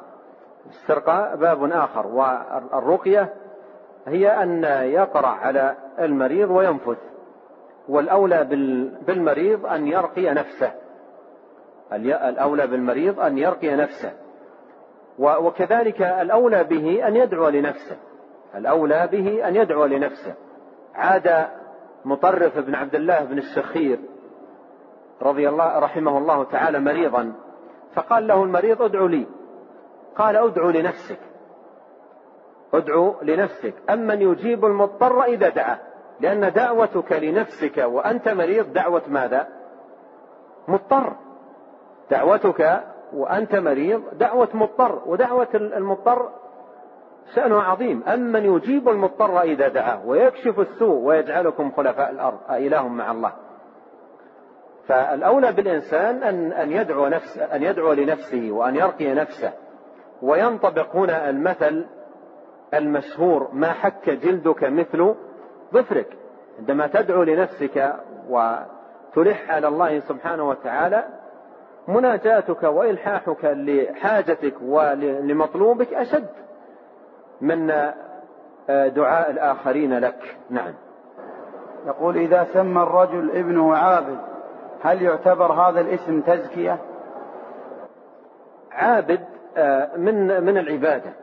الاسترقاء 0.66 1.36
باب 1.36 1.72
آخر 1.72 2.08
والرقية 2.08 3.34
هي 4.08 4.44
أن 4.44 4.64
يقرأ 4.84 5.28
على 5.28 5.76
المريض 6.00 6.50
وينفث 6.50 6.98
والأولى 7.90 8.44
بالمريض 9.08 9.66
أن 9.66 9.88
يرقي 9.88 10.34
نفسه. 10.34 10.72
الأولى 11.94 12.68
بالمريض 12.68 13.20
أن 13.20 13.38
يرقي 13.38 13.76
نفسه. 13.76 14.12
وكذلك 15.20 16.02
الأولى 16.02 16.64
به 16.64 17.08
أن 17.08 17.16
يدعو 17.16 17.50
لنفسه. 17.50 17.98
الأولى 18.56 19.08
به 19.12 19.48
أن 19.48 19.56
يدعو 19.56 19.86
لنفسه. 19.86 20.34
عاد 20.96 21.48
مطرف 22.06 22.58
بن 22.58 22.76
عبد 22.76 22.96
الله 22.96 23.24
بن 23.24 23.38
الشخير 23.38 24.00
رضي 25.22 25.50
الله 25.50 25.80
رحمه 25.80 26.18
الله 26.18 26.44
تعالى 26.44 26.80
مريضا 26.80 27.34
فقال 27.94 28.28
له 28.28 28.44
المريض 28.44 28.82
ادعو 28.82 29.08
لي. 29.08 29.26
قال 30.16 30.36
ادعو 30.36 30.70
لنفسك. 30.70 31.20
ادعو 32.74 33.16
لنفسك. 33.22 33.74
أمن 33.90 34.22
يجيب 34.22 34.66
المضطر 34.66 35.24
إذا 35.24 35.50
دعا 35.50 35.78
لأن 36.20 36.54
دعوتك 36.54 37.12
لنفسك 37.12 37.78
وأنت 37.78 38.30
مريض 38.30 38.74
دعوة 38.74 39.02
ماذا؟ 39.08 39.48
مضطر. 40.68 41.16
دعوتك 42.12 42.84
وأنت 43.14 43.56
مريض 43.56 44.04
دعوة 44.14 44.48
مضطر 44.54 45.02
ودعوة 45.06 45.48
المضطر 45.54 46.30
شأنه 47.36 47.62
عظيم. 47.62 48.04
أمن 48.08 48.56
يجيب 48.56 48.90
المضطر 48.90 49.42
إذا 49.42 49.68
دعاه 49.68 50.08
ويكشف 50.08 50.60
السوء 50.60 51.00
ويجعلكم 51.00 51.72
خلفاء 51.72 52.12
الأرض 52.12 52.40
أإله 52.50 52.88
مع 52.88 53.12
الله. 53.12 53.32
فالأولى 54.88 55.52
بالإنسان 55.52 56.24
أن 56.24 56.52
أن 56.52 56.72
يدعو 56.72 57.08
نفس 57.08 57.38
أن 57.38 57.64
يدعو 57.64 57.94
لنفسه 57.94 58.52
وأن 58.52 58.76
يرقي 58.76 59.14
نفسه. 59.14 59.52
وينطبق 60.22 60.96
هنا 60.96 61.30
المثل 61.30 61.86
المشهور 62.74 63.50
ما 63.54 63.72
حك 63.72 64.10
جلدك 64.10 64.64
مثل 64.64 65.16
ظفرك 65.74 66.08
عندما 66.60 66.88
تدعو 66.88 67.24
لنفسك 67.24 67.96
وتلح 68.30 69.52
على 69.52 69.68
الله 69.68 70.00
سبحانه 70.00 70.50
وتعالى 70.50 71.04
مناجاتك 71.90 72.64
وإلحاحك 72.64 73.46
لحاجتك 73.46 74.54
ولمطلوبك 74.62 75.94
أشد 75.94 76.30
من 77.42 77.68
دعاء 78.70 79.32
الآخرين 79.32 80.00
لك. 80.00 80.38
نعم. 80.50 80.74
يقول 81.88 82.18
إذا 82.18 82.44
سمى 82.54 82.84
الرجل 82.84 83.32
ابنه 83.32 83.76
عابد 83.76 84.20
هل 84.82 85.02
يعتبر 85.02 85.54
هذا 85.54 85.82
الاسم 85.82 86.22
تزكية؟ 86.22 86.80
عابد 88.72 89.20
آه، 89.58 89.96
من 89.98 90.44
من 90.44 90.58
العبادة 90.58 91.14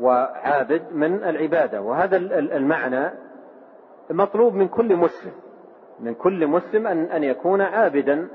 وعابد 0.00 0.82
من 0.92 1.24
العبادة 1.24 1.80
وهذا 1.82 2.16
المعنى 2.16 3.10
مطلوب 4.10 4.54
من 4.54 4.68
كل 4.68 4.96
مسلم 4.96 5.32
من 6.00 6.14
كل 6.14 6.46
مسلم 6.46 6.86
أن 6.86 7.04
أن 7.04 7.24
يكون 7.24 7.60
عابدا. 7.60 8.28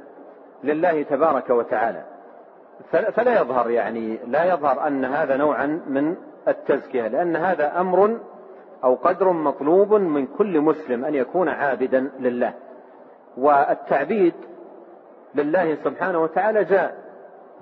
لله 0.64 1.04
تبارك 1.04 1.50
وتعالى. 1.50 2.04
فلا 2.92 3.42
يظهر 3.42 3.70
يعني 3.70 4.20
لا 4.28 4.54
يظهر 4.54 4.88
أن 4.88 5.06
هذا 5.06 5.38
نوعا 5.38 5.82
من 5.88 6.16
التزكية 6.48 7.08
لأن 7.08 7.36
هذا 7.36 7.80
أمر 7.80 8.20
أو 8.84 8.96
قدر 8.96 9.32
مطلوب 9.32 9.94
من 9.94 10.28
كل 10.28 10.62
مسلم 10.62 11.06
أن 11.06 11.16
يكون 11.16 11.50
عابدا 11.50 12.12
لله. 12.20 12.54
والتعبيد 13.38 14.34
لله 15.36 15.76
سبحانه 15.76 16.24
وتعالى 16.24 16.64
جاء 16.64 16.96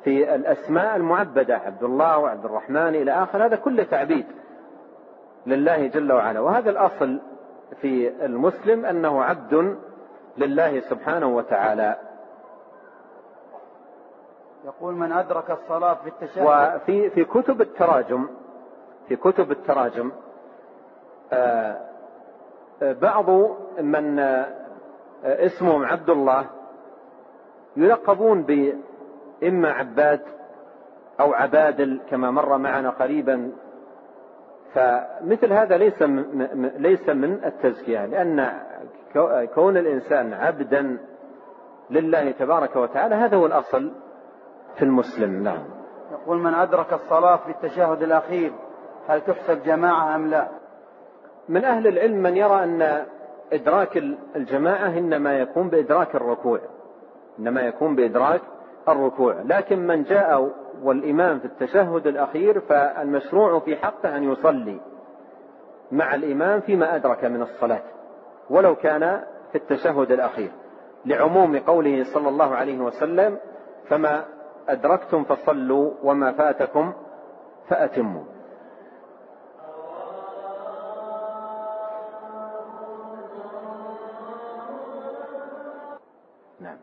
في 0.03 0.35
الأسماء 0.35 0.95
المعبدة 0.95 1.55
عبد 1.57 1.83
الله 1.83 2.17
وعبد 2.17 2.45
الرحمن 2.45 2.95
إلى 2.95 3.11
آخر 3.11 3.45
هذا 3.45 3.55
كله 3.55 3.83
تعبيد 3.83 4.25
لله 5.45 5.87
جل 5.87 6.11
وعلا. 6.11 6.39
وهذا 6.39 6.69
الأصل 6.69 7.19
في 7.81 8.25
المسلم 8.25 8.85
أنه 8.85 9.23
عبد 9.23 9.77
لله 10.37 10.79
سبحانه 10.79 11.27
وتعالى. 11.27 11.95
يقول 14.67 14.93
من 14.93 15.11
أدرك 15.11 15.51
الصلاة 15.51 15.93
في 15.93 16.09
التشهد 16.09 16.45
وفي 16.45 17.09
في 17.09 17.25
كتب 17.25 17.61
التراجم 17.61 18.27
في 19.07 19.15
كتب 19.15 19.51
التراجم 19.51 20.11
آه، 21.33 21.77
آه، 22.81 22.93
بعض 22.93 23.29
من 23.79 24.19
آه، 24.19 24.45
اسمهم 25.23 25.85
عبد 25.85 26.09
الله 26.09 26.45
يلقبون 27.77 28.43
بإما 28.43 29.71
عباد 29.71 30.21
أو 31.19 31.33
عبادل 31.33 31.99
كما 32.09 32.31
مر 32.31 32.57
معنا 32.57 32.89
قريبا. 32.89 33.51
فمثل 34.73 35.53
هذا 35.53 35.77
ليس 35.77 36.01
ليس 36.77 37.09
من 37.09 37.43
التزكية 37.45 38.05
لأن 38.05 38.53
كون 39.55 39.77
الإنسان 39.77 40.33
عبدا 40.33 40.97
لله 41.89 42.31
تبارك 42.31 42.75
وتعالى 42.75 43.15
هذا 43.15 43.37
هو 43.37 43.45
الأصل. 43.45 43.91
في 44.77 44.83
المسلم 44.85 45.43
نعم. 45.43 45.63
يقول 46.11 46.37
من 46.37 46.53
أدرك 46.53 46.93
الصلاة 46.93 47.35
في 47.35 47.49
التشهد 47.51 48.01
الأخير 48.01 48.53
هل 49.07 49.21
تحسب 49.21 49.63
جماعة 49.63 50.15
أم 50.15 50.27
لا؟ 50.27 50.47
من 51.49 51.65
أهل 51.65 51.87
العلم 51.87 52.17
من 52.17 52.37
يرى 52.37 52.63
أن 52.63 53.05
إدراك 53.53 53.97
الجماعة 54.35 54.87
إنما 54.87 55.39
يكون 55.39 55.69
بإدراك 55.69 56.15
الركوع 56.15 56.59
إنما 57.39 57.61
يكون 57.61 57.95
بإدراك 57.95 58.41
الركوع. 58.89 59.35
لكن 59.45 59.87
من 59.87 60.03
جاء 60.03 60.51
والإمام 60.83 61.39
في 61.39 61.45
التشهد 61.45 62.07
الأخير 62.07 62.59
فالمشروع 62.59 63.59
في 63.59 63.75
حقه 63.75 64.17
أن 64.17 64.23
يصلي 64.23 64.79
مع 65.91 66.15
الإمام 66.15 66.59
فيما 66.59 66.95
أدرك 66.95 67.25
من 67.25 67.41
الصلاة 67.41 67.81
ولو 68.49 68.75
كان 68.75 69.23
في 69.51 69.57
التشهد 69.57 70.11
الأخير. 70.11 70.51
لعموم 71.05 71.59
قوله 71.59 72.03
صلى 72.03 72.29
الله 72.29 72.55
عليه 72.55 72.79
وسلم 72.79 73.37
فما 73.89 74.25
أدركتم 74.67 75.23
فصلوا 75.23 75.91
وما 76.03 76.31
فاتكم 76.31 76.93
فأتموا. 77.69 78.23
نعم. 86.59 86.77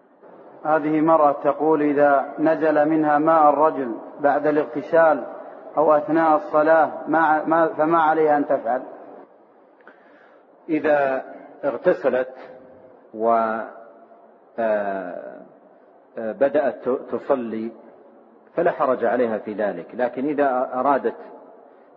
هذه 0.64 1.00
مرة 1.00 1.32
تقول 1.32 1.82
إذا 1.82 2.34
نزل 2.38 2.88
منها 2.88 3.18
ماء 3.18 3.48
الرجل 3.48 3.94
بعد 4.20 4.46
الاغتسال 4.46 5.24
أو 5.76 5.92
أثناء 5.92 6.36
الصلاة 6.36 6.90
ما 7.08 7.44
ما 7.44 7.68
فما 7.68 8.02
عليها 8.02 8.36
أن 8.36 8.46
تفعل؟ 8.46 8.82
إذا 10.68 11.24
اغتسلت 11.64 12.34
و 13.14 13.58
آه، 14.58 15.33
بدأت 16.16 16.88
تصلي 16.88 17.72
فلا 18.54 18.70
حرج 18.70 19.04
عليها 19.04 19.38
في 19.38 19.52
ذلك 19.52 19.86
لكن 19.94 20.28
إذا 20.28 20.70
أرادت 20.74 21.16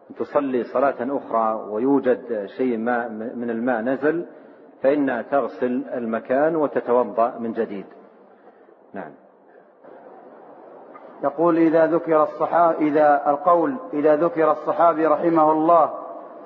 أن 0.10 0.16
تصلي 0.16 0.64
صلاة 0.64 0.96
أخرى 1.00 1.70
ويوجد 1.70 2.46
شيء 2.58 2.78
ماء 2.78 3.10
من 3.10 3.50
الماء 3.50 3.82
نزل 3.82 4.26
فإنها 4.82 5.22
تغسل 5.22 5.84
المكان 5.94 6.56
وتتوضأ 6.56 7.38
من 7.40 7.54
جديد. 7.54 7.86
نعم. 8.94 9.12
يقول 11.24 11.58
إذا 11.58 11.86
ذكر 11.86 12.24
الصحابي 12.24 12.88
إذا 12.88 13.30
القول 13.30 13.76
إذا 13.94 14.16
ذكر 14.16 14.52
الصحابي 14.52 15.08
رحمه 15.08 15.52
الله 15.52 15.94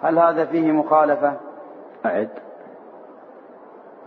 هل 0.02 0.20
هذا 0.20 0.46
فيه 0.46 0.72
مخالفة؟ 0.72 1.34
أعد. 2.06 2.30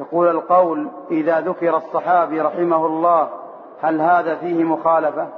يقول 0.01 0.29
القول 0.29 0.89
إذا 1.11 1.41
ذكر 1.41 1.77
الصحابي 1.77 2.41
رحمه 2.41 2.87
الله 2.87 3.44
هل 3.81 4.01
هذا 4.01 4.35
فيه 4.35 4.65
مخالفة؟ 4.65 5.29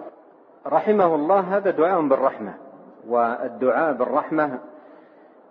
رحمه 0.66 1.14
الله 1.14 1.41
هذا 1.41 1.70
دعاء 1.70 2.01
بالرحمة. 2.01 2.55
والدعاء 3.09 3.93
بالرحمة 3.93 4.59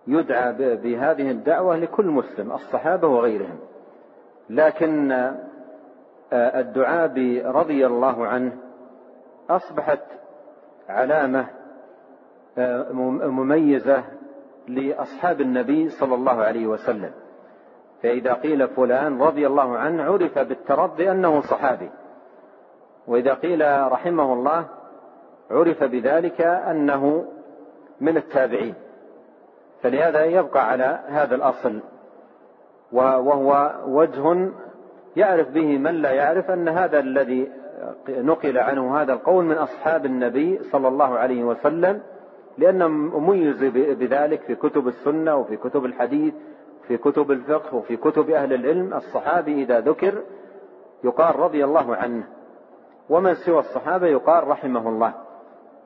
يدعى 0.07 0.53
بهذه 0.75 1.31
الدعوة 1.31 1.75
لكل 1.77 2.05
مسلم 2.05 2.51
الصحابة 2.51 3.07
وغيرهم. 3.07 3.59
لكن 4.49 5.11
آه، 5.11 6.59
الدعاء 6.59 7.07
برضي 7.51 7.86
الله 7.86 8.27
عنه 8.27 8.57
أصبحت 9.49 10.03
علامة 10.89 11.45
آه، 12.57 12.91
مميزة 13.29 14.03
لأصحاب 14.67 15.41
النبي 15.41 15.89
صلى 15.89 16.15
الله 16.15 16.43
عليه 16.43 16.67
وسلم. 16.67 17.11
فإذا 18.03 18.33
قيل 18.33 18.67
فلان 18.67 19.21
رضي 19.21 19.47
الله 19.47 19.77
عنه 19.77 20.03
عرف 20.03 20.39
بالترضي 20.39 21.11
أنه 21.11 21.41
صحابي. 21.41 21.89
وإذا 23.08 23.34
قيل 23.34 23.91
رحمه 23.91 24.34
الله 24.34 24.66
عرف 25.51 25.84
بذلك 25.84 26.41
أنه 26.41 27.26
من 28.01 28.18
التابعين. 28.18 28.74
فلهذا 29.82 30.26
يبقى 30.26 30.70
على 30.70 30.99
هذا 31.08 31.36
الأصل. 31.36 31.80
وهو 32.91 33.76
وجه 33.88 34.51
يعرف 35.16 35.49
به 35.49 35.78
من 35.78 35.95
لا 35.95 36.12
يعرف 36.12 36.51
أن 36.51 36.68
هذا 36.68 36.99
الذي 36.99 37.51
نقل 38.10 38.58
عنه 38.58 39.01
هذا 39.01 39.14
القول 39.14 39.45
من 39.45 39.58
أصحاب 39.58 40.06
النبي 40.06 40.60
صلى 40.72 40.88
الله 40.88 41.18
عليه 41.18 41.43
وسلم 41.43 42.01
لأنه 42.58 42.88
مميز 42.88 43.64
بذلك 43.74 44.41
في 44.41 44.56
كتب 44.56 44.88
السنة 44.88 45.36
وفي 45.36 45.58
كتب 45.58 45.86
الحديث 45.86 46.34
في 46.88 46.97
كتب 46.97 47.32
الفقه 47.32 47.76
وفي 47.76 47.97
كتب 47.97 48.30
أهل 48.30 48.53
العلم. 48.53 48.93
الصحابي 48.93 49.64
إذا 49.64 49.80
ذكر 49.80 50.14
يقال 51.03 51.39
رضي 51.39 51.66
الله 51.66 51.95
عنه. 51.95 52.24
ومن 53.10 53.36
سوى 53.36 53.60
الصحابة 53.60 54.08
يقال 54.08 54.47
رحمه 54.47 54.89
الله. 54.89 55.14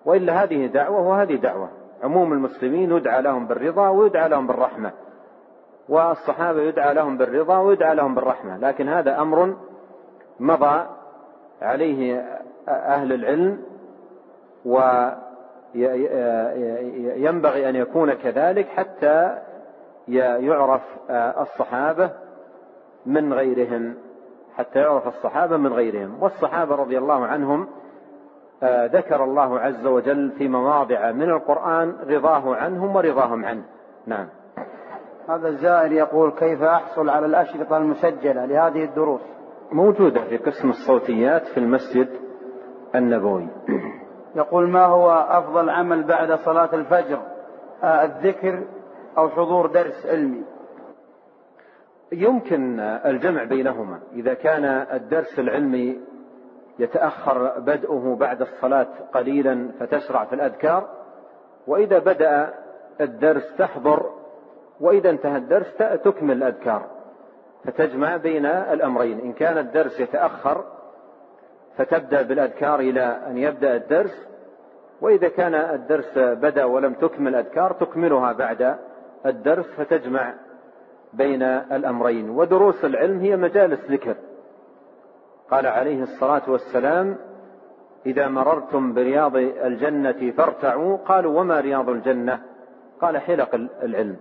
وإلا 0.06 0.44
هذه 0.44 0.66
دعوة 0.66 1.08
وهذه 1.08 1.36
دعوة. 1.36 1.70
عموم 2.04 2.34
المسلمين 2.34 2.92
يدعى 2.92 3.22
لهم 3.22 3.48
بالرضا 3.48 3.90
ويدعى 3.90 4.30
لهم 4.30 4.48
بالرحمة. 4.48 4.92
والصحابة 5.90 6.62
يدعى 6.62 6.94
لهم 6.94 7.18
بالرضا 7.18 7.58
ويدعى 7.58 7.96
لهم 7.96 8.16
بالرحمة. 8.16 8.58
لكن 8.58 8.90
هذا 8.90 9.22
أمر 9.22 9.56
مضى 10.40 10.86
عليه 11.62 12.26
أهل 12.68 13.14
العلم 13.14 13.64
وينبغي 17.06 17.70
أن 17.70 17.76
يكون 17.76 18.14
كذلك 18.14 18.68
حتى 18.68 19.38
يعرف 20.08 20.82
الصحابة 21.12 22.10
من 23.06 23.34
غيرهم. 23.34 23.96
حتى 24.58 24.80
يعرف 24.80 25.08
الصحابة 25.08 25.58
من 25.58 25.74
غيرهم. 25.74 26.24
والصحابة 26.24 26.76
رضي 26.76 26.98
الله 26.98 27.26
عنهم 27.26 27.68
ذكر 28.64 29.24
الله 29.24 29.60
عز 29.60 29.86
وجل 29.86 30.32
في 30.32 30.48
مواضع 30.48 31.12
من 31.12 31.30
القرآن 31.30 31.96
رضاه 32.08 32.56
عنهم 32.56 32.96
ورضاهم 32.96 33.46
عنه. 33.46 33.64
نعم. 34.08 34.28
هذا 35.30 35.48
الزائر 35.48 35.92
يقول 35.92 36.32
كيف 36.32 36.64
أحصل 36.64 37.10
على 37.10 37.26
الأشرطة 37.26 37.78
المسجلة 37.78 38.46
لهذه 38.46 38.84
الدروس؟ 38.84 39.22
موجودة 39.72 40.22
في 40.22 40.38
قسم 40.38 40.70
الصوتيات 40.70 41.48
في 41.48 41.58
المسجد 41.58 42.10
النبوي. 42.96 43.48
يقول 44.36 44.70
ما 44.70 44.86
هو 44.86 45.12
أفضل 45.12 45.70
عمل 45.70 46.04
بعد 46.04 46.34
صلاة 46.34 46.70
الفجر؟ 46.74 47.20
آه، 47.84 48.04
الذكر 48.06 48.64
أو 49.18 49.30
حضور 49.30 49.68
درس 49.68 50.06
علمي؟ 50.06 50.44
يمكن 52.12 52.80
الجمع 52.80 53.44
بينهما. 53.44 54.00
إذا 54.14 54.34
كان 54.34 54.66
الدرس 54.94 55.40
العلمي 55.40 56.00
يتأخر 56.80 57.60
بدءه 57.60 58.18
بعد 58.20 58.42
الصلاة 58.42 58.88
قليلا 59.14 59.72
فتشرع 59.80 60.26
في 60.26 60.36
الأذكار 60.36 60.90
وإذا 61.68 62.00
بدأ 62.00 62.54
الدرس 63.02 63.56
تحضر 63.58 64.10
وإذا 64.80 65.10
انتهى 65.10 65.38
الدرس 65.38 65.78
تكمل 65.78 66.38
الأذكار. 66.38 66.86
فتجمع 67.66 68.18
بين 68.18 68.46
الأمرين. 68.46 69.20
إن 69.20 69.34
كان 69.34 69.58
الدرس 69.58 70.00
يتأخر 70.00 70.66
فتبدأ 71.78 72.22
بالأذكار 72.22 72.80
إلى 72.80 73.02
أن 73.28 73.38
يبدأ 73.38 73.76
الدرس 73.76 74.28
وإذا 75.02 75.30
كان 75.30 75.56
الدرس 75.56 76.18
بدأ 76.18 76.66
ولم 76.66 76.94
تكمل 76.94 77.36
أذكار 77.36 77.74
تكملها 77.74 78.34
بعد 78.34 78.76
الدرس 79.26 79.66
فتجمع 79.66 80.34
بين 81.14 81.44
الأمرين 81.44 82.30
ودروس 82.30 82.86
العلم 82.86 83.20
هي 83.20 83.36
مجالس 83.38 83.92
ذكر. 83.92 84.16
قال 85.52 85.68
عليه 85.68 86.04
الصلاة 86.04 86.42
والسلام 86.48 87.18
إذا 88.06 88.28
مررتم 88.28 88.94
برياض 88.94 89.36
الجنة 89.36 90.32
فارتعوا. 90.32 90.98
قالوا 90.98 91.40
وما 91.40 91.60
رياض 91.60 91.90
الجنة؟ 91.90 92.42
قال 93.02 93.18
حلق 93.18 93.56
العلم. 93.84 94.18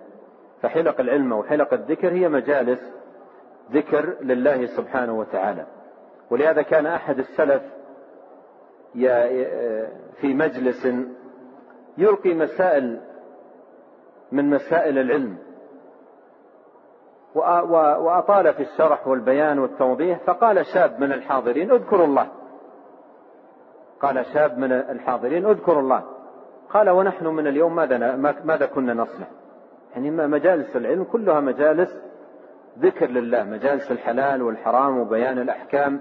فحلق 0.62 1.00
العلم 1.00 1.32
وحلق 1.32 1.74
الذكر 1.74 2.12
هي 2.12 2.28
مجالس 2.28 2.92
ذكر 3.72 4.16
لله 4.20 4.66
سبحانه 4.66 5.18
وتعالى. 5.18 5.66
ولهذا 6.30 6.62
كان 6.62 6.86
أحد 6.86 7.18
السلف 7.18 7.62
في 10.20 10.34
مجلس 10.34 10.88
يلقي 11.98 12.34
مسائل 12.34 13.00
من 14.32 14.50
مسائل 14.50 14.98
العلم. 14.98 15.36
وأطال 18.00 18.54
في 18.54 18.62
الشرح 18.62 19.08
والبيان 19.08 19.58
والتوضيح 19.58 20.18
فقال 20.18 20.66
شاب 20.66 21.00
من 21.00 21.12
الحاضرين 21.12 21.70
اذكروا 21.70 22.06
الله. 22.06 22.28
قال 24.00 24.26
شاب 24.26 24.58
من 24.58 24.72
الحاضرين 24.72 25.46
اذكروا 25.46 25.80
الله. 25.80 26.02
قال 26.70 26.90
ونحن 26.90 27.26
من 27.26 27.46
اليوم 27.46 27.76
ماذا 27.76 28.16
ماذا 28.44 28.66
كنا 28.66 28.94
نصنع؟ 28.94 29.26
يعني 29.92 30.10
مجالس 30.10 30.76
العلم 30.76 31.04
كلها 31.04 31.40
مجالس 31.40 32.02
ذكر 32.78 33.06
لله 33.06 33.44
مجالس 33.44 33.90
الحلال 33.90 34.42
والحرام 34.42 34.98
وبيان 34.98 35.38
الأحكام 35.38 36.00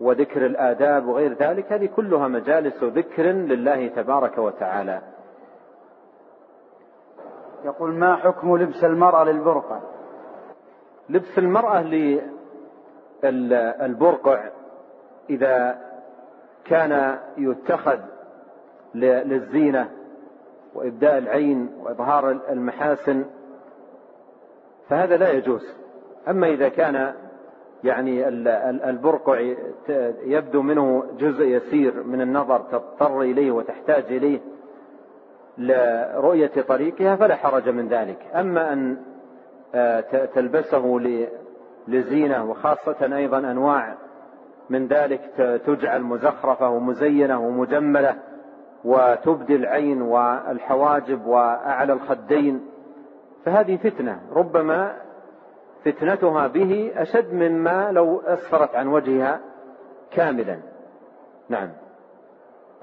وذكر 0.00 0.46
الآداب 0.46 1.06
وغير 1.06 1.32
ذلك 1.32 1.72
هذه 1.72 1.86
كلها 1.86 2.28
مجالس 2.28 2.84
ذكر 2.84 3.22
لله 3.22 3.88
تبارك 3.88 4.38
وتعالى. 4.38 5.00
يقول 7.64 7.94
ما 7.94 8.16
حكم 8.16 8.56
لبس 8.56 8.84
المرأة 8.84 9.24
للبرقع؟ 9.24 9.80
لبس 11.08 11.38
المرأة 11.38 11.82
للبرقع 13.22 14.48
إذا 15.30 15.78
كان 16.64 17.18
يتخذ 17.38 17.98
للزينة 18.94 19.90
وإبداء 20.74 21.18
العين 21.18 21.70
وإظهار 21.82 22.30
المحاسن 22.30 23.24
فهذا 24.88 25.16
لا 25.16 25.30
يجوز. 25.30 25.74
أما 26.28 26.46
إذا 26.46 26.68
كان 26.68 27.14
يعني 27.84 28.28
البرقع 28.90 29.54
يبدو 30.24 30.62
منه 30.62 31.04
جزء 31.18 31.44
يسير 31.44 32.02
من 32.02 32.20
النظر 32.20 32.58
تضطر 32.58 33.20
إليه 33.20 33.50
وتحتاج 33.50 34.04
إليه 34.04 34.40
لرؤية 35.60 36.62
طريقها 36.68 37.16
فلا 37.16 37.36
حرج 37.36 37.68
من 37.68 37.88
ذلك. 37.88 38.18
أما 38.34 38.72
أن 38.72 38.96
آه، 39.74 40.00
تلبسه 40.34 41.00
لزينة 41.88 42.50
وخاصة 42.50 43.16
أيضا 43.16 43.38
أنواع 43.38 43.94
من 44.70 44.86
ذلك 44.86 45.20
تجعل 45.66 46.02
مزخرفة 46.02 46.68
ومزينة 46.68 47.40
ومجملة 47.46 48.16
وتبدي 48.84 49.56
العين 49.56 50.02
والحواجب 50.02 51.26
وأعلى 51.26 51.92
الخدين 51.92 52.66
فهذه 53.44 53.76
فتنة. 53.76 54.20
ربما 54.32 54.96
فتنتها 55.84 56.46
به 56.46 56.92
أشد 56.96 57.32
مما 57.34 57.92
لو 57.92 58.20
أسفرت 58.20 58.74
عن 58.74 58.88
وجهها 58.88 59.40
كاملا. 60.10 60.58
نعم. 61.48 61.70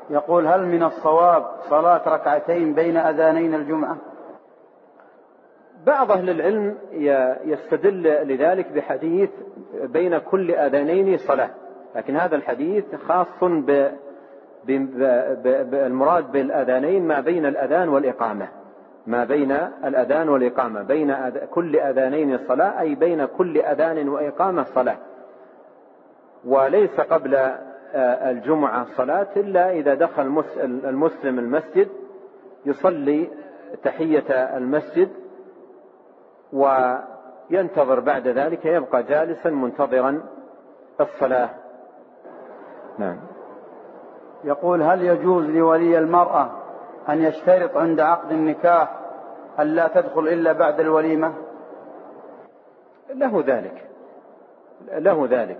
يقول 0.09 0.47
هل 0.47 0.65
من 0.65 0.83
الصواب 0.83 1.45
صلاة 1.69 2.09
ركعتين 2.09 2.73
بين 2.73 2.97
أذانين 2.97 3.55
الجمعة؟ 3.55 3.97
بعض 5.85 6.11
أهل 6.11 6.29
العلم 6.29 6.77
يستدل 7.45 8.03
لذلك 8.03 8.71
بحديث 8.71 9.29
بين 9.83 10.17
كل 10.17 10.51
أذانين 10.51 11.17
صلاة 11.17 11.49
لكن 11.95 12.17
هذا 12.17 12.35
الحديث 12.35 12.95
خاص 12.95 13.43
ب 13.43 13.89
المراد 15.73 16.31
بالأذانين 16.31 17.07
ما 17.07 17.19
بين 17.19 17.45
الأذان 17.45 17.89
والإقامة. 17.89 18.47
ما 19.07 19.23
بين 19.23 19.51
الأذان 19.85 20.29
والإقامة 20.29 20.83
بين 20.83 21.15
كل 21.51 21.75
أذانين 21.75 22.37
صلاة 22.37 22.79
أي 22.81 22.95
بين 22.95 23.25
كل 23.25 23.57
أذان 23.57 24.09
وإقامة 24.09 24.63
صلاة. 24.63 24.97
وليس 26.45 26.99
قبل 26.99 27.55
الجمعة 27.95 28.85
صلاة 28.97 29.27
إلا 29.35 29.71
إذا 29.71 29.93
دخل 29.93 30.43
المسلم 30.63 31.39
المسجد 31.39 31.87
يصلي 32.65 33.29
تحية 33.83 34.57
المسجد 34.57 35.09
وينتظر 36.53 37.99
بعد 37.99 38.27
ذلك 38.27 38.65
يبقى 38.65 39.03
جالسا 39.03 39.49
منتظرا 39.49 40.23
الصلاة. 41.01 41.49
نعم. 42.97 43.19
يقول 44.43 44.81
هل 44.81 45.01
يجوز 45.01 45.45
لولي 45.45 45.97
المرأة 45.99 46.51
أن 47.09 47.21
يشترط 47.21 47.77
عند 47.77 47.99
عقد 47.99 48.31
النكاح 48.31 48.99
أن 49.59 49.67
لا 49.67 49.87
تدخل 49.87 50.27
إلا 50.27 50.51
بعد 50.51 50.79
الوليمة؟ 50.79 51.33
له 53.13 53.43
ذلك. 53.47 53.89
له 54.91 55.27
ذلك. 55.29 55.59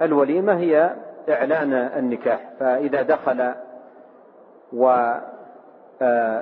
والوليمة 0.00 0.56
هي 0.56 0.96
إعلان 1.28 1.72
النكاح 1.72 2.50
فإذا 2.58 3.02
دخل 3.02 3.54
و 4.72 5.12
آه، 6.02 6.40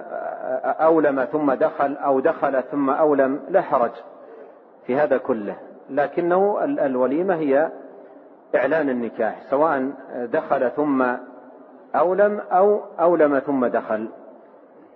أولم 0.81 1.25
ثم 1.25 1.53
دخل 1.53 1.97
أو 1.97 2.21
دخل 2.21 2.63
ثم 2.63 2.91
أولم 2.91 3.41
لا 3.49 3.61
حرج 3.61 3.91
في 4.87 4.97
هذا 4.97 5.19
كله 5.19 5.57
لكنه 5.91 6.65
الوليمة 6.65 7.35
هي 7.35 7.71
إعلان 8.55 8.91
النكاح 8.91 9.43
سواء 9.51 9.93
دخل 10.15 10.71
ثم 10.71 11.05
أولم 11.95 12.41
أو 12.53 12.81
أولم 13.01 13.39
ثم 13.39 13.67
دخل. 13.67 14.09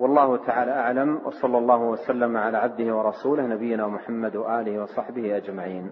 والله 0.01 0.37
تعالى 0.37 0.73
أعلم 0.73 1.21
وصلى 1.25 1.59
الله 1.59 1.83
وسلم 1.83 2.37
على 2.37 2.59
عبده 2.59 2.97
ورسوله 2.97 3.43
نبينا 3.43 3.87
محمد 3.87 4.37
وآله 4.37 4.83
وصحبه 4.83 5.37
أجمعين. 5.37 5.91